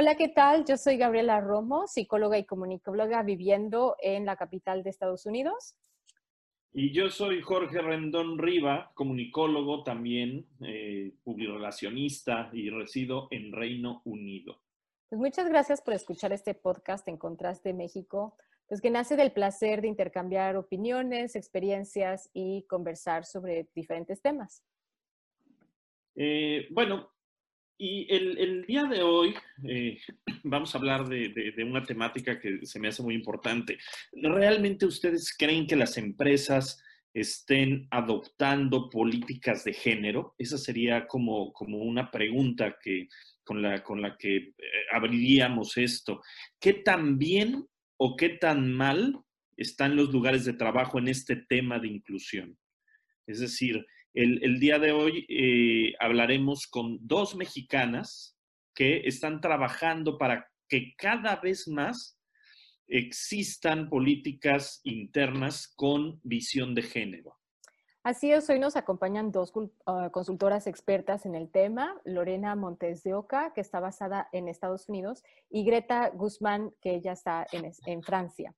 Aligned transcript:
Hola, 0.00 0.14
¿qué 0.14 0.28
tal? 0.28 0.64
Yo 0.64 0.76
soy 0.76 0.96
Gabriela 0.96 1.40
Romo, 1.40 1.88
psicóloga 1.88 2.38
y 2.38 2.44
comunicóloga 2.44 3.24
viviendo 3.24 3.96
en 4.00 4.26
la 4.26 4.36
capital 4.36 4.84
de 4.84 4.90
Estados 4.90 5.26
Unidos. 5.26 5.74
Y 6.72 6.92
yo 6.92 7.10
soy 7.10 7.42
Jorge 7.42 7.82
Rendón 7.82 8.38
Riva, 8.38 8.92
comunicólogo 8.94 9.82
también, 9.82 10.46
eh, 10.64 11.16
publirelacionista 11.24 12.48
y 12.52 12.70
resido 12.70 13.26
en 13.32 13.50
Reino 13.50 14.02
Unido. 14.04 14.60
Pues 15.08 15.20
muchas 15.20 15.48
gracias 15.48 15.82
por 15.82 15.94
escuchar 15.94 16.32
este 16.32 16.54
podcast 16.54 17.08
en 17.08 17.16
Contraste 17.16 17.74
México, 17.74 18.36
pues 18.68 18.80
que 18.80 18.90
nace 18.90 19.16
del 19.16 19.32
placer 19.32 19.82
de 19.82 19.88
intercambiar 19.88 20.56
opiniones, 20.56 21.34
experiencias 21.34 22.30
y 22.32 22.62
conversar 22.68 23.24
sobre 23.24 23.68
diferentes 23.74 24.22
temas. 24.22 24.62
Eh, 26.14 26.68
bueno, 26.70 27.10
y 27.78 28.12
el, 28.12 28.66
día 28.66 28.84
de 28.84 29.02
hoy 29.02 29.34
eh, 29.64 29.98
vamos 30.42 30.74
a 30.74 30.78
hablar 30.78 31.08
de, 31.08 31.54
una 31.64 31.84
temática 31.84 32.40
que 32.40 32.66
se 32.66 32.80
me 32.80 32.88
hace 32.88 33.02
muy 33.04 33.14
importante. 33.14 33.78
¿Realmente 34.12 34.84
ustedes 34.84 35.34
creen 35.36 35.66
que 35.66 35.76
las 35.76 35.96
empresas 35.96 36.82
estén 37.14 37.86
adoptando 37.92 38.90
políticas 38.90 39.62
de 39.62 39.72
género? 39.72 40.34
Esa 40.38 40.58
sería 40.58 41.06
como, 41.06 41.52
como 41.52 41.78
una 41.78 42.10
pregunta 42.10 42.76
que, 42.82 43.08
con, 43.44 43.62
la, 43.62 43.84
con 43.84 44.02
la 44.02 44.16
que 44.16 44.36
eh, 44.36 44.54
abriríamos 44.92 45.76
esto. 45.76 46.20
¿Qué 46.58 46.74
tan 46.74 47.16
bien 47.16 47.64
o 47.96 48.16
qué 48.16 48.30
tan 48.30 48.72
mal 48.72 49.20
están 49.56 49.94
los 49.94 50.10
lugares 50.10 50.44
de 50.44 50.52
trabajo 50.52 50.98
en 50.98 51.06
este 51.06 51.36
tema 51.36 51.78
de 51.78 51.86
inclusión? 51.86 52.58
Es 53.24 53.38
decir, 53.38 53.86
el, 54.14 54.58
día 54.58 54.78
de 54.78 54.92
hoy 54.92 55.26
eh, 55.28 55.94
hablaremos 56.00 56.66
con 56.66 56.98
dos 57.00 57.36
mexicanas 57.36 58.36
que 58.74 59.02
están 59.06 59.40
trabajando 59.40 60.18
para 60.18 60.48
que 60.68 60.94
cada 60.96 61.36
vez 61.36 61.68
más 61.68 62.18
existan 62.86 63.88
políticas 63.88 64.80
internas 64.84 65.68
con 65.76 66.20
visión 66.22 66.74
de 66.74 66.82
género. 66.82 67.36
Así 68.02 68.32
es, 68.32 68.48
hoy 68.48 68.58
nos 68.58 68.76
acompañan 68.76 69.32
dos 69.32 69.52
ah, 69.84 70.08
consultoras 70.10 70.66
expertas 70.66 71.26
en 71.26 71.34
el 71.34 71.50
tema, 71.50 72.00
Lorena 72.04 72.54
Montes 72.56 73.02
de 73.02 73.12
Oca, 73.12 73.52
que 73.52 73.60
está 73.60 73.80
basada 73.80 74.28
en 74.32 74.48
Estados 74.48 74.88
Unidos, 74.88 75.22
y 75.50 75.64
Greta 75.64 76.08
Guzmán, 76.10 76.72
que 76.80 76.94
ella 76.94 77.12
está 77.12 77.46
en 77.52 78.02
Francia. 78.02 78.54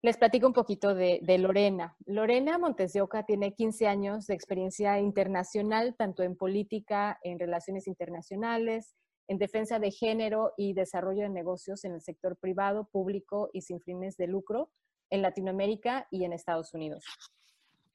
Les 0.00 0.16
platico 0.16 0.46
un 0.46 0.52
poquito 0.52 0.94
de, 0.94 1.38
Lorena. 1.38 1.96
Lorena 2.06 2.56
Montes 2.56 2.92
de 2.92 3.00
Oca 3.00 3.24
tiene 3.24 3.54
15 3.54 3.88
años 3.88 4.26
de 4.28 4.34
experiencia 4.34 5.00
internacional, 5.00 5.96
tanto 5.96 6.22
en 6.22 6.36
política, 6.36 7.18
en 7.24 7.40
relaciones 7.40 7.88
internacionales, 7.88 8.94
en 9.26 9.38
defensa 9.38 9.80
de 9.80 9.90
género 9.90 10.52
y 10.56 10.72
desarrollo 10.72 11.22
de 11.22 11.30
negocios 11.30 11.84
en 11.84 11.94
el 11.94 12.00
sector 12.00 12.36
privado, 12.36 12.88
público 12.92 13.50
y 13.52 13.62
sin 13.62 13.80
fines 13.80 14.16
de 14.16 14.28
lucro 14.28 14.70
en 15.10 15.20
Latinoamérica 15.20 16.06
y 16.12 16.24
en 16.24 16.32
Estados 16.32 16.72
Unidos. 16.74 17.04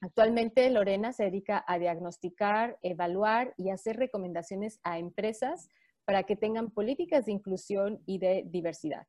Actualmente, 0.01 0.69
Lorena 0.69 1.13
se 1.13 1.23
dedica 1.23 1.63
a 1.65 1.79
diagnosticar, 1.79 2.77
evaluar 2.81 3.53
y 3.55 3.69
hacer 3.69 3.95
recomendaciones 3.95 4.81
a 4.83 4.99
empresas 4.99 5.69
para 6.03 6.23
que 6.23 6.35
tengan 6.35 6.69
políticas 6.69 7.27
de 7.27 7.31
inclusión 7.31 8.03
y 8.05 8.17
de 8.17 8.43
diversidad. 8.45 9.07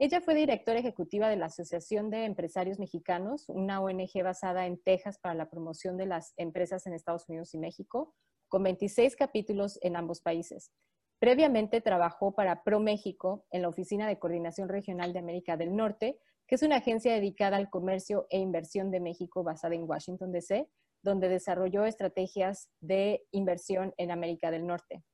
Ella 0.00 0.20
fue 0.20 0.34
directora 0.34 0.80
ejecutiva 0.80 1.28
de 1.28 1.36
la 1.36 1.46
Asociación 1.46 2.10
de 2.10 2.24
Empresarios 2.24 2.80
Mexicanos, 2.80 3.48
una 3.48 3.80
ONG 3.80 4.24
basada 4.24 4.66
en 4.66 4.82
Texas 4.82 5.18
para 5.20 5.36
la 5.36 5.48
promoción 5.48 5.96
de 5.96 6.06
las 6.06 6.34
empresas 6.36 6.84
en 6.86 6.94
Estados 6.94 7.28
Unidos 7.28 7.54
y 7.54 7.58
México, 7.58 8.12
con 8.48 8.64
26 8.64 9.14
capítulos 9.14 9.78
en 9.82 9.94
ambos 9.94 10.20
países. 10.20 10.72
Previamente 11.20 11.80
trabajó 11.80 12.34
para 12.34 12.64
ProMéxico 12.64 13.46
en 13.52 13.62
la 13.62 13.68
Oficina 13.68 14.08
de 14.08 14.18
Coordinación 14.18 14.68
Regional 14.68 15.12
de 15.12 15.20
América 15.20 15.56
del 15.56 15.76
Norte, 15.76 16.18
que 16.48 16.56
es 16.56 16.62
una 16.62 16.76
agencia 16.76 17.14
dedicada 17.14 17.56
al 17.56 17.70
comercio 17.70 18.26
e 18.30 18.38
inversión 18.38 18.90
de 18.90 18.98
México 18.98 19.44
basada 19.44 19.76
en 19.76 19.88
Washington, 19.88 20.32
D.C., 20.32 20.68
donde 21.04 21.28
desarrolló 21.28 21.84
estrategias 21.84 22.68
de 22.80 23.24
inversión 23.30 23.94
en 23.96 24.10
América 24.10 24.50
del 24.50 24.66
Norte. 24.66 25.04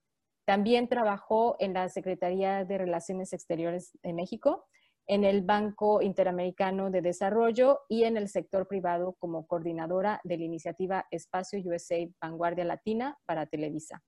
También 0.50 0.88
trabajó 0.88 1.55
en 1.61 1.75
la 1.75 1.88
Secretaría 1.88 2.65
de 2.65 2.77
Relaciones 2.77 3.33
Exteriores 3.33 3.97
de 4.03 4.12
México, 4.12 4.66
en 5.06 5.22
el 5.22 5.43
Banco 5.43 6.03
Interamericano 6.03 6.91
de 6.91 7.03
Desarrollo 7.03 7.83
y 7.88 8.03
en 8.03 8.16
el 8.16 8.27
sector 8.27 8.66
privado 8.66 9.15
como 9.21 9.47
coordinadora 9.47 10.21
de 10.25 10.38
la 10.38 10.44
iniciativa 10.44 11.06
Espacio 11.12 11.61
USA 11.65 11.99
Vanguardia 12.21 12.65
Latina 12.65 13.16
para 13.27 13.47
Televisa. 13.47 14.03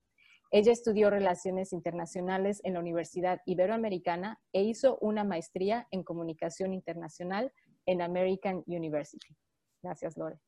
Ella 0.51 0.73
estudió 0.73 1.09
Relaciones 1.09 1.71
Internacionales 1.71 2.59
en 2.65 2.73
la 2.73 2.81
Universidad 2.81 3.39
Iberoamericana 3.45 4.41
e 4.51 4.63
hizo 4.63 4.97
una 4.99 5.23
maestría 5.23 5.87
en 5.91 6.03
Comunicación 6.03 6.73
Internacional 6.73 7.53
en 7.85 8.01
American 8.01 8.65
University. 8.67 9.33
Gracias, 9.81 10.17
Lore. 10.17 10.39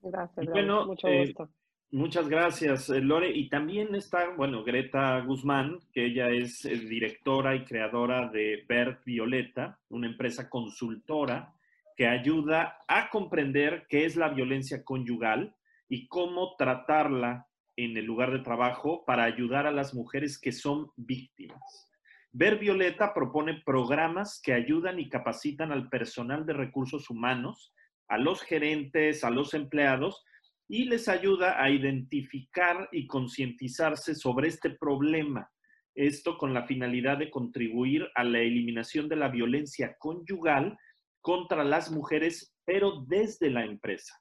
Gracias, 0.00 0.46
Lore. 0.46 0.86
Mucho 0.86 1.08
eh, 1.08 1.26
gusto. 1.26 1.50
Muchas 1.90 2.28
gracias, 2.28 2.90
eh, 2.90 3.00
Lore. 3.00 3.30
Y 3.30 3.48
también 3.48 3.94
está, 3.94 4.28
bueno, 4.36 4.62
Greta 4.62 5.20
Guzmán, 5.20 5.80
que 5.92 6.04
ella 6.04 6.28
es 6.28 6.62
directora 6.62 7.54
y 7.56 7.64
creadora 7.64 8.28
de 8.28 8.64
Bert 8.68 9.04
Violeta, 9.06 9.78
una 9.88 10.06
empresa 10.06 10.50
consultora 10.50 11.54
que 11.96 12.06
ayuda 12.06 12.78
a 12.86 13.08
comprender 13.08 13.86
qué 13.88 14.04
es 14.04 14.16
la 14.16 14.28
violencia 14.28 14.84
conyugal 14.84 15.56
y 15.88 16.06
cómo 16.08 16.56
tratarla 16.56 17.46
en 17.74 17.96
el 17.96 18.04
lugar 18.04 18.32
de 18.32 18.40
trabajo 18.40 19.04
para 19.06 19.24
ayudar 19.24 19.66
a 19.66 19.72
las 19.72 19.94
mujeres 19.94 20.38
que 20.38 20.52
son 20.52 20.90
víctimas. 20.96 21.90
Ver 22.32 22.58
Violeta 22.58 23.14
propone 23.14 23.62
programas 23.64 24.40
que 24.42 24.52
ayudan 24.52 24.98
y 24.98 25.08
capacitan 25.08 25.72
al 25.72 25.88
personal 25.88 26.44
de 26.44 26.52
recursos 26.52 27.08
humanos, 27.08 27.72
a 28.08 28.18
los 28.18 28.42
gerentes, 28.42 29.24
a 29.24 29.30
los 29.30 29.54
empleados, 29.54 30.24
y 30.68 30.84
les 30.84 31.08
ayuda 31.08 31.62
a 31.62 31.70
identificar 31.70 32.88
y 32.92 33.06
concientizarse 33.06 34.14
sobre 34.14 34.48
este 34.48 34.70
problema. 34.70 35.50
Esto 35.94 36.36
con 36.36 36.52
la 36.52 36.66
finalidad 36.66 37.18
de 37.18 37.30
contribuir 37.30 38.06
a 38.14 38.22
la 38.22 38.40
eliminación 38.40 39.08
de 39.08 39.16
la 39.16 39.28
violencia 39.28 39.96
conyugal 39.98 40.76
contra 41.20 41.64
las 41.64 41.90
mujeres, 41.90 42.54
pero 42.64 43.04
desde 43.08 43.50
la 43.50 43.64
empresa. 43.64 44.14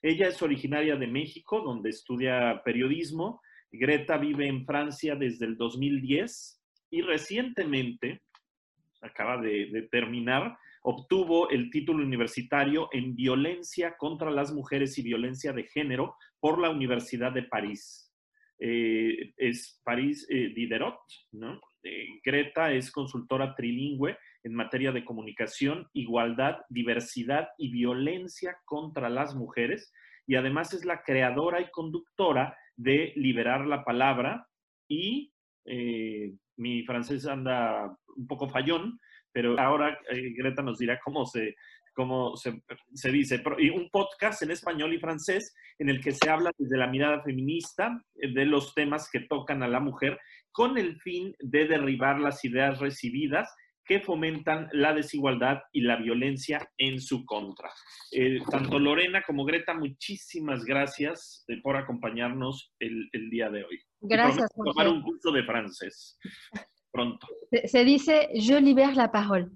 Ella 0.00 0.28
es 0.28 0.40
originaria 0.40 0.96
de 0.96 1.08
México, 1.08 1.60
donde 1.60 1.90
estudia 1.90 2.62
periodismo. 2.64 3.42
Greta 3.70 4.16
vive 4.16 4.46
en 4.46 4.64
Francia 4.64 5.14
desde 5.16 5.44
el 5.44 5.56
2010 5.56 6.62
y 6.90 7.02
recientemente 7.02 8.22
acaba 9.02 9.40
de, 9.40 9.66
de 9.66 9.82
terminar 9.82 10.56
obtuvo 10.82 11.50
el 11.50 11.70
título 11.70 12.04
universitario 12.04 12.88
en 12.92 13.14
violencia 13.14 13.96
contra 13.98 14.30
las 14.30 14.52
mujeres 14.52 14.96
y 14.98 15.02
violencia 15.02 15.52
de 15.52 15.64
género 15.64 16.16
por 16.38 16.60
la 16.60 16.70
Universidad 16.70 17.32
de 17.32 17.42
París. 17.42 18.10
Eh, 18.62 19.32
es 19.38 19.80
París 19.82 20.26
eh, 20.28 20.52
Diderot, 20.54 20.98
¿no? 21.32 21.58
Eh, 21.82 22.20
Greta 22.22 22.70
es 22.72 22.90
consultora 22.90 23.54
trilingüe 23.54 24.18
en 24.42 24.54
materia 24.54 24.92
de 24.92 25.02
comunicación, 25.02 25.88
igualdad, 25.94 26.58
diversidad 26.68 27.48
y 27.56 27.70
violencia 27.70 28.58
contra 28.66 29.08
las 29.08 29.34
mujeres 29.34 29.90
y 30.26 30.34
además 30.34 30.74
es 30.74 30.84
la 30.84 31.02
creadora 31.02 31.62
y 31.62 31.70
conductora 31.70 32.54
de 32.76 33.14
Liberar 33.16 33.66
la 33.66 33.82
Palabra 33.82 34.46
y 34.88 35.32
mi 36.56 36.82
francés 36.82 37.26
anda 37.26 37.96
un 38.16 38.26
poco 38.26 38.48
fallón, 38.48 38.98
pero 39.32 39.58
ahora 39.58 39.98
eh, 40.10 40.32
Greta 40.36 40.62
nos 40.62 40.78
dirá 40.78 40.98
cómo 41.04 41.24
se, 41.26 41.54
cómo 41.94 42.36
se, 42.36 42.62
se 42.94 43.10
dice. 43.10 43.42
Y 43.58 43.70
un 43.70 43.90
podcast 43.90 44.42
en 44.42 44.50
español 44.50 44.94
y 44.94 44.98
francés 44.98 45.54
en 45.78 45.88
el 45.88 46.00
que 46.00 46.12
se 46.12 46.28
habla 46.28 46.50
desde 46.56 46.76
la 46.76 46.86
mirada 46.86 47.22
feminista 47.22 48.02
eh, 48.16 48.32
de 48.32 48.46
los 48.46 48.74
temas 48.74 49.08
que 49.10 49.20
tocan 49.20 49.62
a 49.62 49.68
la 49.68 49.80
mujer 49.80 50.18
con 50.52 50.78
el 50.78 51.00
fin 51.00 51.34
de 51.38 51.66
derribar 51.66 52.20
las 52.20 52.44
ideas 52.44 52.78
recibidas 52.78 53.52
que 53.84 54.00
fomentan 54.00 54.68
la 54.72 54.92
desigualdad 54.92 55.62
y 55.72 55.80
la 55.80 55.96
violencia 55.96 56.70
en 56.78 57.00
su 57.00 57.24
contra. 57.24 57.70
Eh, 58.12 58.38
tanto 58.48 58.78
Lorena 58.78 59.22
como 59.26 59.44
Greta, 59.44 59.74
muchísimas 59.74 60.64
gracias 60.64 61.44
por 61.62 61.76
acompañarnos 61.76 62.72
el, 62.78 63.08
el, 63.10 63.30
día 63.30 63.50
de 63.50 63.64
hoy. 63.64 63.80
Gracias. 64.00 64.48
Tomar 64.54 64.88
un 64.88 65.02
curso 65.02 65.32
de 65.32 65.42
francés. 65.42 66.16
Pronto. 66.90 67.26
Se, 67.64 67.84
dice 67.84 68.28
je 68.34 68.60
libère 68.60 68.94
la 68.94 69.10
parole. 69.10 69.50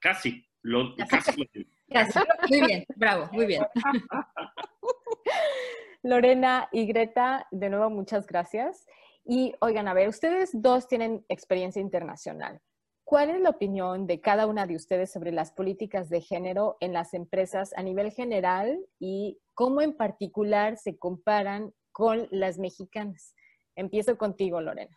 Casi, 0.00 0.44
lo, 0.62 0.94
casi. 0.96 1.48
casi. 1.90 2.18
Muy 2.48 2.66
bien, 2.66 2.84
bravo, 2.96 3.28
muy 3.32 3.46
bien. 3.46 3.62
Lorena 6.02 6.68
y 6.72 6.86
Greta, 6.86 7.46
de 7.50 7.68
nuevo 7.68 7.90
muchas 7.90 8.26
gracias. 8.26 8.86
Y 9.24 9.54
oigan, 9.60 9.88
a 9.88 9.94
ver, 9.94 10.08
ustedes 10.08 10.50
dos 10.52 10.86
tienen 10.86 11.24
experiencia 11.28 11.82
internacional. 11.82 12.60
¿Cuál 13.02 13.30
es 13.30 13.40
la 13.40 13.50
opinión 13.50 14.06
de 14.06 14.20
cada 14.20 14.46
una 14.46 14.66
de 14.66 14.76
ustedes 14.76 15.12
sobre 15.12 15.32
las 15.32 15.52
políticas 15.52 16.08
de 16.08 16.20
género 16.20 16.76
en 16.80 16.92
las 16.92 17.14
empresas 17.14 17.72
a 17.76 17.82
nivel 17.82 18.12
general 18.12 18.78
y 18.98 19.38
cómo 19.54 19.80
en 19.80 19.96
particular 19.96 20.76
se 20.76 20.96
comparan 20.96 21.72
con 21.92 22.28
las 22.30 22.58
mexicanas? 22.58 23.34
Empiezo 23.76 24.18
contigo, 24.18 24.60
Lorena. 24.60 24.96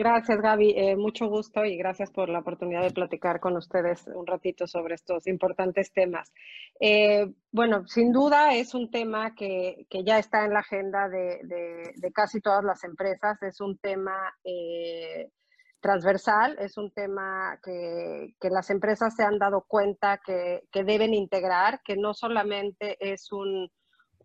Gracias, 0.00 0.40
Gaby. 0.40 0.72
Eh, 0.78 0.96
mucho 0.96 1.26
gusto 1.26 1.62
y 1.66 1.76
gracias 1.76 2.10
por 2.10 2.30
la 2.30 2.38
oportunidad 2.38 2.80
de 2.80 2.90
platicar 2.90 3.38
con 3.38 3.54
ustedes 3.58 4.06
un 4.06 4.26
ratito 4.26 4.66
sobre 4.66 4.94
estos 4.94 5.26
importantes 5.26 5.92
temas. 5.92 6.32
Eh, 6.80 7.30
bueno, 7.52 7.86
sin 7.86 8.10
duda 8.10 8.54
es 8.54 8.72
un 8.72 8.90
tema 8.90 9.34
que, 9.34 9.86
ya 10.02 10.18
está 10.18 10.46
en 10.46 10.54
la 10.54 10.60
agenda 10.60 11.10
de, 11.10 11.92
casi 12.14 12.40
todas 12.40 12.64
las 12.64 12.82
empresas. 12.82 13.42
Es 13.42 13.60
un 13.60 13.76
tema 13.76 14.16
eh, 14.42 15.28
transversal, 15.80 16.56
es 16.60 16.78
un 16.78 16.90
tema 16.92 17.58
que, 17.62 18.34
las 18.40 18.70
empresas 18.70 19.14
se 19.14 19.22
han 19.22 19.38
dado 19.38 19.66
cuenta 19.68 20.18
que 20.24 20.62
deben 20.72 21.12
integrar, 21.12 21.82
que 21.82 21.98
no 21.98 22.14
solamente 22.14 22.96
es 23.00 23.30
un 23.32 23.70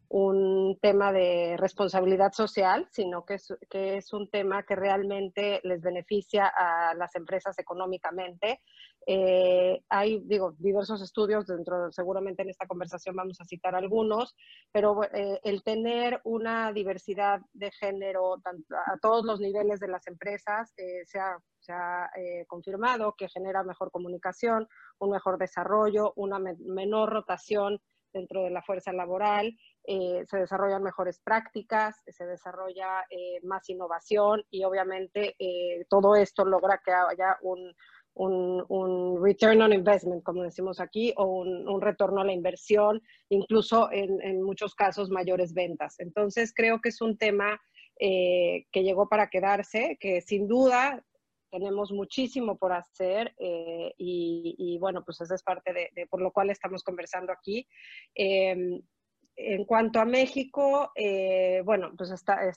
un 0.09 0.77
tema 0.81 1.11
de 1.11 1.55
responsabilidad 1.57 2.31
social, 2.31 2.87
sino 2.91 3.25
que 3.25 3.35
es, 3.35 3.53
que 3.69 3.97
es 3.97 4.13
un 4.13 4.29
tema 4.29 4.63
que 4.63 4.75
realmente 4.75 5.61
les 5.63 5.81
beneficia 5.81 6.47
a 6.47 6.93
las 6.93 7.15
empresas 7.15 7.57
económicamente. 7.59 8.61
Eh, 9.07 9.83
hay, 9.89 10.19
digo, 10.25 10.55
diversos 10.57 11.01
estudios 11.01 11.45
dentro, 11.45 11.91
seguramente 11.91 12.41
en 12.41 12.49
esta 12.49 12.65
conversación 12.65 13.15
vamos 13.15 13.39
a 13.39 13.45
citar 13.45 13.75
algunos, 13.75 14.35
pero 14.71 15.03
eh, 15.03 15.39
el 15.43 15.63
tener 15.63 16.21
una 16.23 16.71
diversidad 16.71 17.41
de 17.53 17.71
género 17.71 18.35
a 18.35 18.97
todos 19.01 19.25
los 19.25 19.39
niveles 19.39 19.79
de 19.79 19.87
las 19.87 20.07
empresas 20.07 20.73
eh, 20.77 21.05
se 21.05 21.19
ha, 21.19 21.37
se 21.59 21.71
ha 21.71 22.09
confirmado 22.47 23.15
que 23.17 23.29
genera 23.29 23.63
mejor 23.63 23.91
comunicación, 23.91 24.67
un 24.99 25.11
mejor 25.11 25.37
desarrollo, 25.37 26.13
una 26.15 26.39
menor 26.39 27.11
rotación 27.11 27.79
dentro 28.15 28.43
de 28.43 28.49
la 28.49 28.63
fuerza 28.63 28.93
laboral, 28.93 29.55
eh, 29.83 30.23
se 30.25 30.37
desarrollan 30.37 30.81
mejores 30.81 31.19
prácticas, 31.19 32.01
se 32.07 32.25
desarrolla 32.25 33.05
eh, 33.09 33.39
más 33.43 33.69
innovación 33.69 34.43
y 34.49 34.63
obviamente 34.63 35.35
eh, 35.37 35.85
todo 35.89 36.15
esto 36.15 36.45
logra 36.45 36.81
que 36.83 36.91
haya 36.91 37.37
un, 37.41 37.75
un, 38.13 39.21
return 39.21 39.61
on 39.61 39.73
investment, 39.73 40.23
como 40.23 40.43
decimos 40.43 40.79
aquí, 40.79 41.13
o 41.17 41.25
un, 41.25 41.81
retorno 41.81 42.21
a 42.21 42.25
la 42.25 42.31
inversión, 42.31 43.01
incluso 43.29 43.91
en, 43.91 44.21
en, 44.21 44.41
muchos 44.41 44.73
casos 44.73 45.09
mayores 45.09 45.53
ventas. 45.53 45.99
Entonces 45.99 46.53
creo 46.55 46.79
que 46.79 46.89
es 46.89 47.01
un 47.01 47.17
tema 47.17 47.59
que 47.97 48.83
llegó 48.83 49.07
para 49.07 49.29
quedarse, 49.29 49.97
que 50.01 50.19
sin 50.19 50.47
duda 50.47 51.01
tenemos 51.55 51.93
muchísimo 51.93 52.57
por 52.57 52.73
hacer 52.73 53.33
eh, 53.39 53.93
y, 53.97 54.77
bueno, 54.77 55.05
pues 55.05 55.21
esa 55.21 55.35
es 55.35 55.43
parte 55.43 55.71
de, 55.71 56.07
por 56.07 56.21
lo 56.21 56.31
cual 56.31 56.49
estamos 56.49 56.83
conversando 56.83 57.31
aquí. 57.31 57.65
Em, 58.13 58.81
en 59.37 59.65
cuanto 59.65 59.99
a 59.99 60.05
México, 60.05 60.91
eh, 60.95 61.61
bueno, 61.63 61.93
pues 61.97 62.09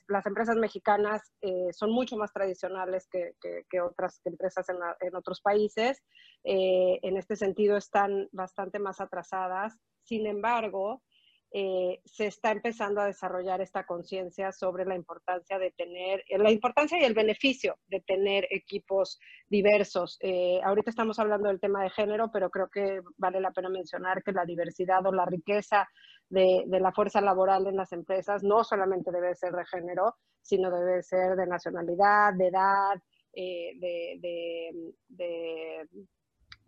las 0.07 0.25
empresas 0.25 0.57
mexicanas 0.57 1.33
eh, 1.41 1.71
son 1.71 1.91
mucho 1.91 2.17
más 2.17 2.33
tradicionales 2.33 3.07
que, 3.09 3.81
otras 3.81 4.21
empresas 4.25 4.67
en, 4.67 4.77
en, 4.99 5.15
otros 5.15 5.39
países. 5.41 6.03
en 6.43 7.15
este 7.15 7.37
sentido, 7.37 7.77
están 7.77 8.27
bastante 8.33 8.79
más 8.79 8.99
atrasadas. 8.99 9.77
Sin 10.03 10.25
embargo, 10.25 11.01
eh, 11.51 11.99
se 12.05 12.27
está 12.27 12.51
empezando 12.51 13.01
a 13.01 13.07
desarrollar 13.07 13.59
esta 13.59 13.83
conciencia 13.83 14.51
sobre 14.51 14.85
la 14.85 14.95
importancia 14.95 15.57
de 15.57 15.71
tener, 15.71 16.23
eh, 16.29 16.37
la 16.37 16.51
importancia 16.51 16.99
y 16.99 17.03
el 17.03 17.15
beneficio 17.15 17.79
de 17.87 18.01
tener 18.01 18.45
equipos 18.51 19.19
diversos. 19.49 20.19
Eh, 20.21 20.61
ahorita 20.63 20.91
estamos 20.91 21.17
hablando 21.17 21.47
del 21.47 21.59
tema 21.59 21.81
de 21.81 21.89
género, 21.89 22.29
pero 22.31 22.51
creo 22.51 22.69
que 22.69 23.01
vale 23.17 23.41
la 23.41 23.49
pena 23.49 23.67
mencionar 23.69 24.21
que 24.21 24.31
la 24.31 24.45
diversidad 24.45 25.03
o 25.07 25.11
la 25.11 25.25
riqueza 25.25 25.89
de, 26.29 26.65
la 26.67 26.91
fuerza 26.91 27.19
laboral 27.19 27.65
en 27.65 27.77
las 27.77 27.91
empresas 27.93 28.43
no 28.43 28.63
solamente 28.63 29.11
debe 29.11 29.33
ser 29.33 29.53
de 29.53 29.65
género, 29.65 30.17
sino 30.41 30.69
debe 30.69 31.01
ser 31.01 31.35
de 31.35 31.47
nacionalidad, 31.47 32.33
de 32.35 32.47
edad, 32.47 33.01
de, 33.33 34.69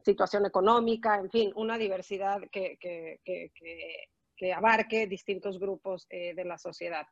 situación 0.03 0.47
económica, 0.47 1.19
en 1.19 1.29
fin, 1.29 1.51
una 1.55 1.77
diversidad 1.77 2.39
que, 2.51 2.75
que, 2.79 3.19
que 3.23 3.51
abarque 4.53 5.07
distintos 5.07 5.59
grupos 5.59 6.07
eh, 6.09 6.33
de 6.33 6.45
la 6.45 6.57
sociedad. 6.57 7.05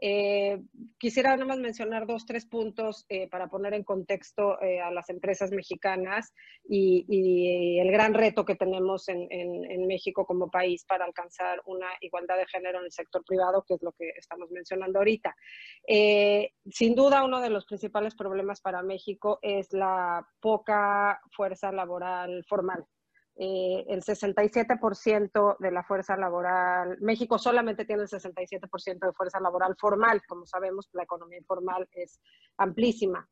Eh, 0.00 0.60
quisiera 0.98 1.30
nada 1.30 1.44
más 1.44 1.58
mencionar 1.58 2.04
dos, 2.04 2.26
tres 2.26 2.46
puntos 2.46 3.06
eh, 3.08 3.28
para 3.28 3.46
poner 3.46 3.74
en 3.74 3.84
contexto 3.84 4.58
a 4.60 4.90
las 4.90 5.08
empresas 5.08 5.52
mexicanas 5.52 6.34
y, 6.68 7.78
el 7.78 7.92
gran 7.92 8.12
reto 8.12 8.44
que 8.44 8.56
tenemos 8.56 9.08
en, 9.08 9.86
México 9.86 10.26
como 10.26 10.50
país 10.50 10.84
para 10.84 11.04
alcanzar 11.04 11.62
una 11.66 11.86
igualdad 12.00 12.38
de 12.38 12.46
género 12.46 12.80
en 12.80 12.86
el 12.86 12.92
sector 12.92 13.22
privado, 13.24 13.64
que 13.66 13.74
es 13.74 13.82
lo 13.82 13.92
que 13.92 14.08
estamos 14.16 14.50
mencionando 14.50 14.98
ahorita. 14.98 15.36
sin 15.86 16.94
duda, 16.96 17.24
uno 17.24 17.40
de 17.40 17.50
los 17.50 17.64
principales 17.64 18.16
problemas 18.16 18.60
para 18.60 18.82
México 18.82 19.38
es 19.42 19.72
la 19.72 20.26
poca 20.40 21.20
fuerza 21.30 21.70
laboral 21.70 22.44
formal. 22.48 22.84
Eh, 23.36 23.84
el 23.88 24.02
67% 24.02 25.56
de 25.58 25.70
la 25.72 25.82
fuerza 25.82 26.16
laboral, 26.16 26.96
México 27.00 27.38
solamente 27.38 27.84
tiene 27.84 28.02
el 28.02 28.08
67% 28.08 29.06
de 29.06 29.12
fuerza 29.12 29.40
laboral 29.40 29.74
formal, 29.76 30.22
como 30.28 30.46
sabemos, 30.46 30.88
la 30.92 31.02
economía 31.02 31.38
informal 31.38 31.88
es 31.92 32.20
amplísima. 32.56 33.28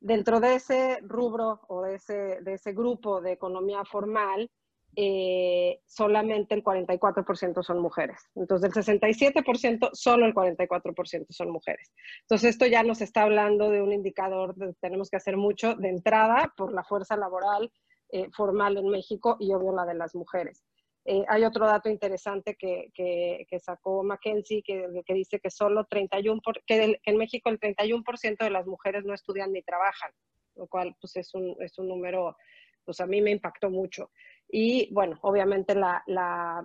Dentro 0.00 0.40
de 0.40 0.54
ese 0.54 0.98
rubro 1.02 1.60
o 1.68 1.82
de 1.82 1.96
ese, 1.96 2.40
de 2.40 2.54
ese 2.54 2.72
grupo 2.72 3.20
de 3.20 3.32
economía 3.32 3.84
formal, 3.84 4.50
eh, 4.94 5.80
solamente 5.86 6.54
el 6.54 6.62
44% 6.62 7.62
son 7.62 7.78
mujeres. 7.78 8.30
Entonces, 8.34 8.72
del 8.72 8.84
67%, 8.84 9.90
solo 9.92 10.26
el 10.26 10.34
44% 10.34 11.26
son 11.30 11.50
mujeres. 11.50 11.92
Entonces, 12.22 12.50
esto 12.50 12.66
ya 12.66 12.82
nos 12.82 13.00
está 13.00 13.22
hablando 13.22 13.70
de 13.70 13.80
un 13.80 13.92
indicador 13.92 14.54
de 14.54 14.68
que 14.68 14.78
tenemos 14.80 15.08
que 15.08 15.16
hacer 15.16 15.36
mucho 15.36 15.74
de 15.76 15.88
entrada 15.88 16.52
por 16.56 16.72
la 16.72 16.84
fuerza 16.84 17.16
laboral 17.16 17.70
eh, 18.12 18.28
formal 18.30 18.76
en 18.76 18.88
México 18.88 19.36
y 19.40 19.52
obvio 19.52 19.72
la 19.72 19.84
de 19.84 19.94
las 19.94 20.14
mujeres. 20.14 20.64
Eh, 21.04 21.24
hay 21.28 21.44
otro 21.44 21.66
dato 21.66 21.88
interesante 21.88 22.54
que, 22.54 22.90
que, 22.94 23.58
sacó 23.58 24.04
McKenzie 24.04 24.62
que, 24.62 24.86
que, 25.04 25.14
dice 25.14 25.40
que 25.40 25.50
solo 25.50 25.84
31, 25.86 26.40
que 26.64 27.00
en 27.04 27.16
México 27.16 27.50
el 27.50 27.58
31% 27.58 28.36
de 28.38 28.50
las 28.50 28.66
mujeres 28.66 29.04
no 29.04 29.12
estudian 29.12 29.52
ni 29.52 29.62
trabajan, 29.62 30.12
lo 30.54 30.68
cual 30.68 30.94
pues 31.00 31.16
es 31.16 31.34
un, 31.34 31.56
es 31.58 31.76
un 31.78 31.88
número, 31.88 32.36
pues 32.84 33.00
a 33.00 33.06
mí 33.06 33.20
me 33.20 33.32
impactó 33.32 33.68
mucho. 33.68 34.12
Y 34.48 34.92
bueno, 34.94 35.18
obviamente 35.22 35.74
la, 35.74 36.04
la, 36.06 36.64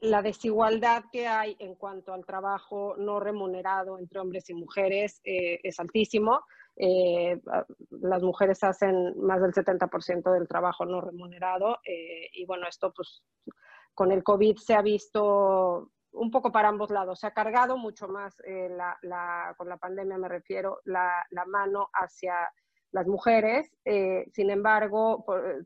la 0.00 0.20
desigualdad 0.20 1.04
que 1.12 1.28
hay 1.28 1.56
en 1.60 1.76
cuanto 1.76 2.12
al 2.12 2.26
trabajo 2.26 2.96
no 2.98 3.20
remunerado 3.20 3.98
entre 3.98 4.18
hombres 4.18 4.50
y 4.50 4.54
mujeres 4.54 5.20
eh, 5.24 5.60
es 5.62 5.78
altísimo. 5.78 6.40
Eh, 6.76 7.40
las 7.90 8.22
mujeres 8.22 8.62
hacen 8.64 9.14
más 9.20 9.42
del 9.42 9.52
70% 9.52 10.32
del 10.32 10.48
trabajo 10.48 10.86
no 10.86 11.00
remunerado 11.00 11.78
eh, 11.84 12.30
y 12.32 12.46
bueno, 12.46 12.66
esto 12.66 12.92
pues 12.94 13.22
con 13.94 14.10
el 14.10 14.22
COVID 14.22 14.56
se 14.56 14.74
ha 14.74 14.80
visto 14.80 15.90
un 16.12 16.30
poco 16.30 16.50
para 16.50 16.68
ambos 16.68 16.90
lados. 16.90 17.20
Se 17.20 17.26
ha 17.26 17.32
cargado 17.32 17.76
mucho 17.76 18.08
más, 18.08 18.34
eh, 18.46 18.70
con 19.56 19.68
la 19.68 19.76
pandemia 19.78 20.18
me 20.18 20.28
refiero, 20.28 20.80
la 20.84 21.44
mano 21.46 21.88
hacia 21.92 22.50
las 22.90 23.06
mujeres. 23.06 23.70
sin 24.32 24.50
embargo, 24.50 25.24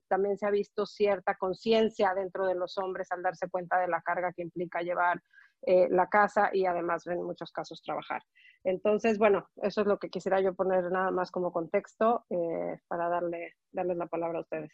también 0.09 0.39
se 0.39 0.47
ha 0.47 0.51
visto 0.51 0.87
cierta 0.87 1.35
conciencia 1.37 2.15
dentro 2.15 2.47
de 2.47 2.55
los 2.55 2.79
hombres 2.79 3.11
al 3.11 3.23
darse 3.23 3.49
cuenta 3.49 3.81
de 3.81 3.89
la 3.89 4.01
carga 4.03 4.33
que 4.33 4.43
implica 4.43 4.83
llevar 4.83 5.21
la 5.67 6.09
casa 6.09 6.51
y 6.53 6.65
además 6.67 7.07
en 7.07 7.23
muchos 7.23 7.51
casos 7.51 7.83
trabajar. 7.83 8.23
Entonces, 8.67 9.17
bueno, 9.19 9.49
eso 9.63 9.83
es 9.83 9.87
lo 9.87 9.99
que 9.99 10.11
quisiera 10.11 10.41
yo 10.41 10.53
poner 10.55 10.91
nada 10.91 11.13
más 11.13 11.31
como 11.31 11.53
contexto 11.53 12.25
eh, 12.31 12.81
para 12.89 13.09
darle, 13.09 13.55
darles 13.71 13.97
la 13.97 14.07
palabra 14.07 14.39
a 14.39 14.43
ustedes. 14.43 14.73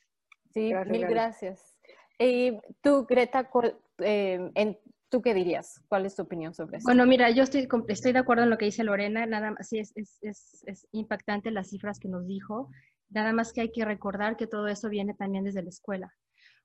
Sí, 0.50 0.72
mil 0.86 1.06
gracias. 1.06 1.76
Y 2.18 2.58
tú, 2.80 3.04
Greta, 3.06 3.50
eh, 3.98 4.50
en, 4.54 4.78
¿tú 5.10 5.20
qué 5.20 5.34
dirías? 5.34 5.82
¿Cuál 5.88 6.06
es 6.06 6.16
tu 6.16 6.22
opinión 6.22 6.54
sobre 6.54 6.78
eso? 6.78 6.84
Bueno, 6.84 7.04
mira, 7.04 7.30
yo 7.30 7.42
estoy, 7.42 7.68
estoy 7.88 8.12
de 8.12 8.18
acuerdo 8.18 8.44
en 8.44 8.50
lo 8.50 8.56
que 8.56 8.64
dice 8.64 8.82
Lorena, 8.82 9.26
nada 9.26 9.50
más, 9.50 9.68
sí, 9.68 9.78
es, 9.78 9.92
es, 9.94 10.18
es, 10.22 10.64
es 10.66 10.88
impactante 10.92 11.50
las 11.50 11.68
cifras 11.68 11.98
que 11.98 12.08
nos 12.08 12.26
dijo, 12.26 12.70
nada 13.10 13.34
más 13.34 13.52
que 13.52 13.60
hay 13.60 13.72
que 13.72 13.84
recordar 13.84 14.38
que 14.38 14.46
todo 14.46 14.68
eso 14.68 14.88
viene 14.88 15.12
también 15.12 15.44
desde 15.44 15.62
la 15.62 15.68
escuela 15.68 16.14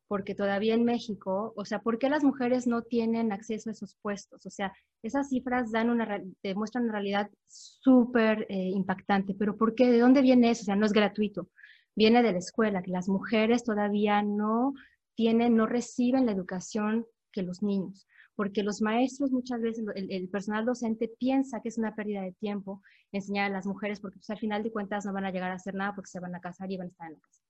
porque 0.07 0.35
todavía 0.35 0.73
en 0.73 0.85
México, 0.85 1.53
o 1.55 1.65
sea, 1.65 1.79
¿por 1.79 1.99
qué 1.99 2.09
las 2.09 2.23
mujeres 2.23 2.65
no 2.65 2.81
tienen 2.81 3.31
acceso 3.31 3.69
a 3.69 3.73
esos 3.73 3.95
puestos? 4.01 4.45
O 4.45 4.49
sea, 4.49 4.73
esas 5.03 5.29
cifras 5.29 5.71
dan 5.71 5.89
una, 5.89 6.21
demuestran 6.41 6.85
una 6.85 6.93
realidad 6.93 7.29
súper 7.47 8.45
eh, 8.49 8.69
impactante, 8.69 9.35
pero 9.37 9.57
¿por 9.57 9.75
qué? 9.75 9.91
¿De 9.91 9.99
dónde 9.99 10.21
viene 10.21 10.49
eso? 10.49 10.61
O 10.61 10.65
sea, 10.65 10.75
no 10.75 10.85
es 10.85 10.93
gratuito, 10.93 11.49
viene 11.95 12.23
de 12.23 12.31
la 12.31 12.37
escuela, 12.37 12.81
que 12.81 12.91
las 12.91 13.09
mujeres 13.09 13.63
todavía 13.63 14.21
no 14.23 14.73
tienen, 15.15 15.55
no 15.55 15.65
reciben 15.65 16.25
la 16.25 16.31
educación 16.31 17.05
que 17.31 17.43
los 17.43 17.61
niños, 17.61 18.07
porque 18.35 18.63
los 18.63 18.81
maestros 18.81 19.31
muchas 19.31 19.61
veces, 19.61 19.83
el, 19.95 20.29
personal 20.29 20.63
docente 20.63 21.11
piensa 21.19 21.59
que 21.59 21.69
es 21.69 21.77
una 21.77 21.95
pérdida 21.95 22.21
de 22.21 22.33
tiempo 22.33 22.81
enseñar 23.11 23.47
a 23.51 23.53
las 23.53 23.65
mujeres, 23.65 23.99
porque 23.99 24.19
pues, 24.19 24.29
al 24.29 24.37
final 24.37 24.63
de 24.63 24.71
cuentas 24.71 25.05
no 25.05 25.11
van 25.11 25.25
a 25.25 25.31
llegar 25.31 25.51
a 25.51 25.55
hacer 25.55 25.75
nada 25.75 25.93
porque 25.95 26.09
se 26.09 26.19
van 26.19 26.35
a 26.35 26.39
casar 26.39 26.71
y 26.71 26.77
van 26.77 26.87
a 26.87 26.91
estar 26.91 27.07
en 27.07 27.13
la 27.15 27.19
casa. 27.19 27.41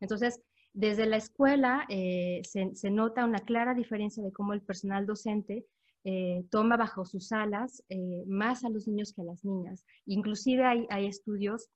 Entonces, 0.00 0.42
desde 0.74 1.06
la 1.06 1.18
escuela 1.18 1.84
eh, 1.88 2.40
se, 2.44 2.90
nota 2.90 3.24
una 3.26 3.40
clara 3.40 3.74
diferencia 3.74 4.22
de 4.22 4.32
cómo 4.32 4.54
el 4.54 4.62
personal 4.62 5.06
docente 5.06 5.66
eh, 6.04 6.44
toma 6.50 6.76
bajo 6.76 7.04
sus 7.04 7.30
alas 7.32 7.84
eh, 7.88 8.24
más 8.26 8.64
a 8.64 8.70
los 8.70 8.88
niños 8.88 9.12
que 9.12 9.22
a 9.22 9.24
las 9.24 9.44
niñas. 9.44 9.84
Inclusive 10.06 10.64
hay, 10.64 11.06
estudios 11.06 11.68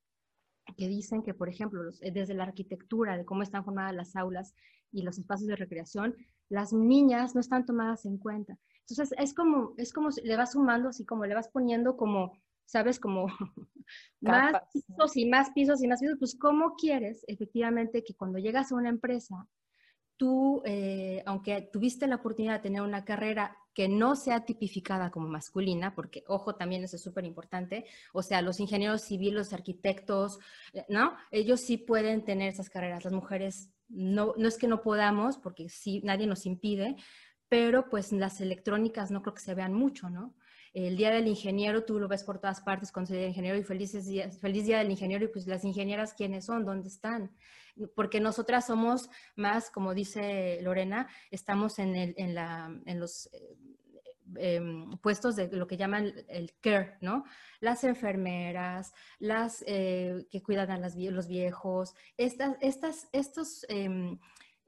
que 0.76 0.88
dicen 0.88 1.23
que, 1.23 1.35
por 1.35 1.49
ejemplo, 1.49 1.83
desde 2.00 2.35
la 2.35 2.45
arquitectura, 2.45 3.17
de 3.17 3.25
cómo 3.25 3.43
están 3.43 3.65
formadas 3.65 3.95
las 3.95 4.17
aulas 4.17 4.55
y 4.91 5.03
los 5.03 5.19
espacios 5.19 5.49
de 5.49 5.57
recreación, 5.57 6.17
las 6.49 6.73
niñas 6.73 7.35
no 7.35 7.41
están 7.41 7.67
tomadas 7.67 8.07
en 8.07 8.19
cuenta. 8.19 8.59
Entonces, 8.88 9.15
es 9.19 9.35
como, 9.35 9.75
es 9.76 9.93
como 9.93 10.11
si 10.11 10.23
le 10.23 10.37
vas 10.37 10.53
sumando, 10.53 10.88
así 10.88 11.05
como 11.05 11.26
le 11.26 11.35
vas 11.35 11.49
poniendo 11.49 11.97
como 11.97 12.33
¿sabes? 12.66 13.00
Como 13.00 13.26
más 14.20 14.62
pisos 14.73 15.16
y 15.16 15.26
más 15.26 15.50
pisos 15.50 15.82
y 15.82 15.88
más 15.88 16.00
pisos, 16.00 16.18
pues 16.18 16.37
¿cómo 16.38 16.75
quieres 16.75 17.25
efectivamente 17.26 18.04
que 18.04 18.14
cuando 18.14 18.38
llegas 18.38 18.73
a 18.73 18.75
una 18.75 18.90
empresa, 18.90 19.49
tú, 20.16 20.62
eh, 20.64 21.23
aunque 21.26 21.68
tuviste 21.73 22.06
la 22.06 22.16
oportunidad 22.16 22.54
de 22.54 22.62
tener 22.62 22.82
una 22.82 23.04
carrera 23.04 23.56
que 23.75 23.88
no 23.88 24.16
sea 24.16 24.46
tipificada 24.46 25.11
como 25.11 25.28
masculina, 25.28 25.94
porque 25.94 26.25
ojo, 26.28 26.54
también 26.54 26.82
eso 26.82 26.96
es 26.96 27.02
súper 27.02 27.26
importante, 27.26 27.85
o 28.14 28.23
sea, 28.23 28.40
los 28.40 28.58
ingenieros 28.58 29.02
civiles, 29.02 29.35
los 29.35 29.52
arquitectos, 29.52 30.38
eh, 30.73 30.87
¿no? 30.88 31.14
Ellos 31.30 31.61
sí 31.61 31.76
pueden 31.76 32.25
tener 32.25 32.49
esas 32.49 32.70
carreras, 32.70 33.04
las 33.04 33.12
mujeres 33.12 33.70
no, 33.88 34.32
no 34.37 34.49
es 34.49 34.56
que 34.56 34.66
no 34.68 34.82
podamos, 34.82 35.37
porque 35.37 35.68
sí, 35.68 36.00
nadie 36.04 36.26
nos 36.26 36.46
impide, 36.46 36.96
pero 37.49 37.88
pues 37.90 38.12
las 38.12 38.40
electrónicas 38.40 39.11
no 39.11 39.23
creo 39.23 39.35
que 39.35 39.42
se 39.42 39.54
vean 39.54 39.75
mucho, 39.75 40.08
¿no? 40.08 40.35
El 40.85 40.95
Día 40.95 41.11
del 41.11 41.26
Ingeniero, 41.26 41.85
tú 41.85 41.99
lo 41.99 42.06
ves 42.06 42.23
por 42.23 42.38
todas 42.38 42.61
partes 42.61 42.92
con 42.92 43.04
el 43.04 43.09
Día 43.09 43.21
del 43.21 43.28
Ingeniero 43.30 43.56
y 43.56 43.62
felices 43.62 44.04
días, 44.04 44.38
feliz 44.38 44.66
Día 44.66 44.78
del 44.78 44.90
Ingeniero 44.90 45.25
y 45.25 45.28
pues 45.28 45.47
las 45.47 45.64
ingenieras, 45.64 46.12
¿quiénes 46.12 46.45
son? 46.45 46.66
¿Dónde 46.66 46.88
están? 46.88 47.35
Porque 47.95 48.21
nosotras 48.21 48.66
somos 48.66 49.09
más, 49.37 49.71
como 49.71 49.95
dice 49.95 50.61
Lorena, 50.61 51.09
estamos 51.30 51.78
en, 51.78 51.97
el, 51.97 52.14
en, 52.18 52.35
la, 52.35 52.71
en 52.85 53.00
los 53.00 53.30
eh, 53.33 53.56
em, 54.37 54.99
puestos 54.99 55.35
de 55.37 55.49
lo 55.49 55.66
que 55.66 55.78
llaman 55.78 56.12
el 56.28 56.52
care, 56.61 56.99
¿no? 57.00 57.25
Las 57.61 57.83
enfermeras, 57.83 58.92
las 59.18 59.64
eh, 59.66 60.26
que 60.30 60.42
cuidan 60.42 60.71
a 60.71 60.78
los 60.78 61.26
viejos, 61.26 61.95
estas, 62.18 62.59
estas, 62.61 63.09
estos... 63.12 63.64
Em, 63.71 64.18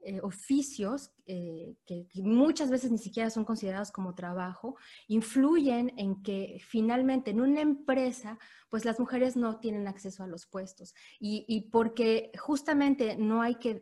eh, 0.01 0.21
oficios 0.23 1.11
eh, 1.25 1.75
que, 1.85 2.07
muchas 2.15 2.69
veces 2.69 2.89
ni 2.89 2.97
siquiera 2.97 3.29
son 3.29 3.43
considerados 3.43 3.91
como 3.91 4.15
trabajo, 4.15 4.77
influyen 5.07 5.91
en 5.97 6.23
que 6.23 6.61
finalmente 6.65 7.31
en 7.31 7.41
una 7.41 7.59
empresa, 7.59 8.39
pues 8.69 8.85
las 8.85 8.99
mujeres 8.99 9.35
no 9.35 9.59
tienen 9.59 9.89
acceso 9.89 10.23
a 10.23 10.27
los 10.27 10.45
puestos. 10.45 10.95
Y, 11.19 11.69
porque 11.71 12.31
justamente 12.39 13.17
no 13.17 13.41
hay 13.41 13.55
que 13.55 13.81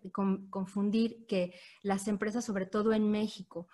confundir 0.50 1.26
que 1.28 1.54
las 1.84 2.08
empresas, 2.08 2.44
sobre 2.44 2.66
todo 2.66 2.94
en 2.94 3.12
México, 3.12 3.68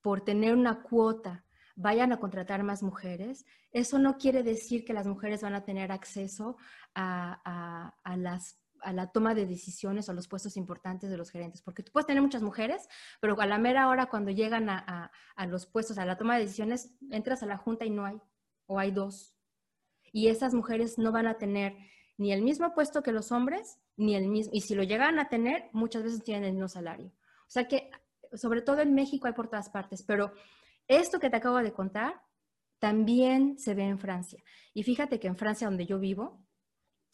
por 0.00 0.22
tener 0.22 0.54
una 0.54 0.82
cuota, 0.82 1.44
vayan 1.76 2.12
a 2.12 2.20
contratar 2.20 2.62
más 2.62 2.82
mujeres, 2.82 3.44
eso 3.72 3.98
no 3.98 4.16
quiere 4.16 4.42
decir 4.42 4.84
que 4.84 4.94
las 4.94 5.06
mujeres 5.06 5.42
van 5.42 5.54
a 5.54 5.64
tener 5.64 5.92
acceso 5.92 6.56
a, 6.94 7.92
a 8.02 8.16
las 8.16 8.59
a 8.82 8.92
la 8.92 9.10
toma 9.12 9.34
de 9.34 9.46
decisiones 9.46 10.08
o 10.08 10.12
los 10.12 10.28
puestos 10.28 10.56
importantes 10.56 11.10
de 11.10 11.16
los 11.16 11.30
gerentes, 11.30 11.62
porque 11.62 11.82
tú 11.82 11.92
puedes 11.92 12.06
tener 12.06 12.22
muchas 12.22 12.42
mujeres, 12.42 12.88
pero 13.20 13.40
a 13.40 13.46
la 13.46 13.58
mera 13.58 13.88
hora 13.88 14.06
cuando 14.06 14.30
llegan 14.30 14.68
a, 14.68 15.10
los 15.48 15.66
puestos, 15.66 15.98
a 15.98 16.04
la 16.04 16.16
toma 16.16 16.36
de 16.36 16.42
decisiones, 16.42 16.94
entras 17.10 17.42
a 17.42 17.46
la 17.46 17.56
junta 17.56 17.84
y 17.84 17.90
no 17.90 18.04
hay, 18.04 18.20
o 18.66 18.78
hay 18.78 18.90
dos. 18.90 19.34
Y 20.12 20.28
esas 20.28 20.54
mujeres 20.54 20.98
no 20.98 21.12
van 21.12 21.26
a 21.26 21.38
tener 21.38 21.76
ni 22.18 22.32
el 22.32 22.42
mismo 22.42 22.74
puesto 22.74 23.02
que 23.02 23.12
los 23.12 23.32
hombres, 23.32 23.78
ni 23.96 24.14
el 24.14 24.28
mismo, 24.28 24.52
y 24.54 24.60
si 24.60 24.74
lo 24.74 24.82
llegan 24.82 25.18
a 25.18 25.28
tener, 25.28 25.70
muchas 25.72 26.02
veces 26.02 26.22
tienen 26.22 26.44
el 26.44 26.52
mismo 26.52 26.68
salario. 26.68 27.06
O 27.06 27.50
sea 27.50 27.66
que, 27.66 27.90
sobre 28.32 28.62
todo 28.62 28.80
en 28.80 28.94
México 28.94 29.26
hay 29.26 29.32
por 29.32 29.48
todas 29.48 29.70
partes, 29.70 30.02
pero 30.02 30.32
esto 30.86 31.18
que 31.18 31.30
te 31.30 31.36
acabo 31.36 31.58
de 31.58 31.72
contar 31.72 32.22
también 32.78 33.58
se 33.58 33.74
ve 33.74 33.84
en 33.84 33.98
Francia. 33.98 34.42
Y 34.74 34.82
fíjate 34.82 35.20
que 35.20 35.28
en 35.28 35.36
Francia, 35.36 35.68
donde 35.68 35.86
yo 35.86 35.98
vivo, 35.98 36.44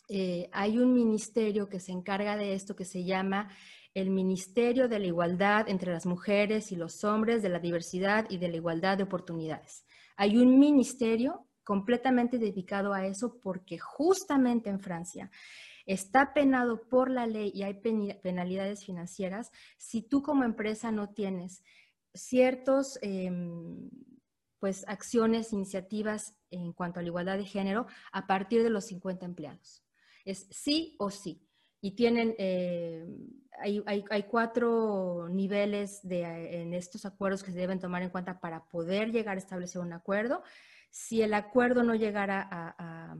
eh, 0.08 0.48
hay 0.52 0.78
un 0.78 0.92
ministerio 0.94 1.68
que 1.68 1.80
se 1.80 1.92
encarga 1.92 2.36
de 2.36 2.54
esto 2.54 2.76
que 2.76 2.84
se 2.84 3.04
llama 3.04 3.50
el 3.94 4.10
Ministerio 4.10 4.88
de 4.88 4.98
la 4.98 5.06
Igualdad 5.06 5.68
entre 5.68 5.90
las 5.90 6.06
Mujeres 6.06 6.70
y 6.70 6.76
los 6.76 7.02
Hombres, 7.02 7.42
de 7.42 7.48
la 7.48 7.58
Diversidad 7.58 8.26
y 8.28 8.38
de 8.38 8.48
la 8.48 8.56
Igualdad 8.56 8.98
de 8.98 9.04
Oportunidades. 9.04 9.86
Hay 10.16 10.36
un 10.36 10.58
ministerio 10.58 11.46
completamente 11.64 12.38
dedicado 12.38 12.92
a 12.92 13.06
eso 13.06 13.40
porque 13.42 13.78
justamente 13.78 14.70
en 14.70 14.80
Francia 14.80 15.30
está 15.86 16.34
penado 16.34 16.82
por 16.88 17.10
la 17.10 17.26
ley 17.26 17.50
y 17.54 17.62
hay 17.62 17.74
penalidades 18.22 18.84
financieras 18.84 19.50
si 19.78 20.02
tú 20.02 20.22
como 20.22 20.44
empresa 20.44 20.92
no 20.92 21.08
tienes 21.08 21.62
ciertos... 22.14 22.98
Em, 23.02 23.90
pues 24.58 24.88
acciones, 24.88 25.52
iniciativas 25.52 26.34
en 26.50 26.72
cuanto 26.72 26.98
a 26.98 27.02
la 27.02 27.08
igualdad 27.08 27.36
de 27.36 27.44
género 27.44 27.86
a 28.10 28.26
partir 28.26 28.62
de 28.62 28.70
los 28.70 28.86
50 28.86 29.26
empleados 29.26 29.85
es 30.26 30.46
sí 30.50 30.94
o 30.98 31.10
sí. 31.10 31.42
Y 31.80 31.92
tienen, 31.92 32.34
eh, 32.38 33.06
hay, 33.58 34.22
cuatro 34.24 35.28
niveles 35.30 36.00
de, 36.02 36.62
en 36.62 36.74
estos 36.74 37.06
acuerdos 37.06 37.42
que 37.42 37.52
se 37.52 37.58
deben 37.58 37.78
tomar 37.78 38.02
en 38.02 38.10
cuenta 38.10 38.40
para 38.40 38.66
poder 38.66 39.12
llegar 39.12 39.36
a 39.36 39.40
establecer 39.40 39.80
un 39.80 39.92
acuerdo. 39.92 40.42
Si 40.90 41.22
el 41.22 41.32
acuerdo 41.32 41.82
no 41.82 41.94
llegara 41.94 42.46
a, 42.50 43.16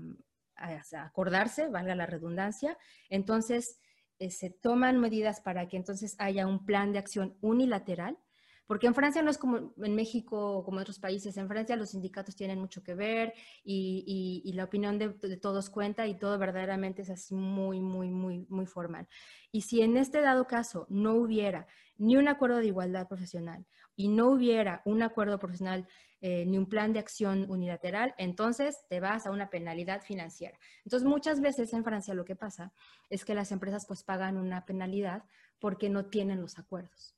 acordarse, 1.04 1.68
valga 1.68 1.94
la 1.94 2.06
redundancia, 2.06 2.78
entonces 3.08 3.78
eh, 4.18 4.30
se 4.30 4.50
toman 4.50 4.98
medidas 4.98 5.40
para 5.40 5.68
que 5.68 5.76
entonces 5.76 6.16
haya 6.18 6.46
un 6.46 6.64
plan 6.64 6.92
de 6.92 6.98
acción 6.98 7.36
unilateral 7.42 8.18
porque 8.66 8.86
en 8.86 8.94
Francia 8.94 9.22
no 9.22 9.30
es 9.30 9.38
como 9.38 9.72
en 9.76 9.94
México, 9.94 10.62
como 10.64 10.78
en 10.78 10.82
otros 10.82 10.98
países. 10.98 11.36
En 11.36 11.48
Francia 11.48 11.76
los 11.76 11.90
sindicatos 11.90 12.34
tienen 12.34 12.58
mucho 12.58 12.82
que 12.82 12.94
ver 12.94 13.32
y, 13.64 14.52
la 14.54 14.64
opinión 14.64 14.98
de, 14.98 15.10
todos 15.36 15.70
cuenta 15.70 16.06
y 16.06 16.16
todo 16.16 16.38
verdaderamente 16.38 17.02
es 17.02 17.10
así 17.10 17.34
muy, 17.34 17.80
muy, 17.80 18.10
muy, 18.10 18.46
muy 18.48 18.66
formal. 18.66 19.06
Y 19.52 19.62
si 19.62 19.82
en 19.82 19.96
este 19.96 20.20
dado 20.20 20.46
caso 20.46 20.86
no 20.88 21.14
hubiera 21.14 21.66
ni 21.98 22.16
un 22.16 22.28
acuerdo 22.28 22.58
de 22.58 22.66
igualdad 22.66 23.06
profesional 23.08 23.66
y 23.94 24.08
no 24.08 24.28
hubiera 24.30 24.82
un 24.84 25.02
acuerdo 25.02 25.38
profesional 25.38 25.86
eh, 26.20 26.44
ni 26.46 26.58
un 26.58 26.68
plan 26.68 26.92
de 26.92 26.98
acción 26.98 27.46
unilateral, 27.50 28.14
entonces 28.18 28.84
te 28.88 29.00
vas 29.00 29.26
a 29.26 29.30
una 29.30 29.50
penalidad 29.50 30.02
financiera. 30.02 30.58
Entonces 30.84 31.08
muchas 31.08 31.40
veces 31.40 31.72
en 31.72 31.84
Francia 31.84 32.14
lo 32.14 32.24
que 32.24 32.36
pasa 32.36 32.72
es 33.10 33.24
que 33.24 33.34
las 33.34 33.52
empresas 33.52 33.86
pues 33.86 34.02
pagan 34.02 34.36
una 34.36 34.64
penalidad 34.64 35.24
porque 35.58 35.88
no 35.88 36.06
tienen 36.06 36.40
los 36.40 36.58
acuerdos. 36.58 37.15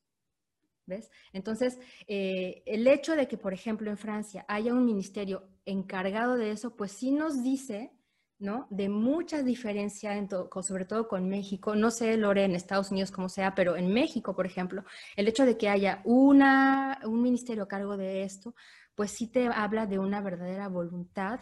¿Ves? 0.89 1.11
Entonces, 1.35 1.79
eh, 2.07 2.63
el 2.65 2.87
hecho 2.87 3.15
de 3.15 3.29
que, 3.29 3.37
por 3.37 3.53
ejemplo, 3.53 3.91
en 3.91 3.99
Francia 3.99 4.47
haya 4.49 4.73
un 4.73 4.87
ministerio 4.87 5.47
encargado 5.67 6.37
de 6.37 6.51
eso, 6.51 6.77
pues 6.77 6.93
sí 6.93 7.11
nos 7.11 7.43
dice, 7.43 7.93
¿no? 8.39 8.67
De 8.71 8.89
mucha 8.89 9.43
diferencia, 9.43 10.15
sobre 10.63 10.87
todo 10.87 11.07
con 11.07 11.29
México. 11.29 11.75
No 11.75 11.91
sé, 11.91 12.17
Lore, 12.17 12.45
en 12.45 12.55
Estados 12.55 12.91
Unidos 12.91 13.11
como 13.11 13.29
sea, 13.29 13.55
pero 13.55 13.77
en 13.77 13.93
México, 13.93 14.35
por 14.35 14.47
ejemplo, 14.47 14.83
el 15.15 15.29
hecho 15.29 15.45
de 15.45 15.59
que 15.59 15.69
haya 15.69 16.01
una, 16.07 17.01
un 17.05 17.21
ministerio 17.21 17.65
a 17.65 17.69
cargo 17.69 17.99
de 17.99 18.23
esto, 18.23 18.55
pues 18.95 19.11
sí 19.11 19.27
te 19.27 19.47
habla 19.47 19.85
de 19.85 19.99
una 19.99 20.23
verdadera 20.23 20.69
voluntad 20.69 21.41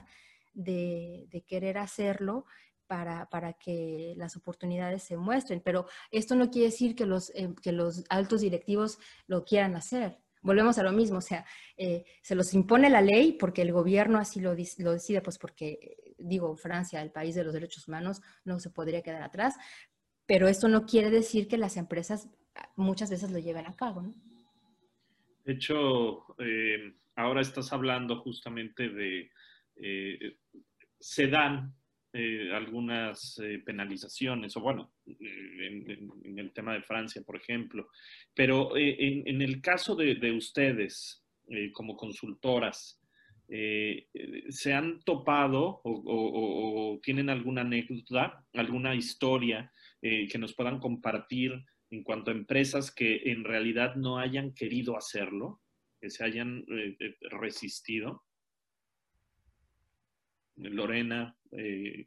de, 0.55 1.29
de 1.31 1.43
querer 1.43 1.79
hacerlo 1.79 2.47
para, 2.87 3.29
para, 3.29 3.53
que 3.55 4.15
las 4.17 4.37
oportunidades 4.37 5.03
se 5.03 5.17
muestren. 5.17 5.61
Pero 5.61 5.87
esto 6.11 6.35
no 6.35 6.51
quiere 6.51 6.67
decir 6.67 6.95
que 6.95 7.07
los, 7.07 7.31
eh, 7.35 7.55
que 7.63 7.73
los 7.73 8.05
altos 8.09 8.41
directivos 8.41 8.99
lo 9.27 9.45
quieran 9.45 9.77
hacer. 9.77 10.19
Volvemos 10.43 10.79
a 10.79 10.83
lo 10.83 10.93
mismo, 10.93 11.19
o 11.19 11.23
sea, 11.23 11.45
eh, 11.77 12.05
se 12.23 12.37
los 12.37 12.55
impone 12.55 12.89
la 12.89 13.01
ley 13.01 13.33
porque 13.33 13.63
el 13.63 13.73
gobierno 13.73 14.19
así 14.19 14.41
lo, 14.41 14.55
lo 14.79 14.93
decide, 14.93 15.21
pues 15.21 15.39
porque, 15.39 16.15
digo, 16.19 16.57
Francia, 16.57 17.03
el 17.03 17.11
país 17.11 17.35
de 17.35 17.43
los 17.43 17.53
derechos 17.53 17.89
humanos, 17.89 18.23
no 18.45 18.61
se 18.61 18.71
podría 18.71 19.03
quedar 19.03 19.23
atrás, 19.23 19.57
pero 20.25 20.47
esto 20.47 20.69
no 20.69 20.87
quiere 20.87 21.11
decir 21.11 21.49
que 21.49 21.59
las 21.59 21.77
empresas 21.77 22.29
ah, 22.55 22.71
muchas 22.77 23.11
veces 23.11 23.33
lo 23.33 23.41
lleven 23.41 23.67
a 23.67 23.75
cabo, 23.75 24.03
¿no? 24.03 24.15
De 25.45 25.55
hecho, 25.55 26.37
eh, 26.39 26.95
ahora 27.17 27.41
estás 27.41 27.73
hablando 27.73 28.21
justamente 28.21 28.89
de, 28.89 29.31
se 31.01 31.29
dan 31.29 31.75
eh, 32.19 32.51
algunas 32.55 33.39
eh, 33.39 33.63
penalizaciones, 33.65 34.57
o 34.57 34.61
bueno, 34.61 34.95
en, 35.07 36.39
el 36.39 36.53
tema 36.53 36.73
de 36.73 36.83
Francia, 36.83 37.23
por 37.23 37.37
ejemplo. 37.37 37.89
Pero 38.35 38.77
en, 38.77 39.43
el 39.43 39.61
caso 39.61 39.95
de, 39.95 40.33
ustedes, 40.33 41.25
como 41.73 41.97
consultoras, 41.97 43.01
¿se 43.47 44.73
han 44.73 45.01
topado 45.03 45.81
o, 45.85 46.99
tienen 47.03 47.31
alguna 47.31 47.61
anécdota, 47.61 48.45
alguna 48.55 48.95
historia 48.95 49.73
que 50.01 50.39
nos 50.39 50.55
puedan 50.55 50.81
compartir 50.81 51.53
en 51.91 52.03
cuanto 52.03 52.31
a 52.31 52.35
empresas 52.35 52.91
que 52.91 53.31
en 53.31 53.45
realidad 53.45 53.95
no 53.95 54.19
hayan 54.19 54.53
querido 54.53 54.97
hacerlo, 54.97 55.61
que 56.01 56.11
se 56.11 56.25
hayan 56.25 56.65
resistido? 57.31 58.26
Lorena. 60.57 61.37
Eh, 61.53 62.07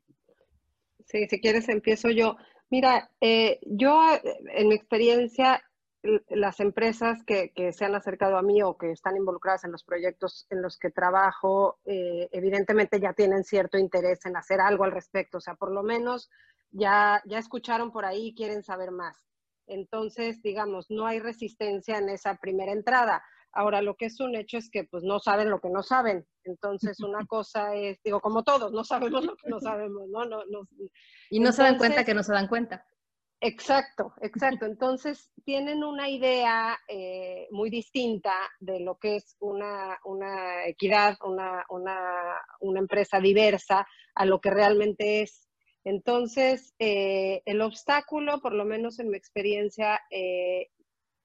sí, 1.06 1.28
si 1.28 1.40
quieres 1.40 1.70
empiezo 1.70 2.10
yo. 2.10 2.38
Mira, 2.70 3.10
eh, 3.20 3.60
yo 3.64 4.00
en 4.54 4.68
mi 4.68 4.76
experiencia, 4.76 5.64
las 6.30 6.60
empresas 6.60 7.24
que, 7.24 7.52
se 7.74 7.86
han 7.86 7.96
acercado 7.96 8.38
a 8.38 8.42
mí 8.42 8.62
o 8.62 8.78
que 8.78 8.92
están 8.92 9.18
involucradas 9.18 9.64
en 9.64 9.72
los 9.72 9.84
proyectos 9.84 10.46
en 10.50 10.62
los 10.62 10.78
que 10.78 10.92
trabajo, 10.92 11.80
eh, 11.86 12.30
evidentemente 12.32 13.00
ya 13.00 13.14
tienen 13.14 13.44
cierto 13.44 13.78
interés 13.78 14.26
en 14.26 14.38
hacer 14.38 14.62
algo 14.62 14.84
al 14.84 14.92
respecto. 14.92 15.40
O 15.40 15.42
sea, 15.42 15.56
por 15.56 15.72
lo 15.72 15.84
menos 15.84 16.30
ya, 16.72 17.22
ya 17.26 17.40
escucharon 17.40 17.92
por 17.92 18.06
ahí 18.06 18.28
y 18.28 18.36
quieren 18.36 18.64
saber 18.64 18.92
más. 18.92 19.18
Entonces, 19.68 20.42
digamos, 20.42 20.90
no 20.90 21.06
hay 21.06 21.20
resistencia 21.20 21.98
en 21.98 22.10
esa 22.10 22.36
primera 22.36 22.72
entrada. 22.72 23.24
Ahora, 23.52 23.82
lo 23.82 23.96
que 23.96 24.06
es 24.06 24.20
un 24.20 24.36
hecho 24.36 24.58
es 24.58 24.70
que 24.70 24.84
pues 24.84 25.04
no 25.04 25.20
saben 25.20 25.50
lo 25.50 25.60
que 25.60 25.70
no 25.70 25.84
saben. 25.84 26.26
Entonces, 26.44 27.00
una 27.04 27.26
cosa 27.26 27.76
es, 27.76 28.00
digo, 28.04 28.20
como 28.20 28.44
todos, 28.44 28.72
no 28.72 28.84
sabemos 28.84 29.26
lo 29.26 29.36
que 29.36 29.50
no 29.50 29.60
sabemos, 29.60 30.08
¿no? 30.10 30.26
no, 30.26 30.44
no 30.46 30.68
y 31.30 31.40
no 31.40 31.52
se 31.52 31.64
dan 31.64 31.78
cuenta 31.78 32.04
que 32.04 32.14
no 32.14 32.24
se 32.24 32.34
dan 32.34 32.48
cuenta. 32.48 32.86
Exacto, 33.42 34.14
exacto. 34.22 34.66
Entonces, 34.66 35.32
tienen 35.46 35.84
una 35.84 36.10
idea 36.10 36.78
eh, 36.88 37.48
muy 37.52 37.70
distinta 37.70 38.34
de 38.60 38.82
lo 38.82 38.98
que 38.98 39.18
es 39.18 39.38
una, 39.40 39.98
una 40.04 40.66
equidad, 40.66 41.18
una, 41.24 41.66
una, 41.70 41.98
una, 42.60 42.80
empresa 42.80 43.20
diversa, 43.20 43.88
a 44.16 44.26
lo 44.26 44.42
que 44.42 44.50
realmente 44.50 45.22
es. 45.22 45.48
Entonces, 45.86 46.74
eh, 46.80 47.42
el 47.46 47.62
obstáculo, 47.62 48.42
por 48.42 48.54
lo 48.54 48.66
menos 48.66 49.00
en 49.00 49.10
mi 49.10 49.18
experiencia, 49.18 50.02
eh, 50.12 50.68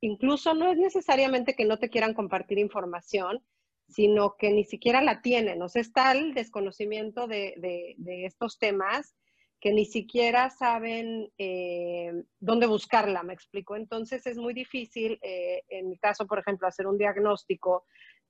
incluso 0.05 0.55
no 0.55 0.71
es 0.71 0.77
necesariamente 0.77 1.55
que 1.55 1.65
no 1.65 1.79
te 1.79 1.89
quieran 1.89 2.15
compartir 2.15 2.59
información, 2.59 3.43
sino 3.89 4.37
que 4.37 4.51
ni 4.51 4.65
siquiera 4.65 5.01
la 5.01 5.23
tienen. 5.23 5.63
O 5.63 5.69
sea, 5.69 5.81
está 5.81 6.13
el 6.13 6.35
desconocimiento 6.35 7.27
de, 7.27 7.97
estos 8.27 8.59
temas 8.59 9.15
que 9.61 9.73
ni 9.73 9.87
siquiera 9.87 10.51
saben 10.51 11.33
eh, 11.39 12.13
dónde 12.39 12.67
buscarla, 12.67 13.23
me 13.23 13.33
explico. 13.33 13.77
Entonces 13.77 14.27
es 14.27 14.37
muy 14.37 14.53
difícil, 14.53 15.19
eh, 15.23 15.63
en 15.69 15.89
mi 15.89 15.97
caso, 15.97 16.27
por 16.27 16.39
ejemplo, 16.39 16.69
hacer 16.69 16.87
un 16.87 16.99
diagnóstico 16.99 17.87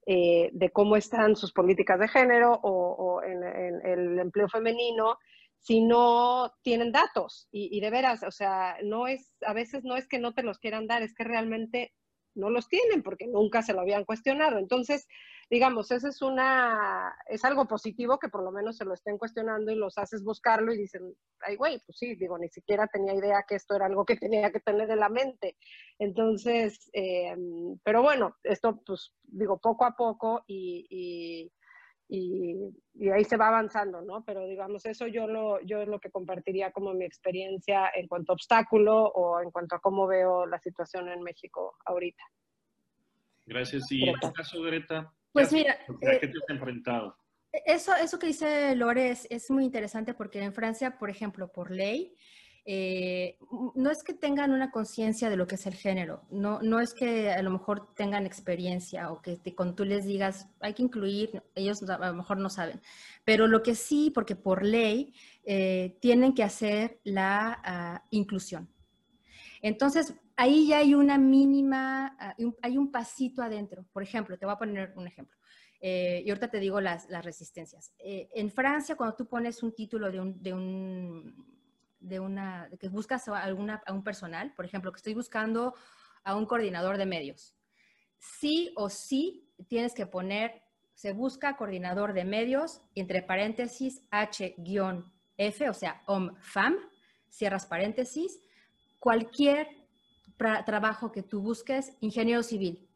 eh, 0.07 0.51
de 0.53 0.71
cómo 0.71 0.97
están 0.97 1.35
sus 1.35 1.53
políticas 1.53 1.99
de 1.99 2.07
género 2.07 2.53
o, 2.63 3.21
en, 3.23 3.43
el 3.43 4.19
empleo 4.21 4.49
femenino 4.49 5.19
si 5.65 5.81
no 5.81 6.53
tienen 6.63 6.93
datos. 6.93 7.49
Y, 7.51 7.81
de 7.81 7.91
veras, 7.91 8.23
o 8.23 8.31
sea, 8.31 8.77
no 8.85 9.07
es, 9.07 9.35
a 9.41 9.55
veces 9.55 9.83
no 9.83 9.97
es 9.97 10.07
que 10.07 10.19
no 10.19 10.35
te 10.35 10.43
los 10.43 10.59
quieran 10.59 10.87
dar, 10.87 11.03
es 11.03 11.15
que 11.15 11.25
realmente 11.25 11.95
no 12.35 12.51
los 12.51 12.69
tienen 12.69 13.03
porque 13.03 13.27
nunca 13.27 13.63
se 13.63 13.73
lo 13.73 13.81
habían 13.81 14.05
cuestionado. 14.05 14.59
Entonces, 14.59 15.07
digamos, 15.49 15.91
eso 15.91 16.07
es 16.09 16.21
una, 16.21 17.17
es 17.29 17.47
algo 17.47 17.67
positivo 17.67 18.19
que 18.19 18.29
por 18.29 18.43
lo 18.43 18.53
menos 18.53 18.77
se 18.77 18.85
lo 18.85 18.93
estén 18.93 19.17
cuestionando 19.17 19.73
y 19.73 19.77
los 19.77 19.97
haces 19.97 20.23
buscarlo 20.23 20.71
y 20.75 20.77
dicen, 20.77 21.15
ay, 21.41 21.57
güey, 21.57 21.81
pues 21.87 21.97
sí, 21.97 22.15
digo, 22.15 22.37
ni 22.37 22.51
siquiera 22.51 22.87
tenía 22.87 23.15
idea 23.15 23.47
que 23.49 23.55
esto 23.55 23.75
era 23.75 23.87
algo 23.87 24.05
que 24.05 24.17
tenía 24.17 24.53
que 24.53 24.61
tener 24.61 24.91
en 24.91 25.01
la 25.01 25.09
mente. 25.09 25.57
Entonces, 25.99 26.91
eh, 26.93 27.35
pero 27.83 28.03
bueno, 28.03 28.37
esto, 28.43 28.83
pues, 28.85 29.15
digo, 29.23 29.59
poco 29.59 29.87
a 29.87 29.97
poco 29.97 30.45
y, 30.47 31.51
ahí 32.11 33.25
se 33.25 33.37
va 33.37 33.49
avanzando, 33.49 34.03
¿no? 34.03 34.25
Pero 34.25 34.47
digamos, 34.47 34.85
eso 34.87 35.07
yo, 35.07 35.27
lo, 35.27 35.61
yo 35.63 35.83
es 35.83 35.89
lo 35.89 35.99
que 36.01 36.11
compartiría 36.11 36.73
como 36.73 36.95
mi 36.95 37.05
experiencia 37.05 37.91
en 37.95 38.07
cuanto 38.07 38.33
a 38.33 38.35
obstáculo 38.35 39.05
o 39.07 39.41
en 39.41 39.51
cuanto 39.51 39.77
a 39.77 39.81
cómo 39.81 40.07
veo 40.07 40.47
la 40.47 40.59
situación 40.59 41.09
en 41.09 41.23
México 41.23 41.77
ahorita. 41.87 42.23
Gracias. 43.47 43.91
Y 43.91 44.09
en 44.09 44.19
tu 44.21 44.33
caso, 44.33 44.63
Greta, 44.63 45.13
pues 45.33 45.53
mira, 45.53 45.73
¿a 45.73 46.19
qué 46.21 46.29
te 46.29 46.39
has 46.39 46.49
enfrentado? 46.49 47.17
Eso, 47.53 47.93
eso 47.95 48.19
que 48.19 48.29
dice 48.29 48.75
Lore 48.77 49.11
es, 49.11 49.27
es, 49.31 49.51
muy 49.51 49.65
interesante 49.65 50.15
porque 50.15 50.43
en 50.43 50.53
Francia, 50.53 50.97
por 50.99 51.11
ejemplo, 51.11 51.53
por 51.53 51.71
ley, 51.71 52.17
eh, 52.67 53.37
no 53.75 53.91
es 53.91 54.03
que 54.03 54.15
tengan 54.15 54.51
una 54.51 54.71
conciencia 54.71 55.29
de 55.29 55.37
lo 55.37 55.47
que 55.47 55.57
es 55.57 55.67
el 55.67 55.75
género, 55.75 56.23
no, 56.31 56.63
no 56.63 56.81
es 56.81 56.95
que 56.95 57.31
a 57.31 57.43
lo 57.43 57.51
mejor 57.51 57.95
tengan 57.95 58.25
experiencia 58.25 59.13
o 59.13 59.21
que 59.21 59.39
cuando 59.55 59.75
tú 59.75 59.85
les 59.85 60.07
digas 60.07 60.49
hay 60.61 60.73
que 60.73 60.83
incluir, 60.83 61.43
ellos 61.55 61.83
a 61.83 61.99
lo 61.99 62.15
mejor 62.15 62.39
no 62.39 62.49
saben, 62.49 62.81
pero 63.23 63.49
lo 63.49 63.63
que 63.63 63.75
sí, 63.75 64.11
porque 64.15 64.35
por 64.35 64.65
ley 64.65 65.13
eh, 65.45 65.99
tienen 66.01 66.33
que 66.33 66.43
hacer 66.43 67.01
la 67.05 67.61
ah, 67.63 68.05
inclusión. 68.09 68.71
Entonces, 69.61 70.15
ahí 70.37 70.69
ya 70.69 70.79
hay 70.79 70.95
una 70.95 71.19
mínima, 71.19 72.17
ah, 72.19 72.35
hay 72.63 72.79
un 72.79 72.91
pasito 72.91 73.43
adentro. 73.43 73.85
Por 73.93 74.03
ejemplo, 74.03 74.39
te 74.39 74.47
voy 74.47 74.55
a 74.55 74.59
poner 74.59 74.93
un 74.97 75.07
ejemplo. 75.07 75.37
Eh, 75.81 76.23
y 76.25 76.31
ahorita 76.31 76.51
te 76.51 76.61
digo 76.61 76.81
las, 76.81 77.09
las 77.11 77.25
resistencias. 77.25 77.93
en 77.99 78.51
Francia, 78.51 78.97
cuando 78.97 79.17
tú 79.17 79.27
pones 79.27 79.63
un 79.63 79.75
título 79.75 80.11
de 80.11 80.53
un 80.55 81.54
de 82.05 82.21
una, 82.21 82.69
que 82.79 82.89
buscas 82.89 83.27
a, 83.29 83.43
alguna, 83.43 83.83
a 83.87 83.93
un 83.93 84.05
personal, 84.05 84.53
por 84.55 84.65
ejemplo, 84.65 84.93
que 84.93 84.99
estoy 84.99 85.15
buscando 85.15 85.75
a 86.23 86.37
un 86.37 86.47
coordinador 86.47 86.99
de 86.99 87.07
medios. 87.07 87.55
Sí 88.19 88.73
o 88.77 88.89
sí 88.89 89.51
tienes 89.69 89.95
que 89.95 90.07
poner, 90.07 90.63
se 90.95 91.13
busca 91.13 91.57
coordinador 91.57 92.13
de 92.13 92.25
medios, 92.25 92.83
entre 92.95 93.23
paréntesis, 93.23 94.03
H-F, 94.11 95.69
o 95.69 95.75
sea, 95.75 96.03
OM-FAM, 96.07 96.77
cierras 97.29 97.67
paréntesis, 97.67 98.39
cualquier 98.99 99.69
trabajo 100.37 101.11
que 101.11 101.23
tú 101.23 101.41
busques, 101.41 101.97
ingeniero 102.01 102.43
civil, 102.43 102.89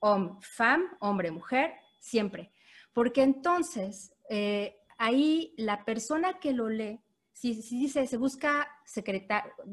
OM-FAM, 0.00 0.96
hombre-mujer, 1.00 1.72
siempre. 1.98 2.52
Porque 2.92 3.22
entonces, 3.22 4.14
eh, 4.30 4.76
ahí 4.98 5.54
la 5.56 5.84
persona 5.84 6.38
que 6.38 6.52
lo 6.52 6.68
lee 6.68 7.03
si, 7.34 7.52
dice, 7.52 8.06
se 8.06 8.16
busca 8.16 8.68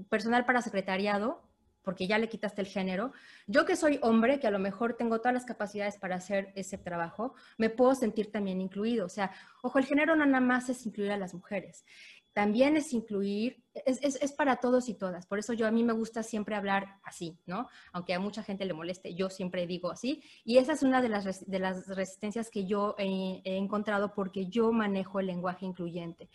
personal 0.09 0.45
para 0.45 0.61
secretariado, 0.61 1.41
porque 1.83 2.07
ya 2.07 2.17
le 2.17 2.27
quitaste 2.27 2.61
el 2.61 2.67
género, 2.67 3.11
yo 3.47 3.65
que 3.65 3.75
soy 3.75 3.99
hombre, 4.01 4.39
que 4.39 4.47
a 4.47 4.51
lo 4.51 4.59
mejor 4.59 4.95
tengo 4.95 5.19
todas 5.19 5.33
las 5.33 5.45
capacidades 5.45 5.97
para 5.97 6.15
hacer 6.15 6.51
ese 6.55 6.77
trabajo, 6.77 7.35
me 7.57 7.69
puedo 7.69 7.95
sentir 7.95 8.31
también 8.31 8.61
incluido. 8.61 9.05
O 9.05 9.09
sea, 9.09 9.31
ojo, 9.63 9.79
el 9.79 9.85
género 9.85 10.15
no 10.15 10.25
nada 10.25 10.41
más 10.41 10.69
es 10.69 10.85
incluir 10.85 11.11
a 11.11 11.17
las 11.17 11.33
mujeres, 11.33 11.85
también 12.33 12.77
es 12.77 12.93
incluir, 12.93 13.61
es, 13.73 13.99
es, 14.01 14.31
para 14.31 14.57
todos 14.57 14.87
y 14.87 14.93
todas. 14.93 15.25
Por 15.25 15.39
eso 15.39 15.51
yo 15.51 15.67
a 15.67 15.71
mí 15.71 15.83
me 15.83 15.91
gusta 15.91 16.23
siempre 16.23 16.55
hablar 16.55 16.99
así, 17.03 17.37
¿no? 17.45 17.67
Aunque 17.91 18.13
a 18.13 18.19
mucha 18.19 18.41
gente 18.41 18.63
le 18.63 18.73
moleste, 18.73 19.13
yo 19.13 19.29
siempre 19.29 19.67
digo 19.67 19.91
así. 19.91 20.23
Y 20.45 20.57
esa 20.57 20.71
es 20.73 20.81
una 20.81 21.01
de 21.01 21.09
las, 21.09 21.45
de 21.45 21.59
las 21.59 21.87
resistencias 21.87 22.49
que 22.49 22.65
yo 22.65 22.95
he 22.97 23.41
encontrado 23.57 24.13
porque 24.13 24.47
yo 24.47 24.71
manejo 24.71 25.19
el 25.19 25.27
lenguaje 25.27 25.65
incluyente 25.65 26.29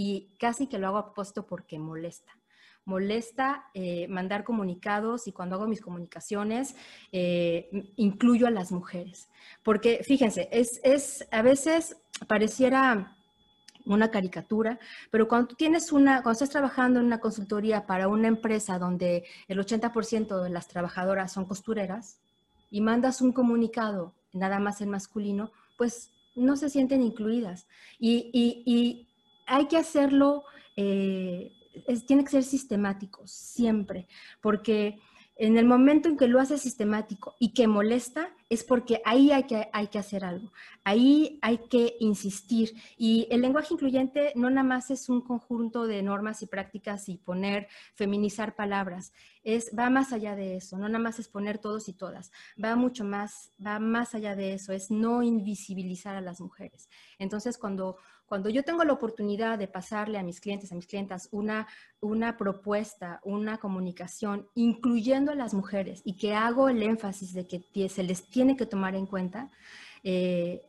y 0.00 0.28
casi 0.38 0.68
que 0.68 0.78
lo 0.78 0.86
hago 0.86 0.98
a 0.98 1.04
propósito 1.06 1.44
porque 1.44 1.76
molesta. 1.76 2.32
Molesta 2.84 3.64
eh, 3.74 4.06
mandar 4.06 4.44
comunicados 4.44 5.26
y 5.26 5.32
cuando 5.32 5.56
hago 5.56 5.66
mis 5.66 5.80
comunicaciones 5.80 6.76
eh, 7.10 7.68
incluyo 7.96 8.46
a 8.46 8.52
las 8.52 8.70
mujeres. 8.70 9.28
Porque 9.64 10.04
fíjense, 10.04 10.48
es, 10.52 10.80
es 10.84 11.26
a 11.32 11.42
veces 11.42 11.96
pareciera 12.28 13.16
una 13.86 14.12
caricatura, 14.12 14.78
pero 15.10 15.26
cuando 15.26 15.56
tienes 15.56 15.90
una, 15.90 16.22
cuando 16.22 16.34
estás 16.34 16.50
trabajando 16.50 17.00
en 17.00 17.06
una 17.06 17.18
consultoría 17.18 17.84
para 17.84 18.06
una 18.06 18.28
empresa 18.28 18.78
donde 18.78 19.24
el 19.48 19.58
80% 19.58 20.44
de 20.44 20.50
las 20.50 20.68
trabajadoras 20.68 21.32
son 21.32 21.44
costureras 21.44 22.20
y 22.70 22.82
mandas 22.82 23.20
un 23.20 23.32
comunicado 23.32 24.14
nada 24.32 24.60
más 24.60 24.80
en 24.80 24.90
masculino, 24.90 25.50
pues 25.76 26.12
no 26.38 26.56
se 26.56 26.70
sienten 26.70 27.02
incluidas. 27.02 27.66
Y, 27.98 28.30
y, 28.32 29.07
hay 29.48 29.66
que 29.66 29.76
hacerlo, 29.76 30.44
eh, 30.76 31.52
tiene 32.06 32.24
que 32.24 32.30
ser 32.30 32.44
sistemático, 32.44 33.22
siempre, 33.26 34.06
porque 34.40 35.00
en 35.38 35.56
el 35.56 35.66
momento 35.66 36.08
en 36.08 36.16
que 36.16 36.26
lo 36.26 36.40
haces 36.40 36.60
sistemático 36.60 37.36
y 37.38 37.54
que 37.54 37.68
molesta, 37.68 38.28
es 38.50 38.64
porque 38.64 39.00
ahí 39.04 39.30
hay 39.30 39.44
que, 39.44 39.68
hay 39.72 39.86
que 39.86 40.00
hacer 40.00 40.24
algo, 40.24 40.52
ahí 40.82 41.38
hay 41.42 41.58
que 41.70 41.94
insistir. 42.00 42.74
Y 42.96 43.28
el 43.30 43.42
lenguaje 43.42 43.74
incluyente 43.74 44.32
no 44.34 44.50
nada 44.50 44.66
más 44.66 44.90
es 44.90 45.08
un 45.08 45.20
conjunto 45.20 45.86
de 45.86 46.02
normas 46.02 46.42
y 46.42 46.46
prácticas 46.46 47.08
y 47.08 47.18
poner, 47.18 47.68
feminizar 47.94 48.56
palabras, 48.56 49.12
es, 49.44 49.70
va 49.78 49.90
más 49.90 50.12
allá 50.12 50.34
de 50.34 50.56
eso, 50.56 50.76
no 50.76 50.88
nada 50.88 50.98
más 50.98 51.20
es 51.20 51.28
poner 51.28 51.58
todos 51.58 51.88
y 51.88 51.92
todas, 51.92 52.32
va 52.62 52.74
mucho 52.74 53.04
más, 53.04 53.52
va 53.64 53.78
más 53.78 54.16
allá 54.16 54.34
de 54.34 54.54
eso, 54.54 54.72
es 54.72 54.90
no 54.90 55.22
invisibilizar 55.22 56.16
a 56.16 56.20
las 56.20 56.40
mujeres. 56.40 56.88
Entonces, 57.20 57.58
cuando 57.58 57.96
cuando 58.28 58.50
yo 58.50 58.62
tengo 58.62 58.84
la 58.84 58.92
oportunidad 58.92 59.58
de 59.58 59.68
pasarle 59.68 60.18
a 60.18 60.22
mis 60.22 60.40
clientes, 60.40 60.70
a 60.70 60.74
mis 60.74 60.86
clientas, 60.86 61.28
una, 61.32 61.66
una 62.00 62.36
propuesta, 62.36 63.20
una 63.24 63.58
comunicación, 63.58 64.46
incluyendo 64.54 65.32
a 65.32 65.34
las 65.34 65.54
mujeres, 65.54 66.02
y 66.04 66.16
que 66.16 66.34
hago 66.34 66.68
el 66.68 66.82
énfasis 66.82 67.32
de 67.32 67.46
que 67.46 67.88
se 67.88 68.02
les 68.02 68.28
tiene 68.28 68.56
que 68.56 68.66
tomar 68.66 68.94
en 68.94 69.06
cuenta, 69.06 69.50
eh, 70.04 70.62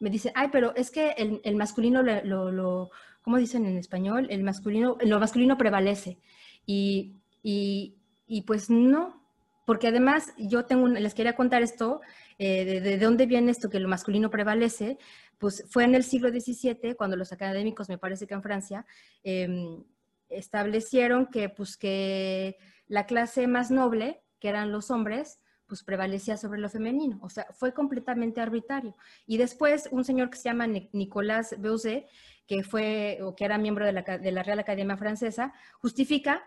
me 0.00 0.10
dicen, 0.10 0.32
ay, 0.34 0.48
pero 0.52 0.74
es 0.74 0.90
que 0.90 1.14
el, 1.42 1.56
masculino, 1.56 2.02
lo, 2.02 2.50
lo, 2.50 2.90
¿cómo 3.22 3.38
dicen 3.38 3.64
en 3.64 3.78
español? 3.78 4.26
El 4.28 4.42
masculino, 4.42 4.98
lo 5.00 5.20
masculino 5.20 5.56
prevalece. 5.56 6.18
Y, 6.66 7.14
y, 7.42 7.94
y 8.26 8.42
pues 8.42 8.70
no, 8.70 9.22
porque 9.66 9.88
además 9.88 10.32
yo 10.36 10.64
tengo, 10.64 10.88
les 10.88 11.14
quería 11.14 11.36
contar 11.36 11.62
esto, 11.62 12.00
eh, 12.38 12.64
de, 12.64 12.80
de, 12.80 12.98
dónde 12.98 13.26
viene 13.26 13.50
esto 13.50 13.70
que 13.70 13.80
lo 13.80 13.88
masculino 13.88 14.30
prevalece, 14.30 14.98
pues 15.44 15.62
fue 15.68 15.84
en 15.84 15.94
el 15.94 16.04
siglo 16.04 16.30
XVII 16.30 16.94
cuando 16.96 17.18
los 17.18 17.30
académicos, 17.30 17.90
me 17.90 17.98
parece 17.98 18.26
que 18.26 18.32
en 18.32 18.42
Francia, 18.42 18.86
em, 19.22 19.84
establecieron 20.30 21.26
que, 21.26 21.50
pues, 21.50 21.76
que 21.76 22.56
la 22.86 23.04
clase 23.04 23.46
más 23.46 23.70
noble, 23.70 24.22
que 24.40 24.48
eran 24.48 24.72
los 24.72 24.90
hombres, 24.90 25.40
pues 25.66 25.84
prevalecía 25.84 26.38
sobre 26.38 26.60
lo 26.60 26.70
femenino. 26.70 27.18
O 27.20 27.28
sea, 27.28 27.46
fue 27.52 27.74
completamente 27.74 28.40
arbitrario. 28.40 28.96
Y 29.26 29.36
después 29.36 29.86
un 29.90 30.02
señor 30.06 30.30
que 30.30 30.38
se 30.38 30.44
llama 30.44 30.66
Nicolas 30.66 31.54
Beuzet, 31.58 32.06
que 32.46 32.62
fue 32.62 33.18
o 33.20 33.36
que 33.36 33.44
era 33.44 33.58
miembro 33.58 33.84
de 33.84 33.92
la, 33.92 34.02
de 34.02 34.32
la 34.32 34.42
Real 34.42 34.60
Academia 34.60 34.96
Francesa, 34.96 35.52
justifica 35.78 36.42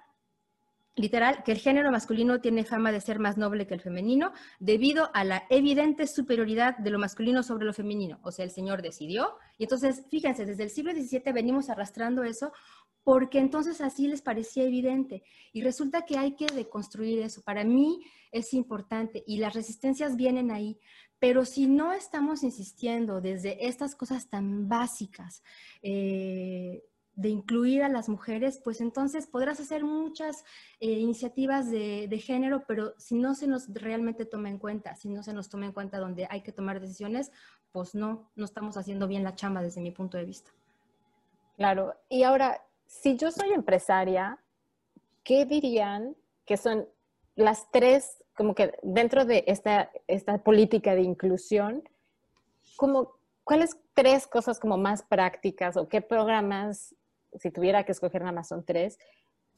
literal, 0.97 1.43
que 1.43 1.51
el 1.51 1.59
género 1.59 1.91
masculino 1.91 2.41
tiene 2.41 2.65
fama 2.65 2.91
de 2.91 2.99
ser 2.99 3.19
más 3.19 3.37
noble 3.37 3.67
que 3.67 3.75
el 3.75 3.81
femenino 3.81 4.33
debido 4.59 5.09
a 5.13 5.23
la 5.23 5.43
evidente 5.49 6.07
superioridad 6.07 6.77
de 6.77 6.89
lo 6.89 6.99
masculino 6.99 7.43
sobre 7.43 7.65
lo 7.65 7.73
femenino. 7.73 8.19
O 8.23 8.31
sea, 8.31 8.43
el 8.43 8.51
Señor 8.51 8.81
decidió. 8.81 9.35
Y 9.57 9.63
entonces, 9.63 10.03
fíjense, 10.09 10.45
desde 10.45 10.63
el 10.63 10.69
siglo 10.71 10.91
XVII 10.91 11.31
venimos 11.31 11.69
arrastrando 11.69 12.23
eso 12.23 12.51
porque 13.03 13.39
entonces 13.39 13.79
así 13.79 14.07
les 14.07 14.21
parecía 14.21 14.63
evidente. 14.63 15.23
Y 15.53 15.61
resulta 15.61 16.03
que 16.03 16.17
hay 16.17 16.35
que 16.35 16.47
deconstruir 16.47 17.19
eso. 17.19 17.41
Para 17.43 17.63
mí 17.63 18.01
es 18.31 18.53
importante 18.53 19.23
y 19.25 19.37
las 19.37 19.53
resistencias 19.53 20.15
vienen 20.17 20.51
ahí. 20.51 20.79
Pero 21.19 21.45
si 21.45 21.67
no 21.67 21.93
estamos 21.93 22.43
insistiendo 22.43 23.21
desde 23.21 23.67
estas 23.67 23.95
cosas 23.95 24.29
tan 24.29 24.67
básicas, 24.67 25.41
eh, 25.81 26.83
de 27.17 27.29
incluir 27.29 27.81
a 27.81 27.89
las 27.89 28.09
mujeres, 28.09 28.61
pues 28.63 28.79
entonces 28.79 29.25
podrás 29.25 29.59
hacer 29.59 29.83
muchas 29.83 30.45
eh, 30.79 30.91
iniciativas 30.91 31.69
de, 31.71 32.21
género, 32.23 32.63
pero 32.67 32.93
si 32.99 33.15
no 33.15 33.33
se 33.33 33.47
nos 33.47 33.73
realmente 33.73 34.23
toma 34.23 34.49
en 34.49 34.59
cuenta, 34.59 34.95
si 34.95 35.09
no 35.09 35.23
se 35.23 35.33
nos 35.33 35.49
toma 35.49 35.65
en 35.65 35.71
cuenta 35.71 35.97
donde 35.97 36.27
hay 36.29 36.41
que 36.41 36.51
tomar 36.51 36.79
decisiones, 36.79 37.31
pues 37.71 37.95
no, 37.95 38.29
no 38.35 38.45
estamos 38.45 38.77
haciendo 38.77 39.07
bien 39.07 39.23
la 39.23 39.33
chamba 39.33 39.63
desde 39.63 39.81
mi 39.81 39.89
punto 39.89 40.15
de 40.15 40.25
vista. 40.25 40.51
Claro, 41.55 41.95
y 42.07 42.21
ahora, 42.21 42.63
si 42.85 43.17
yo 43.17 43.31
soy 43.31 43.51
empresaria, 43.51 44.37
¿qué 45.23 45.45
dirían 45.45 46.15
que 46.45 46.55
son 46.55 46.87
las 47.35 47.71
tres, 47.71 48.23
como 48.35 48.53
que 48.53 48.77
dentro 48.83 49.25
de 49.25 49.43
esta, 49.47 49.89
esta 50.05 50.37
política 50.43 50.93
de 50.93 51.01
inclusión, 51.01 51.83
como, 52.75 53.17
¿cuáles 53.43 53.75
tres 53.95 54.27
cosas 54.27 54.59
como 54.59 54.77
más 54.77 55.01
prácticas 55.01 55.77
o 55.77 55.89
qué 55.89 56.01
programas 56.01 56.93
si 57.39 57.51
tuviera 57.51 57.83
que 57.83 57.91
escoger 57.91 58.21
nada 58.21 58.33
más 58.33 58.47
son 58.47 58.63
tres, 58.65 58.97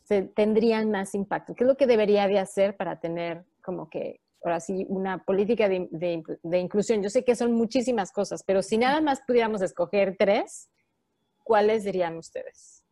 se, 0.03 0.23
tendrían 0.23 0.91
más 0.91 1.13
impacto. 1.15 1.53
¿Qué 1.55 1.63
es 1.63 1.67
lo 1.67 1.77
que 1.77 1.87
debería 1.87 2.27
de 2.27 2.39
hacer 2.39 2.75
para 2.75 2.99
tener 2.99 3.45
como 3.61 3.89
que, 3.89 4.21
ahora 4.43 4.59
sí, 4.59 4.85
una 4.89 5.23
política 5.23 5.69
de, 5.69 5.87
de, 5.91 6.57
inclusión? 6.57 7.03
Yo 7.03 7.09
sé 7.09 7.23
que 7.23 7.35
son 7.35 7.53
muchísimas 7.53 8.11
cosas, 8.11 8.43
pero 8.43 8.61
si 8.61 8.77
nada 8.77 9.01
más 9.01 9.21
pudiéramos 9.25 9.61
escoger 9.61 10.15
tres, 10.17 10.69
¿cuáles 11.43 11.83
dirían 11.83 12.17
ustedes? 12.17 12.83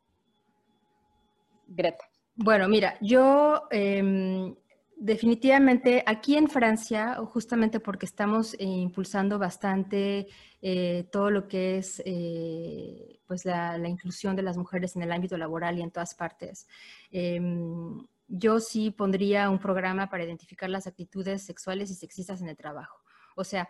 Greta. 1.68 2.06
Bueno, 2.36 2.68
mira, 2.68 2.98
yo 3.02 3.64
em, 3.72 4.56
Definitivamente, 5.00 6.04
aquí 6.08 6.38
en 6.38 6.48
Francia, 6.48 7.18
justamente 7.18 7.80
porque 7.80 8.08
estamos 8.08 8.56
eh, 8.56 8.64
impulsando 8.64 9.38
bastante 9.38 10.28
eh, 10.60 11.08
todo 11.12 11.30
lo 11.30 11.48
que 11.48 11.78
es 11.78 12.02
eh, 12.04 13.20
pues 13.28 13.46
la, 13.46 13.78
inclusión 13.88 14.36
de 14.36 14.42
las 14.42 14.58
mujeres 14.58 14.96
en 14.96 15.04
el 15.04 15.12
ámbito 15.12 15.38
laboral 15.38 15.78
y 15.78 15.84
en 15.84 15.92
todas 15.92 16.16
partes, 16.16 16.68
em, 17.12 18.08
yo 18.28 18.60
sí 18.60 18.90
pondría 18.90 19.52
un 19.52 19.60
programa 19.60 20.10
para 20.10 20.24
identificar 20.24 20.68
las 20.68 20.88
actitudes 20.88 21.44
sexuales 21.44 21.92
y 21.92 21.96
sexistas 21.96 22.42
en 22.42 22.50
el 22.50 22.58
trabajo. 22.58 23.04
O 23.36 23.44
sea, 23.44 23.70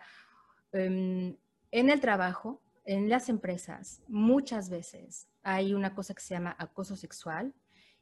em, 0.72 1.36
en 1.70 1.90
el 1.90 2.00
trabajo, 2.00 2.62
en 2.86 3.10
las 3.10 3.28
empresas, 3.28 4.00
muchas 4.08 4.70
veces 4.70 5.28
hay 5.42 5.74
una 5.74 5.94
cosa 5.94 6.14
que 6.14 6.22
se 6.22 6.32
llama 6.32 6.56
acoso 6.58 6.96
sexual, 6.96 7.52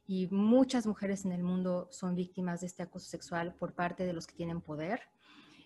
y 0.07 0.27
muchas 0.27 0.87
mujeres 0.87 1.25
en 1.25 1.33
el 1.33 1.43
mundo 1.43 1.89
son 1.91 2.15
víctimas 2.15 2.61
de 2.61 2.67
este 2.67 2.81
acoso 2.81 3.07
sexual 3.07 3.53
por 3.53 3.73
parte 3.73 4.05
de 4.05 4.13
los 4.13 4.25
que 4.25 4.35
tienen 4.35 4.61
poder. 4.61 5.01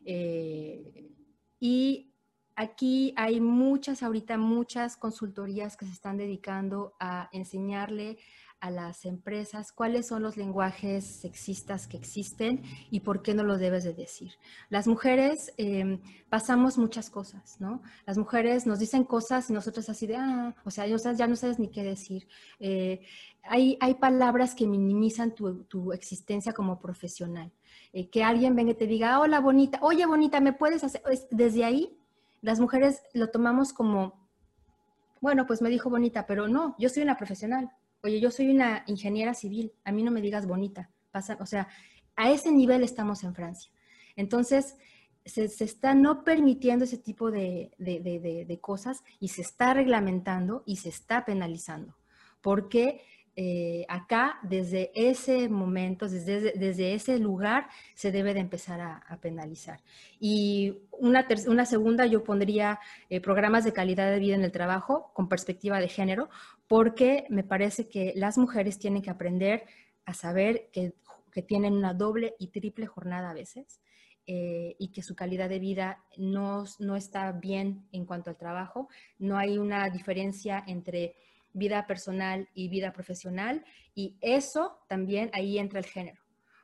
Eh, 0.03 1.11
y 1.59 2.11
aquí 2.55 3.13
hay 3.15 3.39
muchas, 3.39 4.01
ahorita 4.01 4.37
muchas 4.37 4.97
consultorías 4.97 5.77
que 5.77 5.85
se 5.85 5.91
están 5.91 6.17
dedicando 6.17 6.95
a 6.99 7.29
enseñarle 7.31 8.17
a 8.61 8.69
las 8.69 9.05
empresas 9.05 9.71
cuáles 9.71 10.07
son 10.07 10.21
los 10.21 10.37
lenguajes 10.37 11.03
sexistas 11.03 11.87
que 11.87 11.97
existen 11.97 12.61
y 12.91 12.99
por 12.99 13.23
qué 13.23 13.33
no 13.33 13.43
lo 13.43 13.57
debes 13.57 13.83
de 13.83 13.93
decir. 13.93 14.33
Las 14.69 14.87
mujeres 14.87 15.51
em, 15.57 15.99
pasamos 16.29 16.77
muchas 16.77 17.09
cosas, 17.09 17.59
¿no? 17.59 17.81
Las 18.05 18.19
mujeres 18.19 18.67
nos 18.67 18.77
dicen 18.77 19.03
cosas 19.03 19.49
y 19.49 19.53
nosotros 19.53 19.89
así 19.89 20.05
de, 20.05 20.15
ah, 20.15 20.55
o 20.63 20.69
sea, 20.69 20.85
ya 20.85 21.27
no 21.27 21.35
sabes 21.35 21.57
ni 21.57 21.69
qué 21.69 21.83
decir. 21.83 22.27
Eh, 22.59 23.01
hay, 23.43 23.77
hay, 23.81 23.95
palabras 23.95 24.55
que 24.55 24.67
minimizan 24.67 25.33
tu, 25.33 25.63
tu 25.63 25.93
existencia 25.93 26.53
como 26.53 26.79
profesional. 26.79 27.51
Eh, 27.93 28.09
que 28.09 28.23
alguien 28.23 28.55
venga 28.55 28.71
y 28.71 28.75
te 28.75 28.87
diga, 28.87 29.19
hola 29.19 29.39
bonita, 29.39 29.79
oye 29.81 30.05
bonita, 30.05 30.39
¿me 30.39 30.53
puedes 30.53 30.83
hacer? 30.83 31.01
Desde 31.31 31.65
ahí, 31.65 31.97
las 32.41 32.59
mujeres 32.59 33.01
lo 33.13 33.29
tomamos 33.29 33.73
como, 33.73 34.27
bueno, 35.19 35.45
pues 35.45 35.61
me 35.61 35.69
dijo 35.69 35.89
bonita, 35.89 36.25
pero 36.25 36.47
no, 36.47 36.75
yo 36.79 36.89
soy 36.89 37.03
una 37.03 37.17
profesional 37.17 37.71
oye, 38.03 38.19
yo 38.19 38.31
soy 38.31 38.49
una 38.49 38.83
ingeniera 38.87 39.33
civil, 39.33 39.73
a 39.83 39.91
mí 39.91 40.03
no 40.03 40.11
me 40.11 40.21
digas 40.21 40.47
bonita. 40.47 40.89
Pasa, 41.11 41.37
o 41.39 41.45
sea, 41.45 41.67
a 42.15 42.31
ese 42.31 42.51
nivel 42.51 42.83
estamos 42.83 43.23
en 43.23 43.35
Francia. 43.35 43.71
Entonces, 44.15 44.75
se, 45.25 45.45
está 45.45 45.93
no 45.93 46.23
permitiendo 46.23 46.85
ese 46.85 46.97
tipo 46.97 47.31
de, 47.31 47.71
cosas 48.61 49.03
y 49.19 49.29
se 49.29 49.41
está 49.41 49.73
reglamentando 49.73 50.63
y 50.65 50.77
se 50.77 50.89
está 50.89 51.25
penalizando. 51.25 51.95
Porque 52.41 53.01
eh, 53.37 53.85
acá, 53.87 54.39
desde 54.43 54.91
ese 54.93 55.47
momento, 55.47 56.09
desde, 56.09 56.51
desde, 56.51 56.93
ese 56.93 57.17
lugar, 57.17 57.69
se 57.95 58.11
debe 58.11 58.33
de 58.33 58.41
empezar 58.41 58.81
a, 58.81 59.17
penalizar. 59.21 59.79
Y 60.19 60.79
una, 60.91 61.25
una, 61.47 61.65
segunda, 61.65 62.05
yo 62.05 62.23
pondría 62.23 62.79
eh, 63.09 63.21
programas 63.21 63.63
de 63.63 63.71
calidad 63.71 64.11
de 64.11 64.19
vida 64.19 64.35
en 64.35 64.43
el 64.43 64.51
trabajo 64.51 65.11
con 65.13 65.29
perspectiva 65.29 65.79
de 65.79 65.87
género, 65.87 66.29
porque 66.67 67.25
me 67.29 67.43
parece 67.43 67.87
que 67.87 68.11
las 68.15 68.37
mujeres 68.37 68.79
tienen 68.79 69.01
que 69.01 69.09
aprender 69.09 69.63
a 70.05 70.13
saber 70.13 70.69
que, 70.71 70.93
tienen 71.47 71.73
una 71.73 71.93
doble 71.93 72.35
y 72.39 72.47
triple 72.47 72.87
jornada 72.87 73.29
a 73.29 73.33
veces 73.33 73.79
eh, 74.27 74.75
y 74.77 74.89
que 74.89 75.01
su 75.01 75.15
calidad 75.15 75.47
de 75.47 75.59
vida 75.59 76.03
no, 76.17 76.65
no 76.79 76.97
está 76.97 77.31
bien 77.31 77.87
en 77.93 78.05
cuanto 78.05 78.29
al 78.29 78.35
trabajo. 78.35 78.89
No 79.17 79.37
hay 79.37 79.57
una 79.57 79.89
diferencia 79.89 80.61
entre 80.67 81.15
vida 81.53 81.87
personal 81.87 82.49
y 82.53 82.69
vida 82.69 82.93
profesional 82.93 83.65
y 83.93 84.17
eso 84.21 84.79
también 84.87 85.29
ahí 85.33 85.57
entra 85.57 85.79
el 85.79 85.85
género 85.85 86.21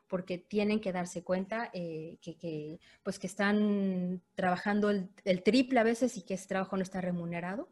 porque 0.08 0.38
tienen 0.38 0.80
que 0.80 0.93
darse 0.93 1.23
cuenta 1.23 1.69
eh, 1.73 2.17
que, 2.21 2.80
pues 3.04 3.19
que 3.19 3.28
están 3.28 4.21
trabajando 4.36 4.89
el, 4.89 5.10
el, 5.26 5.43
triple 5.43 5.80
a 5.80 5.84
veces 5.84 6.15
y 6.17 6.21
que 6.21 6.36
ese 6.36 6.47
trabajo 6.47 6.78
no 6.78 6.84
está 6.84 7.02
remunerado 7.02 7.69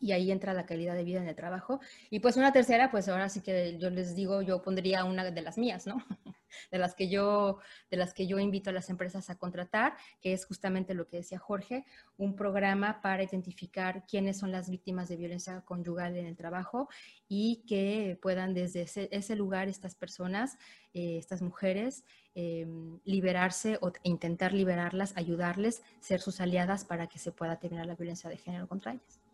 y 0.00 0.12
ahí 0.12 0.30
entra 0.30 0.52
la 0.52 0.66
calidad 0.66 0.94
de 0.94 1.04
vida 1.04 1.20
en 1.20 1.28
el 1.28 1.34
trabajo. 1.34 1.80
Y 2.10 2.20
pues 2.20 2.36
una 2.36 2.52
tercera, 2.52 2.90
pues 2.90 3.08
ahora 3.08 3.28
sí 3.28 3.40
que 3.40 3.78
yo 3.78 3.90
les 3.90 4.14
digo, 4.14 4.42
yo 4.42 4.62
pondría 4.62 5.04
una 5.04 5.24
de 5.24 5.42
las 5.42 5.58
mías, 5.58 5.86
¿no? 5.86 5.96
De 6.70 6.78
las 6.78 6.94
que 6.94 7.10
yo, 7.10 7.58
de 7.90 7.98
las 7.98 8.14
que 8.14 8.26
yo 8.26 8.38
invito 8.38 8.70
a 8.70 8.72
las 8.72 8.88
empresas 8.88 9.28
a 9.28 9.36
contratar, 9.36 9.94
que 10.22 10.32
es 10.32 10.46
justamente 10.46 10.94
lo 10.94 11.06
que 11.06 11.18
decía 11.18 11.38
Jorge, 11.38 11.84
un 12.16 12.34
programa 12.34 13.02
para 13.02 13.22
identificar 13.22 14.06
quiénes 14.06 14.38
son 14.38 14.52
las 14.52 14.70
víctimas 14.70 15.08
de 15.08 15.16
violencia 15.16 15.60
conyugal 15.66 16.16
en 16.16 16.24
el 16.24 16.36
trabajo 16.36 16.88
y 17.28 17.64
que 17.68 18.18
puedan 18.22 18.54
desde 18.54 18.82
ese, 18.82 19.36
lugar 19.36 19.68
estas 19.68 19.94
personas, 19.94 20.56
eh, 20.94 21.18
estas 21.18 21.42
mujeres, 21.42 22.04
em, 22.34 23.00
liberarse 23.04 23.78
o 23.82 23.92
intentar 24.02 24.54
liberarlas, 24.54 25.16
ayudarles, 25.16 25.82
ser 26.00 26.20
sus 26.20 26.40
aliadas 26.40 26.84
para 26.84 27.06
que 27.06 27.18
se 27.18 27.32
pueda 27.32 27.58
terminar 27.58 27.86
la 27.86 27.96
violencia 27.96 28.30
de 28.30 28.38
género 28.38 28.66
contra 28.66 28.92
ellas. 28.92 29.25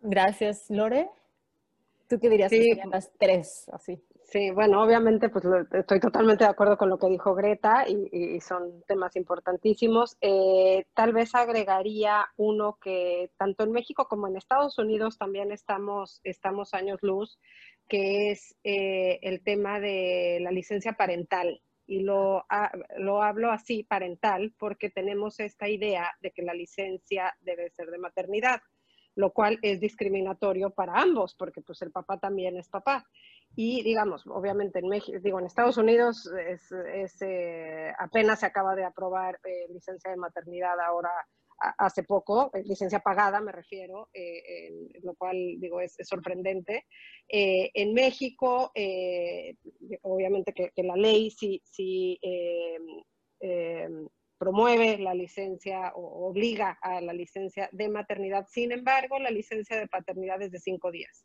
Gracias, 0.00 0.70
Lore. 0.70 1.08
¿Tú 2.08 2.20
qué 2.20 2.28
dirías 2.28 2.50
que 2.50 2.62
serían 2.62 2.90
las 2.90 3.10
tres, 3.18 3.68
así? 3.72 4.00
Sí, 4.28 4.50
bueno, 4.50 4.82
obviamente 4.82 5.28
pues 5.28 5.44
estoy 5.72 6.00
totalmente 6.00 6.42
de 6.44 6.50
acuerdo 6.50 6.76
con 6.76 6.88
lo 6.88 6.98
que 6.98 7.08
dijo 7.08 7.34
Greta 7.34 7.84
y, 7.88 8.40
son 8.40 8.82
temas 8.86 9.14
importantísimos. 9.14 10.16
Eh, 10.20 10.84
tal 10.94 11.12
vez 11.12 11.34
agregaría 11.34 12.26
uno 12.36 12.76
que 12.80 13.30
tanto 13.36 13.62
en 13.62 13.70
México 13.70 14.08
como 14.08 14.26
en 14.26 14.36
Estados 14.36 14.78
Unidos 14.78 15.16
también 15.16 15.52
estamos, 15.52 16.20
estamos 16.24 16.74
años 16.74 16.98
luz, 17.02 17.38
que 17.88 18.32
es 18.32 18.56
eh, 18.64 19.20
el 19.22 19.42
tema 19.42 19.78
de 19.78 20.38
la 20.40 20.50
licencia 20.50 20.94
parental. 20.94 21.62
Y 21.86 22.00
lo, 22.00 22.44
lo 22.98 23.22
hablo 23.22 23.52
así, 23.52 23.84
parental, 23.84 24.52
porque 24.58 24.90
tenemos 24.90 25.38
esta 25.38 25.68
idea 25.68 26.12
de 26.20 26.32
que 26.32 26.42
la 26.42 26.52
licencia 26.52 27.36
debe 27.42 27.70
ser 27.70 27.92
de 27.92 27.98
maternidad, 27.98 28.60
lo 29.16 29.32
cual 29.32 29.58
es 29.62 29.80
discriminatorio 29.80 30.70
para 30.70 31.00
ambos, 31.00 31.34
porque 31.34 31.62
pues 31.62 31.82
el 31.82 31.90
papá 31.90 32.18
también 32.18 32.56
es 32.56 32.68
papá. 32.68 33.04
Y 33.56 33.82
digamos, 33.82 34.26
obviamente 34.26 34.78
en 34.80 34.88
México, 34.88 35.18
digo, 35.22 35.40
en 35.40 35.46
Estados 35.46 35.78
Unidos 35.78 36.30
es, 36.46 37.22
eh, 37.22 37.92
apenas 37.98 38.40
se 38.40 38.46
acaba 38.46 38.76
de 38.76 38.84
aprobar 38.84 39.40
eh, 39.44 39.72
licencia 39.72 40.10
de 40.10 40.18
maternidad 40.18 40.78
ahora 40.78 41.10
hace 41.78 42.02
poco, 42.02 42.50
eh, 42.52 42.62
licencia 42.64 42.98
pagada 42.98 43.40
me 43.40 43.50
refiero, 43.50 44.10
lo 45.02 45.14
cual 45.14 45.34
digo 45.58 45.80
es, 45.80 45.96
sorprendente. 46.02 46.84
en 47.26 47.94
México, 47.94 48.70
obviamente 50.02 50.52
que, 50.52 50.82
la 50.82 50.96
ley 50.96 51.30
sí, 51.30 51.62
sí 51.64 52.20
promueve 54.38 54.98
la 54.98 55.14
licencia 55.14 55.92
o 55.94 56.28
obliga 56.28 56.78
a 56.82 57.00
la 57.00 57.12
licencia 57.12 57.68
de 57.72 57.88
maternidad, 57.88 58.46
sin 58.48 58.72
embargo, 58.72 59.18
la 59.18 59.30
licencia 59.30 59.78
de 59.78 59.88
paternidad 59.88 60.40
es 60.42 60.52
de 60.52 60.58
cinco 60.58 60.90
días, 60.90 61.24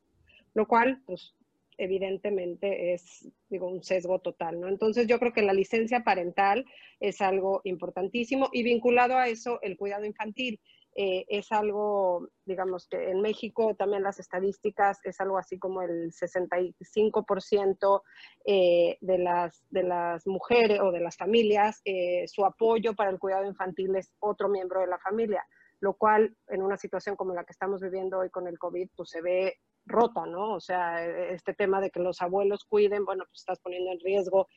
lo 0.53 0.67
cual 0.67 1.01
pues 1.05 1.35
evidentemente 1.77 2.93
es, 2.93 3.27
digo, 3.49 3.67
un 3.67 3.83
sesgo 3.83 4.19
total, 4.19 4.59
¿no? 4.59 4.67
Entonces 4.67 5.07
yo 5.07 5.19
creo 5.19 5.33
que 5.33 5.41
la 5.41 5.53
licencia 5.53 6.03
parental 6.03 6.65
es 6.99 7.21
algo 7.21 7.61
importantísimo 7.63 8.49
y 8.53 8.63
vinculado 8.63 9.17
a 9.17 9.27
eso, 9.27 9.59
el 9.61 9.77
cuidado 9.77 10.05
infantil. 10.05 10.59
Eh, 10.93 11.25
es 11.29 11.51
algo, 11.53 12.27
digamos 12.45 12.87
que 12.87 13.11
en 13.11 13.21
México 13.21 13.75
también 13.75 14.03
las 14.03 14.19
estadísticas 14.19 14.99
es 15.05 15.21
algo 15.21 15.37
así 15.37 15.57
como 15.57 15.81
el 15.81 16.11
65% 16.11 18.01
eh, 18.45 18.97
de, 18.99 19.17
las, 19.17 19.63
de 19.69 19.83
las 19.83 20.27
mujeres 20.27 20.81
o 20.81 20.91
de 20.91 20.99
las 20.99 21.15
familias, 21.15 21.81
eh, 21.85 22.27
su 22.27 22.43
apoyo 22.45 22.93
para 22.93 23.09
el 23.09 23.19
cuidado 23.19 23.45
infantil 23.45 23.95
es 23.95 24.13
otro 24.19 24.49
miembro 24.49 24.81
de 24.81 24.87
la 24.87 24.99
familia, 24.99 25.45
lo 25.79 25.93
cual 25.93 26.35
en 26.49 26.61
una 26.61 26.75
situación 26.75 27.15
como 27.15 27.33
la 27.33 27.45
que 27.45 27.53
estamos 27.53 27.81
viviendo 27.81 28.19
hoy 28.19 28.29
con 28.29 28.47
el 28.47 28.59
COVID, 28.59 28.89
pues 28.95 29.09
se 29.11 29.21
ve 29.21 29.59
rota, 29.85 30.25
¿no? 30.25 30.55
O 30.55 30.59
sea, 30.59 31.05
e, 31.05 31.33
este 31.33 31.53
tema 31.53 31.79
de 31.79 31.89
que 31.89 32.01
los 32.01 32.21
abuelos 32.21 32.65
cuiden, 32.65 33.05
bueno, 33.05 33.23
pues 33.25 33.39
estás 33.39 33.59
poniendo 33.61 33.91
en 33.91 33.99
riesgo 34.01 34.47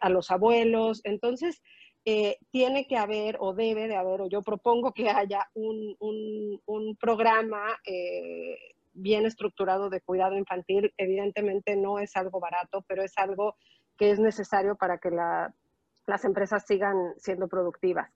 a 0.00 0.08
los 0.08 0.30
abuelos. 0.30 1.00
Entonces, 1.04 1.60
eh, 2.04 2.36
tiene 2.50 2.86
que 2.86 2.98
haber 2.98 3.36
o 3.40 3.54
debe 3.54 3.88
de 3.88 3.96
haber, 3.96 4.20
o 4.20 4.28
yo 4.28 4.42
propongo 4.42 4.92
que 4.92 5.08
haya 5.08 5.48
un, 5.54 5.96
un, 5.98 6.96
programa 7.00 7.64
eh, 7.86 8.58
bien 8.92 9.24
estructurado 9.26 9.88
de 9.90 10.00
cuidado 10.00 10.36
infantil. 10.36 10.92
Evidentemente 10.98 11.76
no 11.76 11.98
es 11.98 12.14
algo 12.16 12.40
barato, 12.40 12.84
pero 12.86 13.02
es 13.02 13.16
algo 13.16 13.56
que 13.96 14.10
es 14.10 14.18
necesario 14.18 14.76
para 14.76 14.98
que 14.98 15.10
las 15.10 16.24
empresas 16.24 16.64
sigan 16.66 17.14
siendo 17.16 17.48
productivas. 17.48 18.10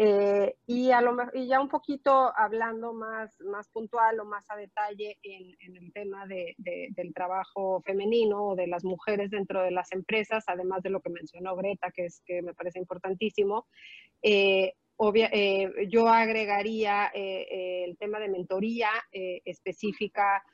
Eh, 0.00 0.54
y, 0.68 0.92
a 0.92 1.00
lo, 1.00 1.16
y 1.34 1.48
ya 1.48 1.60
un 1.60 1.68
poquito 1.68 2.32
hablando 2.36 2.92
más, 2.92 3.36
más 3.40 3.68
puntual 3.68 4.20
o 4.20 4.24
más 4.24 4.48
a 4.48 4.54
detalle 4.54 5.18
en, 5.24 5.76
el 5.76 5.92
tema 5.92 6.24
de, 6.28 6.54
del 6.56 7.12
trabajo 7.12 7.82
femenino 7.84 8.44
o 8.44 8.54
de 8.54 8.68
las 8.68 8.84
mujeres 8.84 9.28
dentro 9.32 9.60
de 9.60 9.72
las 9.72 9.90
empresas, 9.90 10.44
además 10.46 10.84
de 10.84 10.90
lo 10.90 11.00
que 11.00 11.10
mencionó 11.10 11.56
Greta, 11.56 11.90
que, 11.90 12.04
es, 12.04 12.22
que 12.24 12.42
me 12.42 12.54
parece 12.54 12.78
importantísimo. 12.78 13.66
Eh, 14.22 14.72
eh, 15.14 15.88
yo 15.88 16.06
agregaría 16.06 17.06
el 17.12 17.98
tema 17.98 18.20
de 18.20 18.28
mentoría 18.28 18.90
específica 19.10 20.44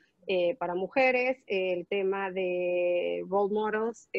para 0.57 0.73
mujeres, 0.73 1.43
el 1.45 1.85
tema 1.85 2.31
de 2.31 3.23
role 3.29 3.53
models, 3.53 4.09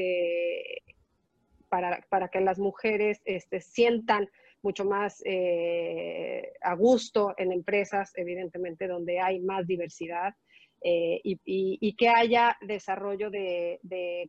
para, 1.69 2.01
para, 2.11 2.29
que 2.29 2.41
las 2.41 2.61
mujeres 2.61 3.21
este, 3.25 3.61
sientan 3.61 4.29
mucho 4.66 4.85
más 4.85 5.22
eh, 5.24 6.52
a 6.61 6.74
gusto 6.74 7.35
en 7.37 7.52
empresas, 7.52 8.11
evidentemente, 8.16 8.88
donde 8.88 9.20
hay 9.20 9.38
más 9.38 9.64
diversidad. 9.64 10.35
Eh, 10.83 11.20
y, 11.24 11.96
que 11.96 12.09
haya 12.09 12.57
desarrollo 12.61 13.31
de, 13.31 13.81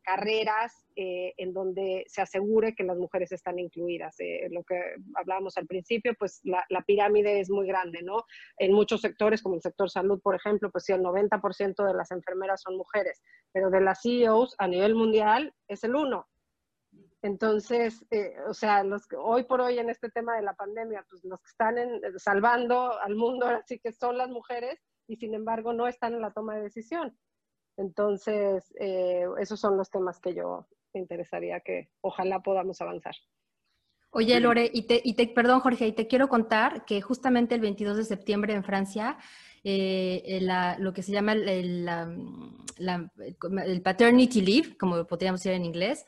carreras 0.04 0.71
eh, 0.95 1.34
en 1.38 1.54
donde 1.54 2.06
se 2.08 2.21
asegure 2.21 2.73
que 2.73 2.86
las 2.86 2.97
mujeres 2.97 3.32
están 3.32 3.60
incluidas. 3.60 4.15
lo 4.50 4.63
que 4.63 4.80
hablábamos 5.15 5.58
al 5.58 5.67
principio, 5.67 6.13
pues 6.17 6.39
la, 6.43 6.82
pirámide 6.88 7.39
es 7.41 7.50
muy 7.50 7.67
grande, 7.67 8.00
¿no? 8.02 8.23
En 8.58 8.71
muchos 8.73 9.02
sectores, 9.02 9.41
como 9.41 9.56
el 9.56 9.62
sector 9.62 9.89
salud, 9.89 10.19
por 10.21 10.36
ejemplo, 10.36 10.71
pues 10.71 10.86
sí, 10.86 10.93
el 10.93 11.02
90% 11.02 11.86
de 11.86 11.93
las 11.93 12.12
enfermeras 12.12 12.62
son 12.62 12.78
mujeres, 12.78 13.21
pero 13.52 13.69
de 13.69 13.82
las 13.82 14.02
CEOs 14.02 14.56
a 14.58 14.67
nivel 14.67 14.95
mundial 14.95 15.54
es 15.67 15.84
el 15.84 15.93
1%. 15.93 16.23
Entonces, 17.23 18.06
eh, 18.12 18.36
o 18.47 18.53
sea, 18.53 18.84
los 18.84 19.08
que 19.08 19.15
hoy 19.15 19.43
por 19.43 19.62
hoy 19.62 19.80
en 19.80 19.89
este 19.89 20.10
tema 20.10 20.36
de 20.36 20.43
la 20.43 20.53
pandemia, 20.53 21.06
pues 21.10 21.23
los 21.23 21.39
que 21.39 21.49
están 21.49 21.77
en, 21.77 22.01
salvando 22.19 22.99
al 22.99 23.15
mundo 23.15 23.45
así 23.63 23.80
que 23.80 23.91
son 23.91 24.17
las 24.17 24.30
mujeres 24.30 24.80
y 25.08 25.17
sin 25.17 25.34
embargo 25.34 25.73
no 25.73 25.88
están 25.88 26.13
en 26.13 26.21
la 26.21 26.32
toma 26.32 26.56
de 26.56 26.63
decisión. 26.63 27.17
Entonces, 27.77 28.73
eh, 28.80 29.25
esos 29.39 29.60
son 29.60 29.77
los 29.77 29.89
temas 29.89 30.19
que 30.19 30.34
yo 30.34 30.67
me 30.93 30.99
interesaría 30.99 31.60
que 31.60 31.89
ojalá 32.01 32.39
podamos 32.39 32.82
avanzar. 32.82 33.15
Oye, 34.12 34.39
Lore, 34.39 34.69
y 34.73 34.84
te, 34.84 35.01
y 35.03 35.13
te, 35.13 35.27
perdón, 35.27 35.60
Jorge, 35.60 35.88
y 35.88 35.91
te 35.91 36.08
quiero 36.08 36.27
contar 36.27 36.86
que 36.86 37.01
justamente 37.01 37.56
el 37.56 37.62
22 37.62 37.97
de 37.97 38.06
septiembre 38.06 38.53
en 38.53 38.63
Francia, 38.63 39.17
eh, 39.63 40.39
lo 40.80 40.93
que 40.93 41.03
se 41.03 41.12
llama 41.12 41.34
el, 41.34 41.88
el, 42.80 43.82
paternity 43.84 44.41
leave, 44.41 44.77
como 44.77 45.06
podríamos 45.06 45.41
decir 45.41 45.51
en 45.51 45.65
inglés, 45.65 46.06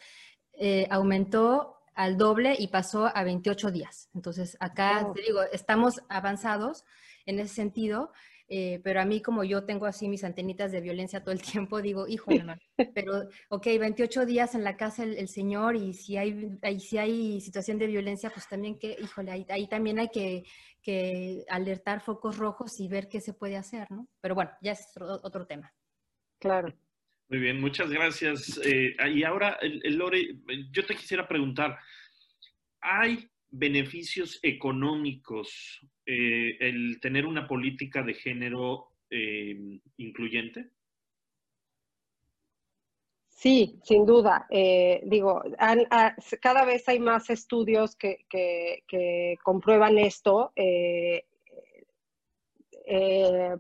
eh, 0.62 0.88
aumentó 0.90 1.78
al 1.96 2.18
doble 2.18 2.54
y 2.60 2.68
pasó 2.68 3.10
a 3.16 3.24
28 3.24 3.72
días. 3.72 4.10
Entonces, 4.14 4.58
acá 4.60 5.10
te 5.16 5.22
digo, 5.22 5.42
estamos 5.54 6.02
avanzados 6.10 6.84
en 7.26 7.40
ese 7.40 7.56
sentido, 7.56 8.12
eh, 8.50 8.82
pero 8.84 9.00
a 9.00 9.06
mí 9.06 9.22
como 9.22 9.46
yo 9.46 9.64
tengo 9.64 9.86
así 9.86 10.10
mis 10.10 10.26
antenitas 10.26 10.74
de 10.74 10.82
violencia 10.82 11.24
todo 11.24 11.32
el 11.32 11.42
tiempo, 11.70 11.82
digo, 11.82 12.08
hijo, 12.10 12.30
pero 12.94 13.30
ok, 13.48 13.66
28 13.80 14.26
días 14.26 14.54
en 14.54 14.66
la 14.66 14.76
casa 14.76 15.04
el, 15.04 15.30
señor 15.30 15.78
y 15.78 15.94
si 15.94 16.18
hay, 16.18 16.58
si 16.80 16.98
hay 16.98 17.40
situación 17.40 17.78
de 17.78 17.88
violencia, 17.88 18.30
pues 18.30 18.50
también 18.50 18.78
que, 18.78 18.98
híjole, 19.00 19.32
ahí, 19.32 19.46
ahí 19.50 19.68
también 19.68 20.00
hay 20.00 20.10
que, 20.10 20.44
que, 20.82 21.46
alertar 21.48 22.02
focos 22.02 22.38
rojos 22.38 22.82
y 22.82 22.90
ver 22.90 23.08
qué 23.08 23.22
se 23.22 23.34
puede 23.34 23.56
hacer, 23.56 23.90
¿no? 23.92 24.10
Pero 24.20 24.36
bueno, 24.36 24.52
ya 24.62 24.74
es 24.74 24.90
otro 25.24 25.48
tema. 25.48 25.74
Claro. 26.38 26.74
Muy 27.30 27.40
bien, 27.42 27.62
muchas 27.62 27.92
gracias. 27.92 28.60
Eh, 28.66 28.96
y 29.14 29.24
ahora, 29.24 29.60
Lore, 29.84 30.36
yo 30.72 30.84
te 30.84 30.96
quisiera 30.96 31.28
preguntar, 31.28 31.78
¿hay 32.82 33.30
beneficios 33.52 34.40
económicos 34.42 35.80
eh, 36.08 36.58
el 36.60 37.00
tener 37.00 37.28
una 37.28 37.48
política 37.48 38.02
de 38.02 38.16
género 38.16 38.88
eh, 39.12 39.80
incluyente? 39.98 40.72
Sí, 43.28 43.80
sin 43.84 44.08
duda. 44.08 44.48
digo, 45.04 45.44
cada 46.42 46.66
vez 46.66 46.90
hay 46.90 47.00
más 47.00 47.30
estudios 47.30 47.96
que, 47.96 48.26
comprueban 49.44 50.00
esto. 50.00 50.52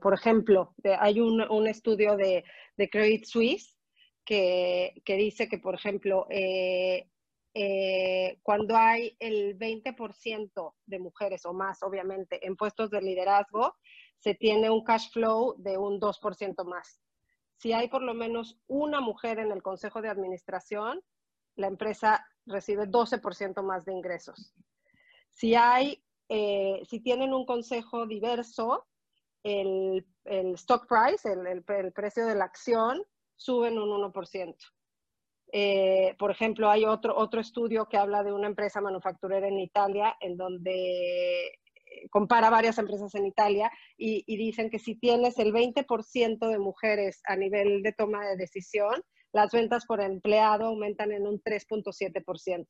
Por 0.02 0.13
ejemplo, 0.13 0.74
hay 1.00 1.20
un 1.20 1.68
estudio 1.68 2.15
de 2.18 2.44
de 2.80 2.89
Credit 2.89 3.26
Suisse, 3.26 3.78
que, 4.24 4.94
dice 5.06 5.50
que, 5.50 5.60
por 5.60 5.76
ejemplo, 5.76 6.28
eh, 6.30 7.10
eh, 7.54 8.39
cuando 8.42 8.78
hay 8.78 9.18
el 9.20 9.58
20% 9.58 10.76
de 10.86 11.00
mujeres 11.00 11.46
o 11.46 11.52
más, 11.52 11.84
obviamente, 11.84 12.46
en 12.48 12.56
puestos 12.56 12.89
de 12.89 13.02
liderazgo, 13.02 13.76
se 14.18 14.34
tiene 14.34 14.70
un 14.70 14.84
cash 14.84 15.12
flow 15.12 15.56
de 15.58 15.78
un 15.78 16.00
2% 16.00 16.63
más. 16.63 17.02
Si 17.58 17.74
hay 17.74 17.89
por 17.89 18.02
lo 18.02 18.13
menos 18.13 18.58
una 18.68 19.02
mujer 19.02 19.39
en 19.39 19.52
el 19.52 19.62
consejo 19.62 20.02
de 20.02 20.08
administración, 20.08 21.02
la 21.56 21.68
empresa 21.68 22.26
recibe 22.46 22.88
12% 22.88 23.62
más 23.62 23.84
de 23.84 23.92
ingresos. 23.92 24.54
Si 25.32 25.56
hay, 25.56 26.02
eh, 26.30 26.82
si 26.88 27.02
tienen 27.02 27.34
un 27.34 27.46
consejo 27.46 28.08
diverso, 28.08 28.88
el, 29.43 30.06
stock 30.56 30.88
price, 30.88 31.28
el, 31.32 31.63
precio 31.93 32.25
de 32.25 32.36
la 32.36 32.45
acción, 32.45 33.04
sube 33.36 33.69
en 33.69 33.80
un 33.80 33.89
1%. 34.12 34.56
Eh, 35.52 36.15
por 36.19 36.30
ejemplo, 36.30 36.69
hay 36.69 36.86
otro, 36.86 37.17
otro 37.17 37.41
estudio 37.41 37.88
que 37.88 37.97
habla 37.97 38.23
de 38.23 38.34
una 38.34 38.47
empresa 38.47 38.82
manufacturera 38.82 39.47
en 39.47 39.60
Italia 39.60 40.15
en 40.19 40.38
donde 40.38 41.60
compara 42.12 42.49
varias 42.49 42.78
empresas 42.78 43.13
en 43.15 43.25
Italia 43.25 43.71
y, 43.97 44.23
y 44.28 44.38
dicen 44.38 44.69
que 44.69 44.80
si 44.80 44.95
tienes 44.95 45.39
el 45.39 45.52
20% 45.52 46.47
de 46.47 46.60
mujeres 46.60 47.21
a 47.25 47.36
nivel 47.36 47.82
de 47.82 47.93
toma 47.93 48.25
de 48.28 48.38
decisión, 48.38 49.04
las 49.32 49.52
ventas 49.52 49.86
por 49.86 50.02
empleado 50.02 50.65
aumentan 50.65 51.12
en 51.12 51.28
un 51.28 51.41
3.7%. 51.41 52.67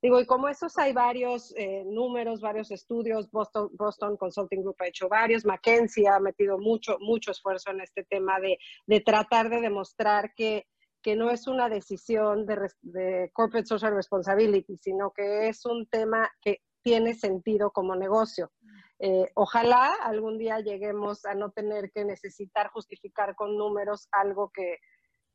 Digo, 0.00 0.20
y 0.20 0.26
como 0.26 0.48
esos 0.48 0.78
hay 0.78 0.92
varios 0.92 1.52
eh, 1.56 1.82
números, 1.84 2.40
varios 2.40 2.70
estudios, 2.70 3.28
Boston, 3.32 3.68
Boston 3.72 4.16
Consulting 4.16 4.62
Group 4.62 4.76
ha 4.78 4.86
hecho 4.86 5.08
varios, 5.08 5.44
McKinsey 5.44 6.06
ha 6.06 6.20
metido 6.20 6.58
mucho, 6.58 6.98
mucho 7.00 7.32
esfuerzo 7.32 7.72
en 7.72 7.80
este 7.80 8.04
tema 8.04 8.38
de, 8.38 8.58
de 8.86 9.00
tratar 9.00 9.50
de 9.50 9.60
demostrar 9.60 10.32
que, 10.34 10.68
que, 11.02 11.16
no 11.16 11.30
es 11.30 11.48
una 11.48 11.68
decisión 11.68 12.46
de, 12.46 12.70
de 12.82 13.30
corporate 13.32 13.66
social 13.66 13.94
responsibility, 13.94 14.76
sino 14.76 15.10
que 15.12 15.48
es 15.48 15.66
un 15.66 15.86
tema 15.86 16.30
que 16.40 16.62
tiene 16.82 17.14
sentido 17.14 17.72
como 17.72 17.96
negocio. 17.96 18.52
Eh, 19.00 19.30
ojalá 19.34 19.94
algún 20.02 20.38
día 20.38 20.60
lleguemos 20.60 21.24
a 21.24 21.34
no 21.34 21.50
tener 21.50 21.90
que 21.92 22.04
necesitar 22.04 22.68
justificar 22.68 23.34
con 23.34 23.56
números 23.56 24.08
algo 24.12 24.50
que 24.50 24.78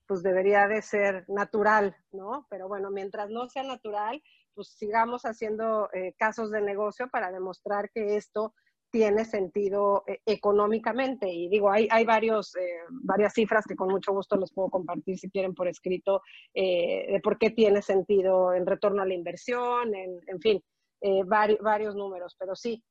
pues 0.05 0.21
debería 0.21 0.67
de 0.67 0.81
ser 0.81 1.25
natural, 1.29 1.95
¿no? 2.11 2.45
Pero 2.49 2.67
bueno, 2.67 2.91
mientras 2.91 3.29
no 3.29 3.47
sea 3.47 3.63
natural, 3.63 4.21
pues 4.53 4.69
sigamos 4.77 5.23
haciendo 5.23 5.89
eh, 5.93 6.13
casos 6.17 6.51
de 6.51 6.61
negocio 6.61 7.07
para 7.09 7.31
demostrar 7.31 7.89
que 7.91 8.15
esto 8.15 8.53
tiene 8.91 9.25
sentido 9.25 10.03
eh, 10.07 10.19
económicamente. 10.25 11.27
Y 11.27 11.49
digo, 11.49 11.71
hay, 11.71 11.87
hay 11.89 12.05
varios, 12.05 12.55
eh, 12.55 12.79
varias 12.89 13.33
cifras 13.33 13.65
que 13.65 13.75
con 13.75 13.89
mucho 13.89 14.13
gusto 14.13 14.35
les 14.37 14.53
puedo 14.53 14.69
compartir 14.69 15.17
si 15.17 15.29
quieren 15.29 15.53
por 15.55 15.67
escrito, 15.67 16.21
de 16.53 17.19
por 17.23 17.37
qué 17.37 17.49
tiene 17.49 17.81
sentido 17.81 18.53
en 18.53 18.65
retorno 18.65 19.01
a 19.01 19.05
la 19.05 19.13
inversión, 19.13 19.95
en, 19.95 20.19
en 20.27 20.39
fin, 20.39 20.63
varios, 21.25 21.59
varios 21.59 21.95
números. 21.95 22.35
Pero 22.37 22.55
sí, 22.55 22.83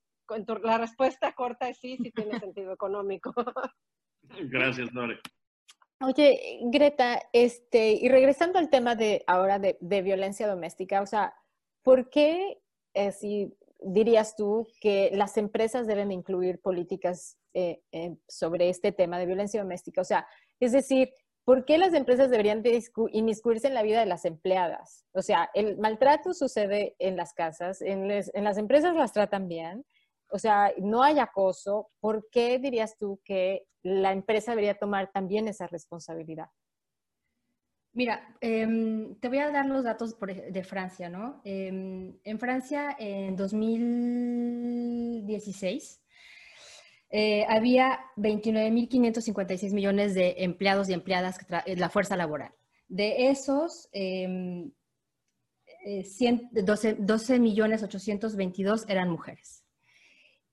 la 0.63 0.79
respuesta 0.79 1.33
corta 1.33 1.69
es 1.69 1.79
sí, 1.79 1.97
sí 2.03 2.11
tiene 2.11 2.33
sentido 2.47 2.73
económico. 2.73 3.33
Gracias, 4.23 4.93
Lore. 4.93 5.21
Oye, 6.01 6.59
Greta, 6.65 7.21
este, 7.33 7.93
y 7.93 8.09
regresando 8.09 8.59
al 8.59 8.71
tema 8.71 8.97
de 8.97 9.23
ahora 9.29 9.61
de, 9.61 9.79
de 9.81 10.03
violencia 10.03 10.49
doméstica, 10.49 11.01
o 11.01 11.07
sea, 11.07 11.33
¿Por 11.83 12.11
qué, 12.11 12.61
eh, 12.95 13.13
si 13.13 13.57
dirías 13.81 14.37
tú, 14.37 14.67
que 14.81 15.11
las 15.13 15.37
empresas 15.37 15.87
deben 15.87 16.13
incluir 16.13 16.61
políticas 16.61 17.39
eh, 17.55 17.83
sobre 18.29 18.69
este 18.69 18.93
tema 18.93 19.19
de 19.19 19.27
violencia 19.27 19.61
doméstica? 19.61 20.01
O 20.01 20.05
sea, 20.05 20.27
es 20.61 20.73
decir, 20.73 21.13
¿por 21.45 21.65
qué 21.65 21.79
las 21.79 21.93
empresas 21.95 22.31
deberían 22.31 22.63
de 22.63 22.83
inmiscuirse 23.11 23.67
en 23.67 23.75
la 23.75 23.83
vida 23.83 24.01
de 24.01 24.07
las 24.07 24.25
empleadas? 24.25 25.07
O 25.13 25.23
sea, 25.23 25.51
el 25.55 25.79
maltrato 25.79 26.35
sucede 26.35 26.95
en 26.99 27.17
las 27.17 27.35
casas, 27.35 27.83
en 27.83 28.09
las 28.09 28.59
empresas 28.59 28.95
las 28.95 29.13
tratan 29.13 29.49
bien, 29.49 29.85
o 30.33 30.39
sea, 30.39 30.73
no 30.79 31.03
hay 31.03 31.19
acoso. 31.19 31.91
¿Por 32.01 32.29
qué 32.31 32.59
dirías 32.59 32.97
tú 32.97 33.21
que 33.23 33.67
la 33.83 34.13
empresa 34.13 34.53
debería 34.53 34.79
tomar 34.79 35.13
también 35.13 35.47
esa 35.47 35.67
responsabilidad? 35.67 36.49
Mira, 37.95 38.35
em, 38.41 39.17
te 39.17 39.29
voy 39.29 39.37
a 39.39 39.51
dar 39.51 39.67
los 39.67 39.85
datos 39.85 40.17
de 40.19 40.65
Francia, 40.65 41.11
¿no? 41.11 41.43
Em, 41.45 42.17
en 42.25 42.39
Francia, 42.39 42.97
en 42.99 43.37
2016, 43.37 46.01
eh, 47.11 47.45
había 47.47 48.01
29.556 48.17 49.75
millones 49.75 50.15
de 50.15 50.37
empleados 50.39 50.89
y 50.89 50.95
empleadas, 50.95 51.39
en 51.67 51.81
la 51.81 51.91
fuerza 51.91 52.17
laboral. 52.17 52.55
De 52.89 53.29
esos, 53.29 53.91
12, 56.63 57.39
millones 57.39 57.83
822 57.83 58.87
eran 58.89 59.11
mujeres. 59.11 59.62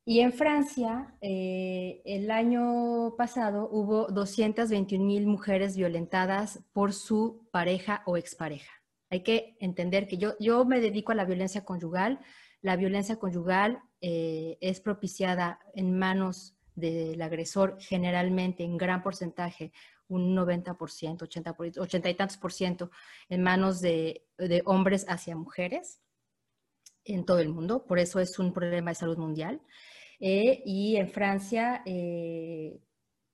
Y 0.10 0.22
en 0.22 0.34
Francia, 0.34 1.14
eh, 1.22 2.02
el 2.04 2.32
año 2.32 3.14
pasado 3.16 3.70
hubo 3.72 4.08
221 4.08 5.06
mil 5.06 5.28
mujeres 5.28 5.78
violentadas 5.78 6.62
por 6.74 6.94
su 6.94 7.48
pareja 7.52 8.02
o 8.08 8.18
expareja. 8.18 8.72
Hay 9.12 9.22
que 9.22 9.56
entender 9.60 10.08
que 10.08 10.18
yo, 10.18 10.34
yo 10.40 10.66
me 10.66 10.82
dedico 10.82 11.12
a 11.12 11.16
la 11.16 11.26
violencia 11.26 11.64
conyugal. 11.64 12.22
La 12.64 12.76
violencia 12.76 13.18
conyugal 13.18 13.84
eh, 14.02 14.58
es 14.62 14.82
propiciada 14.82 15.60
en 15.76 16.00
manos 16.00 16.56
del 16.74 17.22
agresor 17.22 17.78
generalmente 17.80 18.64
en 18.64 18.78
gran 18.78 19.04
porcentaje, 19.04 19.72
un 20.08 20.36
90%, 20.36 21.22
80, 21.22 21.56
80 21.78 22.10
y 22.10 22.16
tantos 22.16 22.38
por 22.38 22.52
ciento, 22.52 22.90
en 23.30 23.44
manos 23.44 23.80
de, 23.80 24.26
de 24.40 24.64
hombres 24.66 25.06
hacia 25.08 25.36
mujeres 25.36 26.02
en 27.06 27.26
todo 27.26 27.38
el 27.42 27.50
mundo. 27.50 27.86
Por 27.86 28.00
eso 28.00 28.20
es 28.20 28.40
un 28.40 28.54
problema 28.54 28.90
de 28.90 28.96
salud 28.96 29.20
mundial. 29.20 29.62
Eh, 30.20 30.62
y 30.66 30.98
en 30.98 31.10
Francia, 31.10 31.82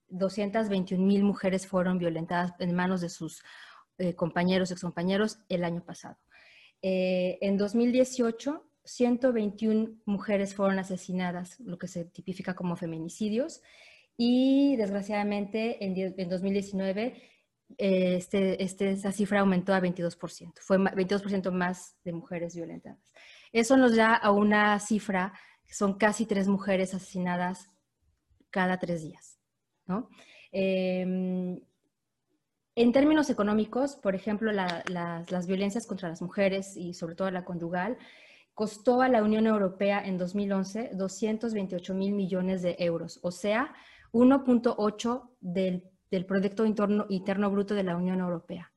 221 0.10 1.04
eh, 1.04 1.06
mil 1.06 1.24
mujeres 1.24 1.67
fueron 1.67 1.98
violentadas 1.98 2.54
en 2.60 2.76
manos 2.76 3.02
de 3.02 3.10
sus 3.10 3.43
eh, 3.98 4.13
compañeros, 4.13 4.71
excompañeros, 4.71 5.39
el 5.50 5.63
año 5.63 5.84
pasado. 5.84 6.17
en 6.82 7.58
2018, 7.58 8.63
121 8.84 9.95
mujeres 10.06 10.54
fueron 10.54 10.78
asesinadas, 10.78 11.60
lo 11.60 11.80
que 11.80 11.88
se 11.88 12.06
tipifica 12.06 12.54
como 12.56 12.76
feminicidios, 12.76 13.62
y 14.17 14.76
desgraciadamente 14.78 15.84
en, 15.84 16.30
2019 16.30 17.21
este, 17.78 18.63
este, 18.63 18.91
esta 18.91 19.12
cifra 19.12 19.39
aumentó 19.39 19.74
a 19.74 19.82
22%, 19.82 20.54
fue 20.60 20.78
22% 20.78 21.52
más 21.52 21.98
de 22.04 22.13
mujeres 22.13 22.56
violentadas. 22.56 23.12
Eso 23.52 23.76
nos 23.76 23.95
da 23.95 24.13
a 24.13 24.32
una 24.32 24.80
cifra 24.80 25.34
son 25.69 25.97
casi 25.97 26.25
tres 26.25 26.47
mujeres 26.47 26.93
asesinadas 26.93 27.69
cada 28.49 28.80
tres 28.80 29.01
días. 29.04 29.39
Em, 30.51 31.60
en 32.75 32.91
términos 32.91 33.30
económicos, 33.30 33.95
por 33.95 34.15
ejemplo, 34.15 34.51
las 34.51 35.47
violencias 35.47 35.86
contra 35.86 36.10
las 36.10 36.21
mujeres 36.21 36.75
y 36.75 36.93
sobre 36.93 37.15
todo 37.15 37.32
la 37.32 37.45
conyugal, 37.45 37.97
costó 38.54 39.01
a 39.01 39.10
la 39.10 39.21
Unión 39.21 39.47
Europea 39.47 40.01
en 40.06 40.17
2011 40.17 40.91
228 40.93 41.93
mil 41.93 42.13
millones 42.13 42.62
de 42.62 42.75
euros, 42.80 43.19
o 43.21 43.32
sea, 43.32 43.73
1.8 44.13 45.30
del, 45.41 45.84
del 46.10 46.25
Producto 46.25 46.65
Interno, 46.65 47.06
Interno 47.10 47.51
Bruto 47.51 47.75
de 47.75 47.84
la 47.84 47.97
Unión 47.97 48.21
Europea. 48.21 48.71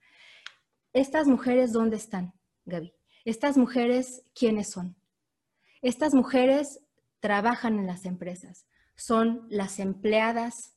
¿Estas 0.92 1.28
mujeres 1.28 1.72
dónde 1.72 1.96
están, 1.96 2.34
Gaby? 2.64 2.92
¿Estas 3.24 3.56
mujeres 3.56 4.24
quiénes 4.34 4.70
son? 4.70 4.97
Estas 5.82 6.14
mujeres 6.14 6.80
trabajan 7.20 7.78
en 7.78 7.86
las 7.86 8.04
empresas, 8.04 8.66
son 8.96 9.46
las 9.48 9.78
empleadas, 9.78 10.74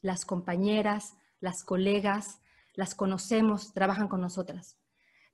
las 0.00 0.24
compañeras, 0.24 1.14
las 1.40 1.64
colegas, 1.64 2.40
las 2.74 2.94
conocemos, 2.94 3.72
trabajan 3.72 4.08
con 4.08 4.20
nosotras. 4.20 4.76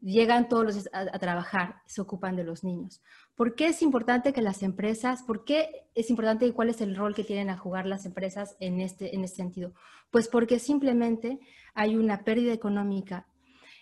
Llegan 0.00 0.48
todos 0.48 0.64
los 0.64 0.74
días 0.74 0.88
a, 0.92 1.18
trabajar, 1.18 1.82
se 1.86 2.00
ocupan 2.00 2.34
de 2.34 2.44
los 2.44 2.64
niños. 2.64 3.02
¿Por 3.34 3.54
qué 3.54 3.66
es 3.66 3.82
importante 3.82 4.32
que 4.32 4.40
las 4.40 4.62
empresas, 4.62 5.22
por 5.22 5.44
qué 5.44 5.68
es 5.94 6.08
importante 6.08 6.46
y 6.46 6.52
cuál 6.52 6.70
es 6.70 6.80
el 6.80 6.96
rol 6.96 7.14
que 7.14 7.24
tienen 7.24 7.50
a 7.50 7.58
jugar 7.58 7.84
las 7.84 8.06
empresas 8.06 8.56
en 8.60 8.80
este, 8.80 9.14
en 9.14 9.24
este 9.24 9.36
sentido? 9.36 9.74
Pues 10.10 10.28
porque 10.28 10.58
simplemente 10.58 11.38
hay 11.74 11.96
una 11.96 12.24
pérdida 12.24 12.54
económica, 12.54 13.26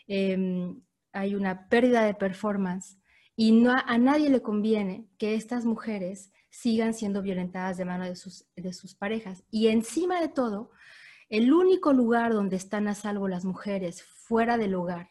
em, 0.09 0.81
hay 1.13 1.37
una 1.37 1.69
pérdida 1.69 2.03
de 2.03 2.15
performance, 2.15 2.98
y 3.41 3.53
no, 3.53 3.71
a 3.71 3.99
nadie 3.99 4.31
le 4.31 4.43
conviene 4.43 5.07
que 5.17 5.37
estas 5.37 5.65
mujeres 5.65 6.33
sigan 6.51 6.93
siendo 6.93 7.23
violentadas 7.23 7.77
de 7.77 7.85
mano 7.85 8.05
de 8.05 8.17
sus, 8.17 8.45
de 8.57 8.73
sus 8.73 8.97
parejas. 8.97 9.45
Y 9.49 9.69
encima 9.69 10.21
de 10.21 10.27
todo, 10.27 10.73
el 11.29 11.53
único 11.53 11.93
lugar 11.93 12.33
donde 12.33 12.57
están 12.57 12.89
a 12.89 12.97
salvo 12.97 13.29
las 13.29 13.45
mujeres 13.45 14.03
fuera 14.03 14.59
del 14.59 14.75
hogar, 14.75 15.11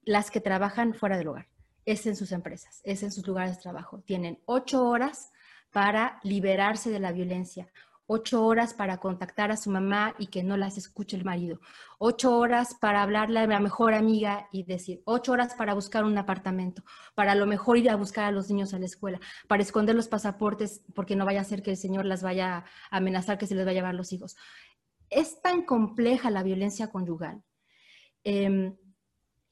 las 0.00 0.30
que 0.30 0.40
trabajan 0.40 0.94
fuera 0.94 1.18
del 1.18 1.28
hogar, 1.28 1.50
es 1.84 2.06
en 2.06 2.16
sus 2.16 2.32
empresas, 2.32 2.80
es 2.84 3.02
en 3.02 3.12
sus 3.12 3.26
lugares 3.26 3.56
de 3.56 3.62
trabajo. 3.62 4.00
Tienen 4.00 4.40
ocho 4.46 4.88
horas 4.88 5.30
para 5.72 6.20
liberarse 6.22 6.88
de 6.88 7.00
la 7.00 7.12
violencia, 7.12 7.68
ocho 8.06 8.44
horas 8.44 8.74
para 8.74 8.98
contactar 8.98 9.50
a 9.50 9.56
su 9.56 9.70
mamá 9.70 10.14
y 10.18 10.26
que 10.26 10.42
no 10.42 10.56
las 10.56 10.76
escuche 10.76 11.16
el 11.16 11.24
marido, 11.24 11.60
ocho 11.98 12.36
horas 12.36 12.76
para 12.80 13.02
hablarle 13.02 13.40
a 13.40 13.46
la 13.46 13.60
mejor 13.60 13.94
amiga 13.94 14.48
y 14.52 14.64
decir, 14.64 15.02
ocho 15.04 15.32
horas 15.32 15.54
para 15.54 15.74
buscar 15.74 16.04
un 16.04 16.18
apartamento, 16.18 16.82
para 17.14 17.32
a 17.32 17.34
lo 17.34 17.46
mejor 17.46 17.78
ir 17.78 17.90
a 17.90 17.96
buscar 17.96 18.24
a 18.24 18.32
los 18.32 18.48
niños 18.48 18.74
a 18.74 18.78
la 18.78 18.86
escuela, 18.86 19.20
para 19.48 19.62
esconder 19.62 19.94
los 19.94 20.08
pasaportes 20.08 20.82
porque 20.94 21.16
no 21.16 21.24
vaya 21.24 21.40
a 21.40 21.44
ser 21.44 21.62
que 21.62 21.70
el 21.70 21.76
señor 21.76 22.04
las 22.04 22.22
vaya 22.22 22.64
a 22.90 22.96
amenazar 22.96 23.38
que 23.38 23.46
se 23.46 23.54
les 23.54 23.66
va 23.66 23.70
a 23.70 23.74
llevar 23.74 23.94
los 23.94 24.12
hijos. 24.12 24.36
Es 25.08 25.40
tan 25.40 25.62
compleja 25.62 26.30
la 26.30 26.42
violencia 26.42 26.88
conyugal. 26.88 27.42
Em, 28.24 28.76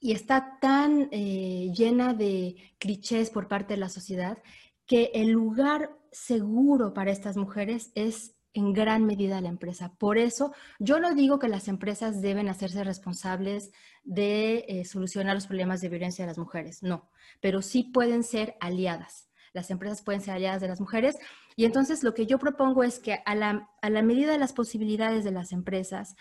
y 0.00 0.12
está 0.12 0.58
tan 0.60 1.08
eh, 1.12 1.70
llena 1.74 2.14
de 2.14 2.56
clichés 2.78 3.28
por 3.30 3.48
parte 3.48 3.74
de 3.74 3.80
la 3.80 3.90
sociedad 3.90 4.38
que 4.86 5.10
el 5.14 5.30
lugar 5.30 5.96
seguro 6.10 6.94
para 6.94 7.10
estas 7.12 7.36
mujeres 7.36 7.92
es 7.94 8.34
en 8.53 8.72
gran 8.72 9.05
medida 9.05 9.40
la 9.40 9.48
empresa. 9.48 9.94
Por 9.94 10.18
eso, 10.18 10.53
yo 10.78 10.98
no 11.01 11.14
digo 11.14 11.38
que 11.38 11.48
las 11.48 11.68
empresas 11.68 12.20
deben 12.20 12.48
hacerse 12.48 12.84
responsables 12.84 13.70
de 14.03 14.64
eh, 14.68 14.84
solucionar 14.84 15.34
los 15.34 15.46
problemas 15.46 15.80
de 15.80 15.88
violencia 15.88 16.24
de 16.24 16.30
las 16.30 16.38
mujeres, 16.38 16.82
no, 16.82 17.09
pero 17.40 17.62
sí 17.62 17.84
pueden 17.84 18.22
ser 18.24 18.57
aliadas. 18.61 19.28
las 19.53 19.70
empresas 19.70 20.03
pueden 20.03 20.20
ser 20.20 20.34
aliadas 20.34 20.61
de 20.61 20.68
las 20.68 20.80
mujeres. 20.80 21.16
Y 21.57 21.64
entonces 21.64 22.05
lo 22.05 22.14
que 22.14 22.26
yo 22.26 22.38
propongo 22.38 22.84
es 22.84 23.01
que 23.01 23.18
a 23.26 23.34
la, 23.34 23.68
a 23.82 23.90
la 23.90 24.03
medida 24.03 24.30
de 24.30 24.38
las 24.38 24.53
posibilidades 24.53 25.24
de 25.24 25.32
las 25.32 25.51
empresas, 25.53 26.14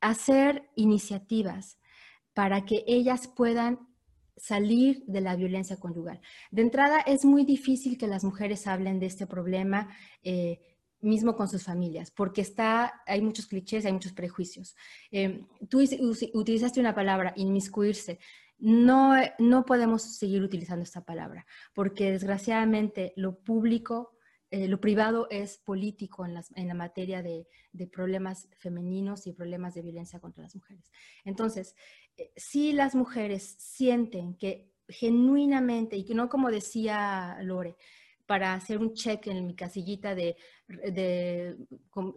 hacer 0.00 0.70
iniciativas 0.74 1.78
para 2.34 2.64
que 2.64 2.82
ellas 2.86 3.28
puedan 3.28 3.78
salir 4.36 5.04
de 5.06 5.20
la 5.20 5.36
violencia 5.36 5.76
conyugal. 5.76 6.20
De 6.50 6.62
entrada, 6.62 7.00
es 7.00 7.24
muy 7.24 7.44
difícil 7.44 7.98
que 7.98 8.08
las 8.08 8.24
mujeres 8.24 8.66
hablen 8.66 8.98
de 8.98 9.06
este 9.06 9.26
problema. 9.26 9.88
Eh, 10.22 10.71
mismo 11.02 11.34
con 11.36 11.48
sus 11.48 11.64
familias, 11.64 12.10
porque 12.10 12.40
está, 12.40 13.02
hay 13.06 13.20
muchos 13.20 13.46
clichés, 13.46 13.84
hay 13.84 13.92
muchos 13.92 14.12
prejuicios. 14.12 14.76
Eh, 15.10 15.44
tú 15.68 15.80
utilizaste 16.32 16.80
una 16.80 16.94
palabra, 16.94 17.32
inmiscuirse. 17.36 18.18
No, 18.58 19.14
no 19.38 19.64
podemos 19.64 20.02
seguir 20.02 20.42
utilizando 20.42 20.84
esta 20.84 21.04
palabra, 21.04 21.44
porque 21.74 22.12
desgraciadamente 22.12 23.12
lo 23.16 23.40
público, 23.40 24.16
eh, 24.52 24.68
lo 24.68 24.80
privado 24.80 25.26
es 25.30 25.58
político 25.58 26.24
en, 26.24 26.34
las, 26.34 26.56
en 26.56 26.68
la 26.68 26.74
materia 26.74 27.22
de, 27.22 27.48
de, 27.72 27.86
problemas 27.88 28.48
femeninos 28.58 29.26
y 29.26 29.32
problemas 29.32 29.74
de 29.74 29.82
violencia 29.82 30.20
contra 30.20 30.44
las 30.44 30.54
mujeres. 30.54 30.92
Entonces, 31.24 31.74
eh, 32.16 32.30
si 32.36 32.72
las 32.72 32.94
mujeres 32.94 33.56
sienten 33.58 34.34
que 34.34 34.70
genuinamente, 34.88 35.96
y 35.96 36.04
que 36.04 36.14
no 36.14 36.28
como 36.28 36.50
decía 36.50 37.38
Lore, 37.42 37.76
para 38.26 38.54
hacer 38.54 38.78
un 38.78 38.94
check 38.94 39.26
en 39.26 39.46
mi 39.46 39.54
casillita 39.54 40.14
de, 40.14 40.36
de, 40.68 41.56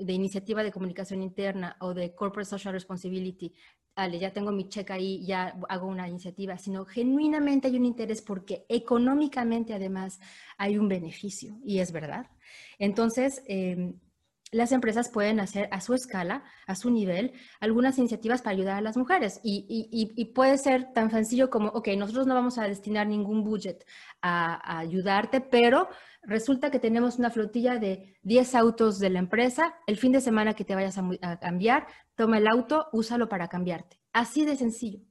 iniciativa 0.07 0.63
de 0.63 0.71
comunicación 0.71 1.21
interna 1.21 1.75
o 1.79 1.93
de 1.93 2.13
corporate 2.13 2.49
social 2.49 2.73
responsibility, 2.73 3.53
vale, 3.95 4.19
ya 4.19 4.31
tengo 4.31 4.51
mi 4.51 4.69
check 4.69 4.91
ahí, 4.91 5.25
ya 5.25 5.57
hago 5.69 5.87
una 5.87 6.07
iniciativa, 6.07 6.57
sino 6.57 6.85
genuinamente 6.85 7.67
hay 7.67 7.77
un 7.77 7.85
interés 7.85 8.21
porque 8.21 8.65
económicamente 8.69 9.73
además 9.73 10.19
hay 10.57 10.77
un 10.77 10.87
beneficio 10.87 11.57
y 11.63 11.79
es 11.79 11.91
verdad. 11.91 12.27
Entonces, 12.77 13.41
eh, 13.47 13.93
las 14.51 14.71
empresas 14.71 15.09
pueden 15.09 15.39
hacer 15.39 15.67
a 15.71 15.81
su 15.81 15.93
escala, 15.93 16.43
a 16.67 16.75
su 16.75 16.89
nivel, 16.89 17.33
algunas 17.59 17.97
iniciativas 17.97 18.41
para 18.41 18.55
ayudar 18.55 18.77
a 18.77 18.81
las 18.81 18.97
mujeres. 18.97 19.39
Y, 19.43 20.31
puede 20.33 20.57
ser 20.57 20.93
tan 20.93 21.09
sencillo 21.11 21.49
como, 21.49 21.69
ok, 21.69 21.89
nosotros 21.97 22.27
no 22.27 22.35
vamos 22.35 22.57
a 22.57 22.63
destinar 22.63 23.07
ningún 23.07 23.43
budget 23.43 23.85
a, 24.21 24.79
ayudarte, 24.79 25.41
pero 25.41 25.89
resulta 26.21 26.71
que 26.71 26.79
tenemos 26.79 27.17
una 27.19 27.31
flotilla 27.31 27.77
de 27.77 28.17
10 28.23 28.55
autos 28.55 28.99
de 28.99 29.09
la 29.09 29.19
empresa, 29.19 29.75
el 29.87 29.97
fin 29.97 30.11
de 30.11 30.21
semana 30.21 30.53
que 30.53 30.65
te 30.65 30.75
vayas 30.75 30.97
a 31.21 31.39
cambiar, 31.39 31.87
toma 32.15 32.37
el 32.37 32.47
auto, 32.47 32.87
úsalo 32.91 33.29
para 33.29 33.47
cambiarte. 33.47 33.99
Así 34.13 34.45
de 34.45 34.55
sencillo. 34.55 35.01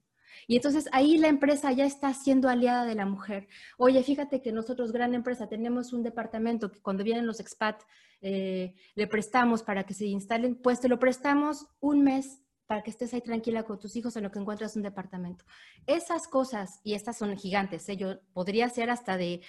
Y 0.46 0.56
entonces 0.56 0.88
ahí 0.92 1.18
la 1.18 1.28
empresa 1.28 1.72
ya 1.72 1.86
está 1.86 2.12
siendo 2.14 2.48
aliada 2.48 2.84
de 2.84 2.94
la 2.94 3.06
mujer. 3.06 3.48
Oye, 3.78 4.02
fíjate 4.02 4.42
que 4.42 4.52
nosotros, 4.52 4.92
gran 4.92 5.14
empresa, 5.14 5.48
tenemos 5.48 5.92
un 5.92 6.02
departamento 6.02 6.70
que 6.70 6.80
cuando 6.80 7.04
vienen 7.04 7.26
los 7.26 7.40
expat 7.40 7.82
eh, 8.20 8.74
le 8.94 9.06
prestamos 9.06 9.62
para 9.62 9.84
que 9.84 9.94
se 9.94 10.06
instalen, 10.06 10.56
pues 10.56 10.80
te 10.80 10.88
lo 10.88 10.98
prestamos 10.98 11.66
un 11.80 12.02
mes 12.02 12.40
para 12.66 12.82
que 12.82 12.90
estés 12.90 13.12
ahí 13.12 13.20
tranquila 13.20 13.64
con 13.64 13.78
tus 13.78 13.94
hijos 13.96 14.16
en 14.16 14.22
lo 14.22 14.30
que 14.30 14.38
encuentras 14.38 14.76
un 14.76 14.82
departamento. 14.82 15.44
Esas 15.86 16.26
cosas, 16.28 16.80
y 16.82 16.94
estas 16.94 17.18
son 17.18 17.36
gigantes, 17.36 17.88
¿eh? 17.88 17.96
yo 17.96 18.20
podría 18.32 18.68
ser 18.70 18.90
hasta 18.90 19.16
de, 19.16 19.42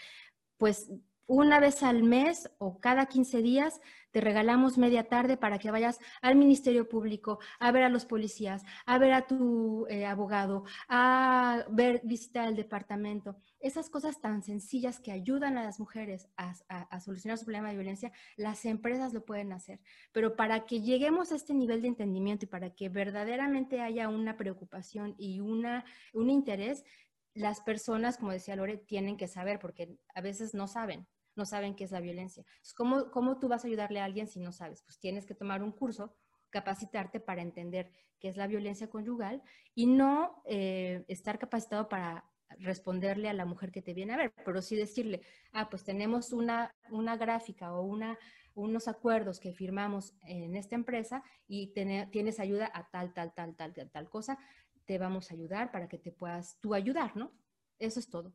pues, 0.58 0.89
una 1.28 1.60
vez 1.60 1.82
al 1.84 2.04
mes 2.04 2.50
o 2.60 2.80
cada 2.80 3.08
15 3.08 3.42
días 3.42 3.82
te 4.12 4.22
regalamos 4.22 4.78
media 4.78 5.10
tarde 5.10 5.38
para 5.38 5.60
que 5.60 5.72
vayas 5.72 6.00
al 6.22 6.36
Ministerio 6.36 6.88
Público 6.88 7.40
a 7.60 7.72
ver 7.72 7.84
a 7.84 7.90
los 7.90 8.06
policías, 8.06 8.64
a 8.86 8.98
ver 8.98 9.12
a 9.12 9.28
tu 9.28 9.88
eh, 9.90 10.06
abogado, 10.06 10.64
a 10.88 11.66
ver, 11.70 12.02
visitar 12.04 12.48
el 12.48 12.56
departamento. 12.56 13.38
Esas 13.60 13.90
cosas 13.90 14.22
tan 14.22 14.44
sencillas 14.44 15.00
que 15.00 15.12
ayudan 15.12 15.58
a 15.58 15.64
las 15.64 15.80
mujeres 15.80 16.30
a, 16.38 17.00
solucionar 17.02 17.38
su 17.38 17.46
problema 17.46 17.70
de 17.70 17.76
violencia, 17.76 18.12
las 18.38 18.64
empresas 18.66 19.14
lo 19.14 19.26
pueden 19.26 19.52
hacer. 19.52 19.82
Pero 20.12 20.36
para 20.36 20.66
que 20.66 20.82
lleguemos 20.82 21.32
a 21.32 21.36
este 21.36 21.54
nivel 21.54 21.82
de 21.82 21.90
entendimiento 21.90 22.46
y 22.46 22.50
para 22.50 22.70
que 22.70 22.88
verdaderamente 22.88 23.82
haya 23.82 24.08
una 24.08 24.38
preocupación 24.38 25.16
y 25.18 25.42
una, 25.42 25.84
un 26.14 26.30
interés, 26.30 26.86
las 27.34 27.60
personas, 27.60 28.18
como 28.18 28.32
decía 28.32 28.56
Lore, 28.56 28.78
tienen 28.78 29.18
que 29.18 29.28
saber 29.28 29.60
porque 29.60 29.98
a 30.14 30.22
veces 30.22 30.54
no 30.54 30.68
saben 30.68 31.06
no 31.36 31.46
saben 31.46 31.76
qué 31.76 31.84
es 31.84 31.92
la 31.92 32.02
violencia. 32.02 32.46
¿Cómo, 32.76 33.12
¿Cómo 33.12 33.40
tú 33.40 33.48
vas 33.48 33.64
a 33.64 33.68
ayudarle 33.68 34.00
a 34.00 34.06
alguien 34.06 34.28
si 34.28 34.40
no 34.40 34.52
sabes? 34.52 34.82
Pues 34.84 35.00
tienes 35.00 35.26
que 35.26 35.36
tomar 35.36 35.64
un 35.64 35.72
curso, 35.72 36.16
capacitarte 36.50 37.20
para 37.20 37.42
entender 37.42 37.92
qué 38.20 38.30
es 38.30 38.38
la 38.38 38.48
violencia 38.48 38.90
conyugal 38.90 39.44
y 39.74 39.88
no 39.88 40.42
eh, 40.46 41.04
estar 41.08 41.38
capacitado 41.38 41.90
para 41.90 42.26
responderle 42.60 43.28
a 43.30 43.34
la 43.34 43.46
mujer 43.46 43.72
que 43.72 43.82
te 43.82 43.94
viene 43.94 44.14
a 44.14 44.18
ver, 44.18 44.34
pero 44.46 44.62
sí 44.62 44.76
decirle, 44.76 45.22
ah, 45.52 45.70
pues 45.70 45.84
tenemos 45.84 46.32
una, 46.32 46.74
una 46.90 47.18
gráfica 47.18 47.74
o 47.74 47.82
una, 47.82 48.18
unos 48.54 48.88
acuerdos 48.88 49.40
que 49.40 49.54
firmamos 49.54 50.16
en 50.24 50.56
esta 50.56 50.76
empresa 50.76 51.24
y 51.48 51.74
tienes 51.74 52.40
ayuda 52.40 52.72
a 52.74 52.90
tal, 52.90 53.14
tal, 53.14 53.34
tal, 53.34 53.56
tal, 53.56 53.74
tal, 53.74 53.92
tal 53.92 54.10
cosa, 54.10 54.38
te 54.86 54.98
vamos 54.98 55.32
a 55.32 55.34
ayudar 55.34 55.72
para 55.72 55.90
que 55.90 55.98
te 55.98 56.12
puedas 56.12 56.60
tú 56.62 56.74
ayudar, 56.74 57.16
¿no? 57.18 57.34
Eso 57.80 58.00
es 58.00 58.10
todo. 58.10 58.34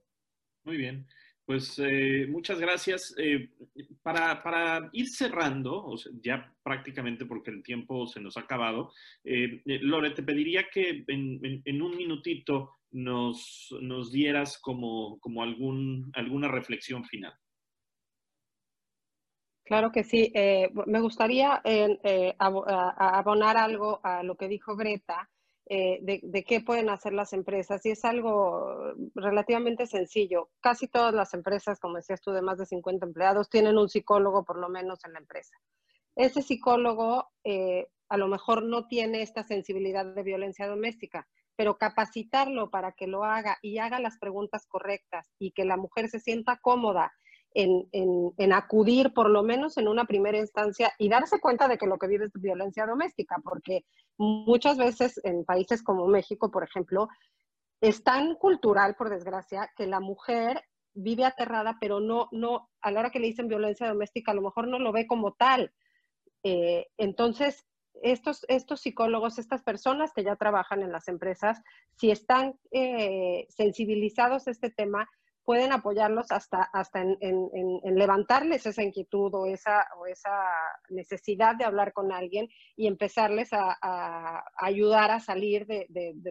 Muy 0.65 0.77
bien. 0.77 1.07
Pues 1.51 1.81
eh, 1.81 2.29
muchas 2.29 2.61
gracias. 2.61 3.13
Eh, 3.19 3.49
para, 4.05 4.89
ir 4.93 5.09
cerrando, 5.09 5.97
ya 6.23 6.55
prácticamente 6.63 7.27
porque 7.27 7.51
el 7.51 7.65
tiempo 7.65 8.07
se 8.07 8.21
nos 8.21 8.37
ha 8.37 8.43
acabado, 8.43 8.93
eh, 9.25 9.61
Lore, 9.65 10.13
te 10.13 10.23
pediría 10.23 10.69
que 10.73 11.05
en, 11.09 11.83
un 11.83 11.97
minutito 11.97 12.77
nos, 12.93 13.69
dieras 14.13 14.61
como, 14.61 15.19
como 15.19 15.43
algún, 15.43 16.13
alguna 16.15 16.47
reflexión 16.47 17.05
final. 17.05 17.35
Claro 19.65 19.91
que 19.91 20.05
sí. 20.05 20.33
me 20.87 21.01
gustaría 21.01 21.61
abonar 22.39 23.57
algo 23.57 24.01
a 24.05 24.23
lo 24.23 24.37
que 24.37 24.47
dijo 24.47 24.77
Greta 24.77 25.29
eh, 25.73 26.01
de, 26.03 26.43
qué 26.43 26.61
pueden 26.61 26.91
hacer 26.91 27.13
las 27.13 27.33
empresas 27.33 27.87
y 27.87 27.93
es 27.93 28.05
algo 28.05 28.93
relativamente 29.15 29.87
sencillo. 29.87 30.51
Casi 30.61 30.89
todas 30.89 31.15
las 31.15 31.33
empresas, 31.33 31.79
como 31.79 31.95
decías 31.95 32.21
tú, 32.21 32.33
de 32.33 32.43
más 32.43 32.59
de 32.59 32.67
50 32.67 33.07
empleados, 33.07 33.49
tienen 33.49 33.79
un 33.79 33.89
psicólogo 33.89 34.45
por 34.45 34.59
lo 34.59 34.69
menos 34.69 34.99
en 35.05 35.13
la 35.13 35.21
empresa. 35.21 35.55
Ese 36.17 36.43
psicólogo 36.43 37.31
eh, 37.45 37.87
a 38.09 38.17
lo 38.17 38.27
mejor 38.27 38.65
no 38.65 38.89
tiene 38.89 39.23
esta 39.23 39.45
sensibilidad 39.45 40.05
de 40.05 40.25
violencia 40.25 40.67
doméstica, 40.67 41.29
pero 41.55 41.79
capacitarlo 41.79 42.69
para 42.71 42.91
que 42.91 43.07
lo 43.07 43.23
haga 43.23 43.57
y 43.63 43.79
haga 43.79 44.01
las 44.01 44.19
preguntas 44.19 44.67
correctas 44.67 45.31
y 45.39 45.53
que 45.53 45.65
la 45.65 45.77
mujer 45.77 46.09
se 46.09 46.19
sienta 46.19 46.59
cómoda 46.61 47.13
en, 47.55 48.53
acudir 48.53 49.13
por 49.13 49.29
lo 49.29 49.43
menos 49.43 49.77
en 49.77 49.89
una 49.89 50.05
primera 50.05 50.39
instancia 50.39 50.93
y 50.99 51.09
darse 51.09 51.41
cuenta 51.41 51.69
de 51.69 51.79
que 51.79 51.87
lo 51.87 51.99
que 51.99 52.07
vive 52.07 52.27
es 52.27 52.33
violencia 52.35 52.87
doméstica, 52.87 53.37
porque 53.43 53.85
muchas 54.19 54.77
veces 54.79 55.21
en 55.25 55.45
países 55.45 55.83
como 55.83 56.07
México, 56.07 56.51
por 56.51 56.65
ejemplo, 56.65 57.09
es 57.81 58.05
tan 58.05 58.35
cultural, 58.35 58.95
por 58.95 59.11
desgracia, 59.11 59.71
que 59.77 59.87
la 59.87 60.01
mujer 60.01 60.63
vive 60.93 61.25
aterrada, 61.25 61.77
pero 61.81 62.01
no, 62.01 62.29
no, 62.33 62.69
a 62.81 62.91
la 62.91 63.01
hora 63.01 63.11
que 63.11 63.21
le 63.21 63.29
dicen 63.29 63.49
violencia 63.49 63.89
doméstica, 63.89 64.33
a 64.33 64.35
lo 64.35 64.43
mejor 64.43 64.69
no 64.69 64.79
lo 64.79 64.93
ve 64.93 65.07
como 65.07 65.33
tal. 65.33 65.73
Eh, 66.43 66.89
entonces, 66.99 67.67
estos, 68.03 68.45
estos 68.49 68.81
psicólogos, 68.81 69.39
estas 69.39 69.63
personas 69.63 70.13
que 70.13 70.25
ya 70.25 70.37
trabajan 70.37 70.83
en 70.83 70.93
las 70.93 71.09
empresas, 71.09 71.61
si 71.97 72.11
están 72.11 72.55
eh, 72.71 73.47
sensibilizados 73.49 74.47
a 74.47 74.51
este 74.51 74.71
tema, 74.71 75.09
pueden 75.51 75.73
apoyarlos 75.73 76.31
hasta, 76.31 76.63
hasta 76.73 77.01
en, 77.01 77.19
en, 77.21 77.95
levantarles 77.97 78.67
esa 78.67 78.85
inquietud 78.85 79.35
o 79.35 79.47
esa, 79.47 79.85
o 79.99 80.07
esa 80.07 80.31
necesidad 80.91 81.57
de 81.57 81.65
hablar 81.65 81.93
con 81.93 82.13
alguien 82.13 82.49
y 82.77 82.87
empezarles 82.87 83.49
a, 83.53 84.45
ayudar 84.59 85.11
a 85.11 85.19
salir 85.19 85.67
de, 85.67 85.89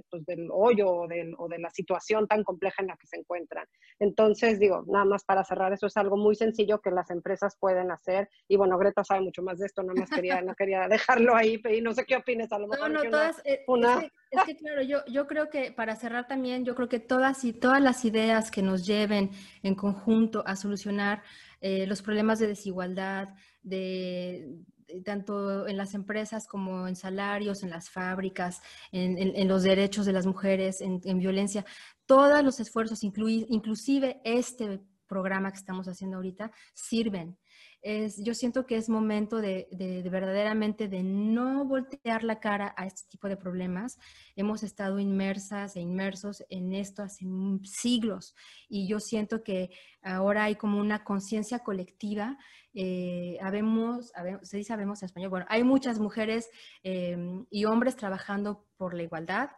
pues, 0.10 0.26
del 0.26 0.48
hoyo 0.54 0.88
o, 0.88 1.04
o, 1.04 1.48
de 1.50 1.60
la 1.60 1.70
situación 1.70 2.30
tan 2.30 2.46
compleja 2.46 2.82
en 2.82 2.88
la 2.88 2.96
que 2.96 3.08
se 3.08 3.18
encuentran. 3.18 3.66
Entonces, 4.00 4.58
digo, 4.58 4.86
nada 4.88 5.04
más 5.04 5.26
para 5.26 5.44
cerrar, 5.44 5.74
eso 5.74 5.88
es 5.88 5.98
algo 5.98 6.16
muy 6.16 6.36
sencillo 6.36 6.80
que 6.80 6.90
las 6.90 7.10
empresas 7.12 7.58
pueden 7.60 7.92
hacer. 7.92 8.30
Y 8.48 8.56
bueno, 8.56 8.78
Greta 8.78 9.04
sabe 9.04 9.20
mucho 9.20 9.44
más 9.44 9.60
de 9.60 9.66
esto, 9.66 9.84
nada 9.84 10.00
más 10.00 10.10
quería, 10.10 10.42
no 10.42 10.56
quería 10.56 10.88
dejarlo 10.88 11.36
ahí, 11.36 11.62
y 11.70 11.82
no 11.82 11.94
sé 11.94 12.06
qué 12.06 12.16
opines, 12.16 12.54
a 12.54 12.60
lo 12.60 12.70
mejor. 12.70 12.90
No, 12.90 13.04
no, 13.04 13.10
todas, 13.10 13.40
eh, 13.44 13.66
Es, 13.68 14.00
que, 14.00 14.12
claro, 14.60 14.82
yo, 14.82 15.06
yo 15.08 15.28
creo 15.28 15.50
que 15.50 15.72
para 15.72 15.96
cerrar 15.96 16.28
también, 16.28 16.66
yo 16.66 16.76
creo 16.76 16.90
que 16.90 17.00
todas 17.00 17.44
y 17.44 17.54
todas 17.54 17.82
las 17.82 18.06
ideas 18.06 18.52
que 18.52 18.62
nos 18.62 18.86
lleven 18.86 19.32
en 19.64 19.76
conjunto 19.76 20.44
a 20.46 20.56
solucionar 20.56 21.24
eh, 21.62 21.86
los 21.88 22.02
problemas 22.02 22.40
de 22.40 22.48
desigualdad, 22.48 23.30
de, 23.64 24.64
tanto 25.04 25.68
en 25.68 25.78
las 25.78 25.94
empresas 25.94 26.48
como 26.48 26.88
en 26.88 26.96
salarios, 26.96 27.64
en 27.64 27.70
las 27.70 27.90
fábricas, 27.90 28.62
en, 28.92 29.48
los 29.48 29.64
derechos 29.64 30.06
de 30.06 30.14
las 30.14 30.26
mujeres, 30.26 30.82
en, 30.82 31.20
violencia. 31.20 31.66
Todos 32.06 32.44
los 32.44 32.60
esfuerzos, 32.60 33.04
inclusive 33.04 34.22
este 34.24 34.80
programa 35.08 35.52
que 35.52 35.58
estamos 35.58 35.88
haciendo 35.88 36.18
ahorita, 36.18 36.52
sirven. 36.74 37.38
Es, 37.82 38.22
yo 38.24 38.34
siento 38.34 38.66
que 38.66 38.76
es 38.76 38.90
momento 38.90 39.38
de, 39.38 39.68
de, 39.72 40.08
verdaderamente 40.10 40.88
de 40.88 41.04
no 41.04 41.66
voltear 41.66 42.24
la 42.24 42.40
cara 42.40 42.74
a 42.78 42.86
este 42.86 43.04
tipo 43.10 43.28
de 43.30 43.38
problemas. 43.38 43.98
Hemos 44.36 44.64
estado 44.64 45.00
inmersas 45.00 45.76
e 45.76 45.80
inmersos 45.80 46.44
en 46.50 46.74
esto 46.74 47.04
hace 47.04 47.26
siglos 47.64 48.36
y 48.68 48.88
yo 48.88 49.00
siento 49.00 49.44
que 49.44 49.70
ahora 50.02 50.46
hay 50.46 50.56
como 50.56 50.80
una 50.80 51.04
conciencia 51.04 51.60
colectiva. 51.60 52.38
Eh, 52.74 53.38
habemos, 53.42 54.12
se 54.44 54.58
dice 54.58 54.74
habemos 54.74 55.02
en 55.02 55.08
español, 55.08 55.30
bueno, 55.30 55.46
hay 55.50 55.64
muchas 55.64 56.00
mujeres 56.00 56.50
em, 56.84 57.46
y 57.50 57.66
hombres 57.66 57.96
trabajando 57.96 58.68
por 58.78 58.94
la 58.94 59.04
igualdad. 59.04 59.50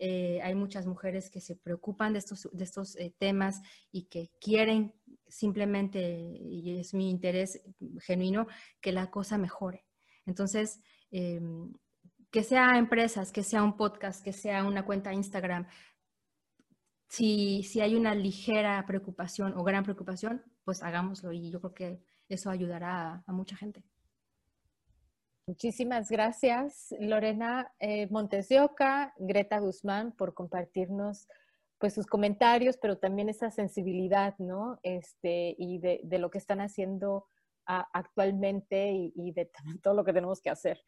Eh, 0.00 0.40
hay 0.42 0.54
muchas 0.54 0.86
mujeres 0.86 1.28
que 1.28 1.40
se 1.40 1.56
preocupan 1.56 2.12
de 2.12 2.20
estos, 2.20 2.48
de 2.52 2.64
estos 2.64 2.96
eh, 2.96 3.12
temas 3.18 3.60
y 3.90 4.04
que 4.04 4.30
quieren 4.40 4.94
simplemente, 5.28 6.00
y 6.00 6.78
es 6.78 6.94
mi 6.94 7.10
interés 7.10 7.62
genuino, 8.00 8.46
que 8.80 8.92
la 8.92 9.10
cosa 9.10 9.38
mejore. 9.38 9.84
Entonces, 10.26 10.80
em, 11.10 11.72
que 12.30 12.42
sea 12.42 12.78
empresas, 12.78 13.32
que 13.32 13.42
sea 13.42 13.62
un 13.62 13.76
podcast, 13.76 14.22
que 14.22 14.32
sea 14.32 14.64
una 14.64 14.84
cuenta 14.84 15.12
Instagram, 15.12 15.66
si, 17.08 17.62
si 17.62 17.80
hay 17.80 17.94
una 17.94 18.14
ligera 18.14 18.84
preocupación 18.86 19.54
o 19.56 19.64
gran 19.64 19.82
preocupación, 19.82 20.42
pues 20.64 20.82
hagámoslo 20.82 21.32
y 21.32 21.50
yo 21.50 21.60
creo 21.60 21.74
que 21.74 22.02
eso 22.28 22.50
ayudará 22.50 23.24
a, 23.26 23.32
mucha 23.32 23.56
gente. 23.56 23.82
Muchísimas 25.46 26.10
gracias, 26.10 26.94
Lorena 27.00 27.72
eh, 27.78 28.06
Montes 28.10 28.50
de 28.50 28.60
Oca, 28.60 29.14
Greta 29.18 29.58
Guzmán, 29.60 30.12
por 30.12 30.34
compartirnos 30.34 31.26
pues 31.78 31.94
sus 31.94 32.06
comentarios, 32.06 32.76
pero 32.76 32.98
también 32.98 33.28
esa 33.28 33.50
sensibilidad, 33.50 34.34
¿no? 34.38 34.78
Este, 34.82 35.54
y 35.58 35.78
de, 35.78 36.18
lo 36.18 36.30
que 36.30 36.38
están 36.38 36.60
haciendo 36.60 37.26
actualmente 37.66 38.92
y, 39.14 39.32
de 39.32 39.50
todo 39.82 39.94
lo 39.94 40.04
que 40.04 40.12
tenemos 40.12 40.40
que 40.40 40.50
hacer. 40.50 40.80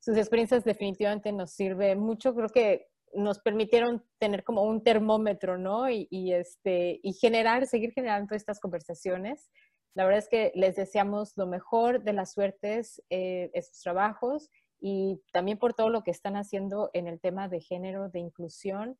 Sus 0.00 0.16
experiencias 0.16 0.64
definitivamente 0.64 1.32
nos 1.32 1.52
sirve 1.52 1.96
mucho. 1.96 2.34
Creo 2.34 2.48
que 2.48 2.86
nos 3.14 3.40
permitieron 3.40 4.04
tener 4.18 4.44
como 4.44 4.62
un 4.62 4.82
termómetro, 4.82 5.58
¿no? 5.58 5.90
Y, 5.90 6.32
este, 6.32 7.00
y 7.02 7.12
generar, 7.14 7.66
seguir 7.66 7.92
generando 7.92 8.34
estas 8.34 8.60
conversaciones. 8.60 9.50
La 9.94 10.04
verdad 10.04 10.20
es 10.20 10.28
que 10.28 10.52
les 10.54 10.76
deseamos 10.76 11.32
lo 11.36 11.46
mejor 11.46 12.04
de 12.04 12.12
las 12.12 12.32
suertes 12.32 13.02
eh, 13.10 13.50
sus 13.60 13.80
trabajos 13.80 14.50
y 14.80 15.20
también 15.32 15.58
por 15.58 15.74
todo 15.74 15.90
lo 15.90 16.02
que 16.04 16.12
están 16.12 16.36
haciendo 16.36 16.90
en 16.92 17.08
el 17.08 17.18
tema 17.18 17.48
de 17.48 17.60
género, 17.60 18.08
de 18.08 18.20
inclusión 18.20 18.96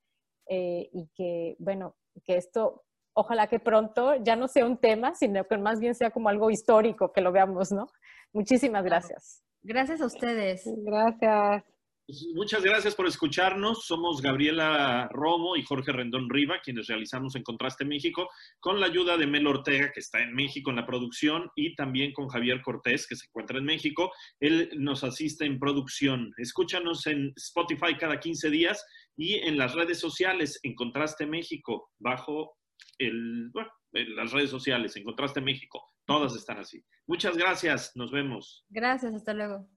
eh, 0.49 0.88
y 0.92 1.09
que, 1.14 1.57
bueno, 1.59 1.96
que 2.24 2.36
esto 2.36 2.84
ojalá 3.14 3.49
que 3.49 3.59
pronto 3.59 4.14
ya 4.22 4.36
no 4.36 4.46
sea 4.46 4.64
un 4.64 4.78
tema, 4.78 5.14
sino 5.14 5.44
que 5.46 5.59
más 5.59 5.80
bien 5.80 5.94
sea 5.94 6.11
como 6.11 6.28
algo 6.28 6.51
histórico, 6.51 7.12
que 7.12 7.20
lo 7.20 7.32
veamos, 7.32 7.72
¿no? 7.72 7.88
Muchísimas 8.32 8.84
gracias. 8.84 9.42
Gracias 9.62 10.01
a 10.01 10.07
ustedes. 10.07 10.62
Gracias. 10.84 11.64
Pues, 12.09 12.26
muchas 12.34 12.62
gracias 12.62 12.94
por 12.94 13.07
escucharnos. 13.07 13.84
Somos 13.84 14.22
Gabriela 14.22 15.11
Romo 15.12 15.57
y 15.57 15.62
Jorge 15.62 15.92
Rendón 15.92 16.30
Riva, 16.30 16.61
quienes 16.64 16.86
realizamos 16.86 17.36
en 17.36 17.42
Contraste 17.42 17.84
México, 17.84 18.30
con 18.61 18.80
la 18.80 18.86
ayuda 18.86 19.18
de 19.18 19.26
Mel 19.26 19.46
Ortega, 19.46 19.90
que 19.92 20.01
está 20.01 20.22
en 20.22 20.32
México 20.34 20.70
en 20.70 20.76
la 20.76 20.86
producción, 20.86 21.51
y 21.55 21.74
también 21.74 22.14
con 22.14 22.28
Javier 22.28 22.62
Cortés, 22.62 23.07
que 23.07 23.14
se 23.14 23.26
encuentra 23.26 23.59
en 23.59 23.64
México. 23.64 24.11
Él 24.40 24.70
nos 24.78 25.05
asiste 25.05 25.44
en 25.44 25.59
producción. 25.59 26.32
Escúchanos 26.38 27.07
en 27.07 27.34
Spotify 27.36 27.99
cada 27.99 28.18
15 28.18 28.49
días 28.49 28.82
y 29.18 29.34
en 29.34 29.58
las 29.58 29.74
redes 29.74 29.98
sociales, 29.98 30.60
en 30.62 30.76
Contraste 30.76 31.26
México, 31.26 31.90
bajo 31.98 32.56
el, 32.98 33.50
bueno, 33.52 33.68
en 33.92 34.14
las 34.14 34.30
redes 34.30 34.48
sociales, 34.48 34.94
en 34.96 35.02
Contraste 35.02 35.40
México. 35.40 35.84
Todas 36.06 36.36
están 36.36 36.58
así. 36.58 36.82
Muchas 37.06 37.36
gracias. 37.36 37.92
Nos 37.96 38.12
vemos. 38.12 38.64
Gracias. 38.70 39.12
Hasta 39.12 39.34
luego. 39.34 39.68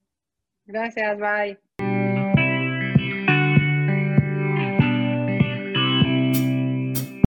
Gracias. 0.66 1.18
Bye. 1.20 1.91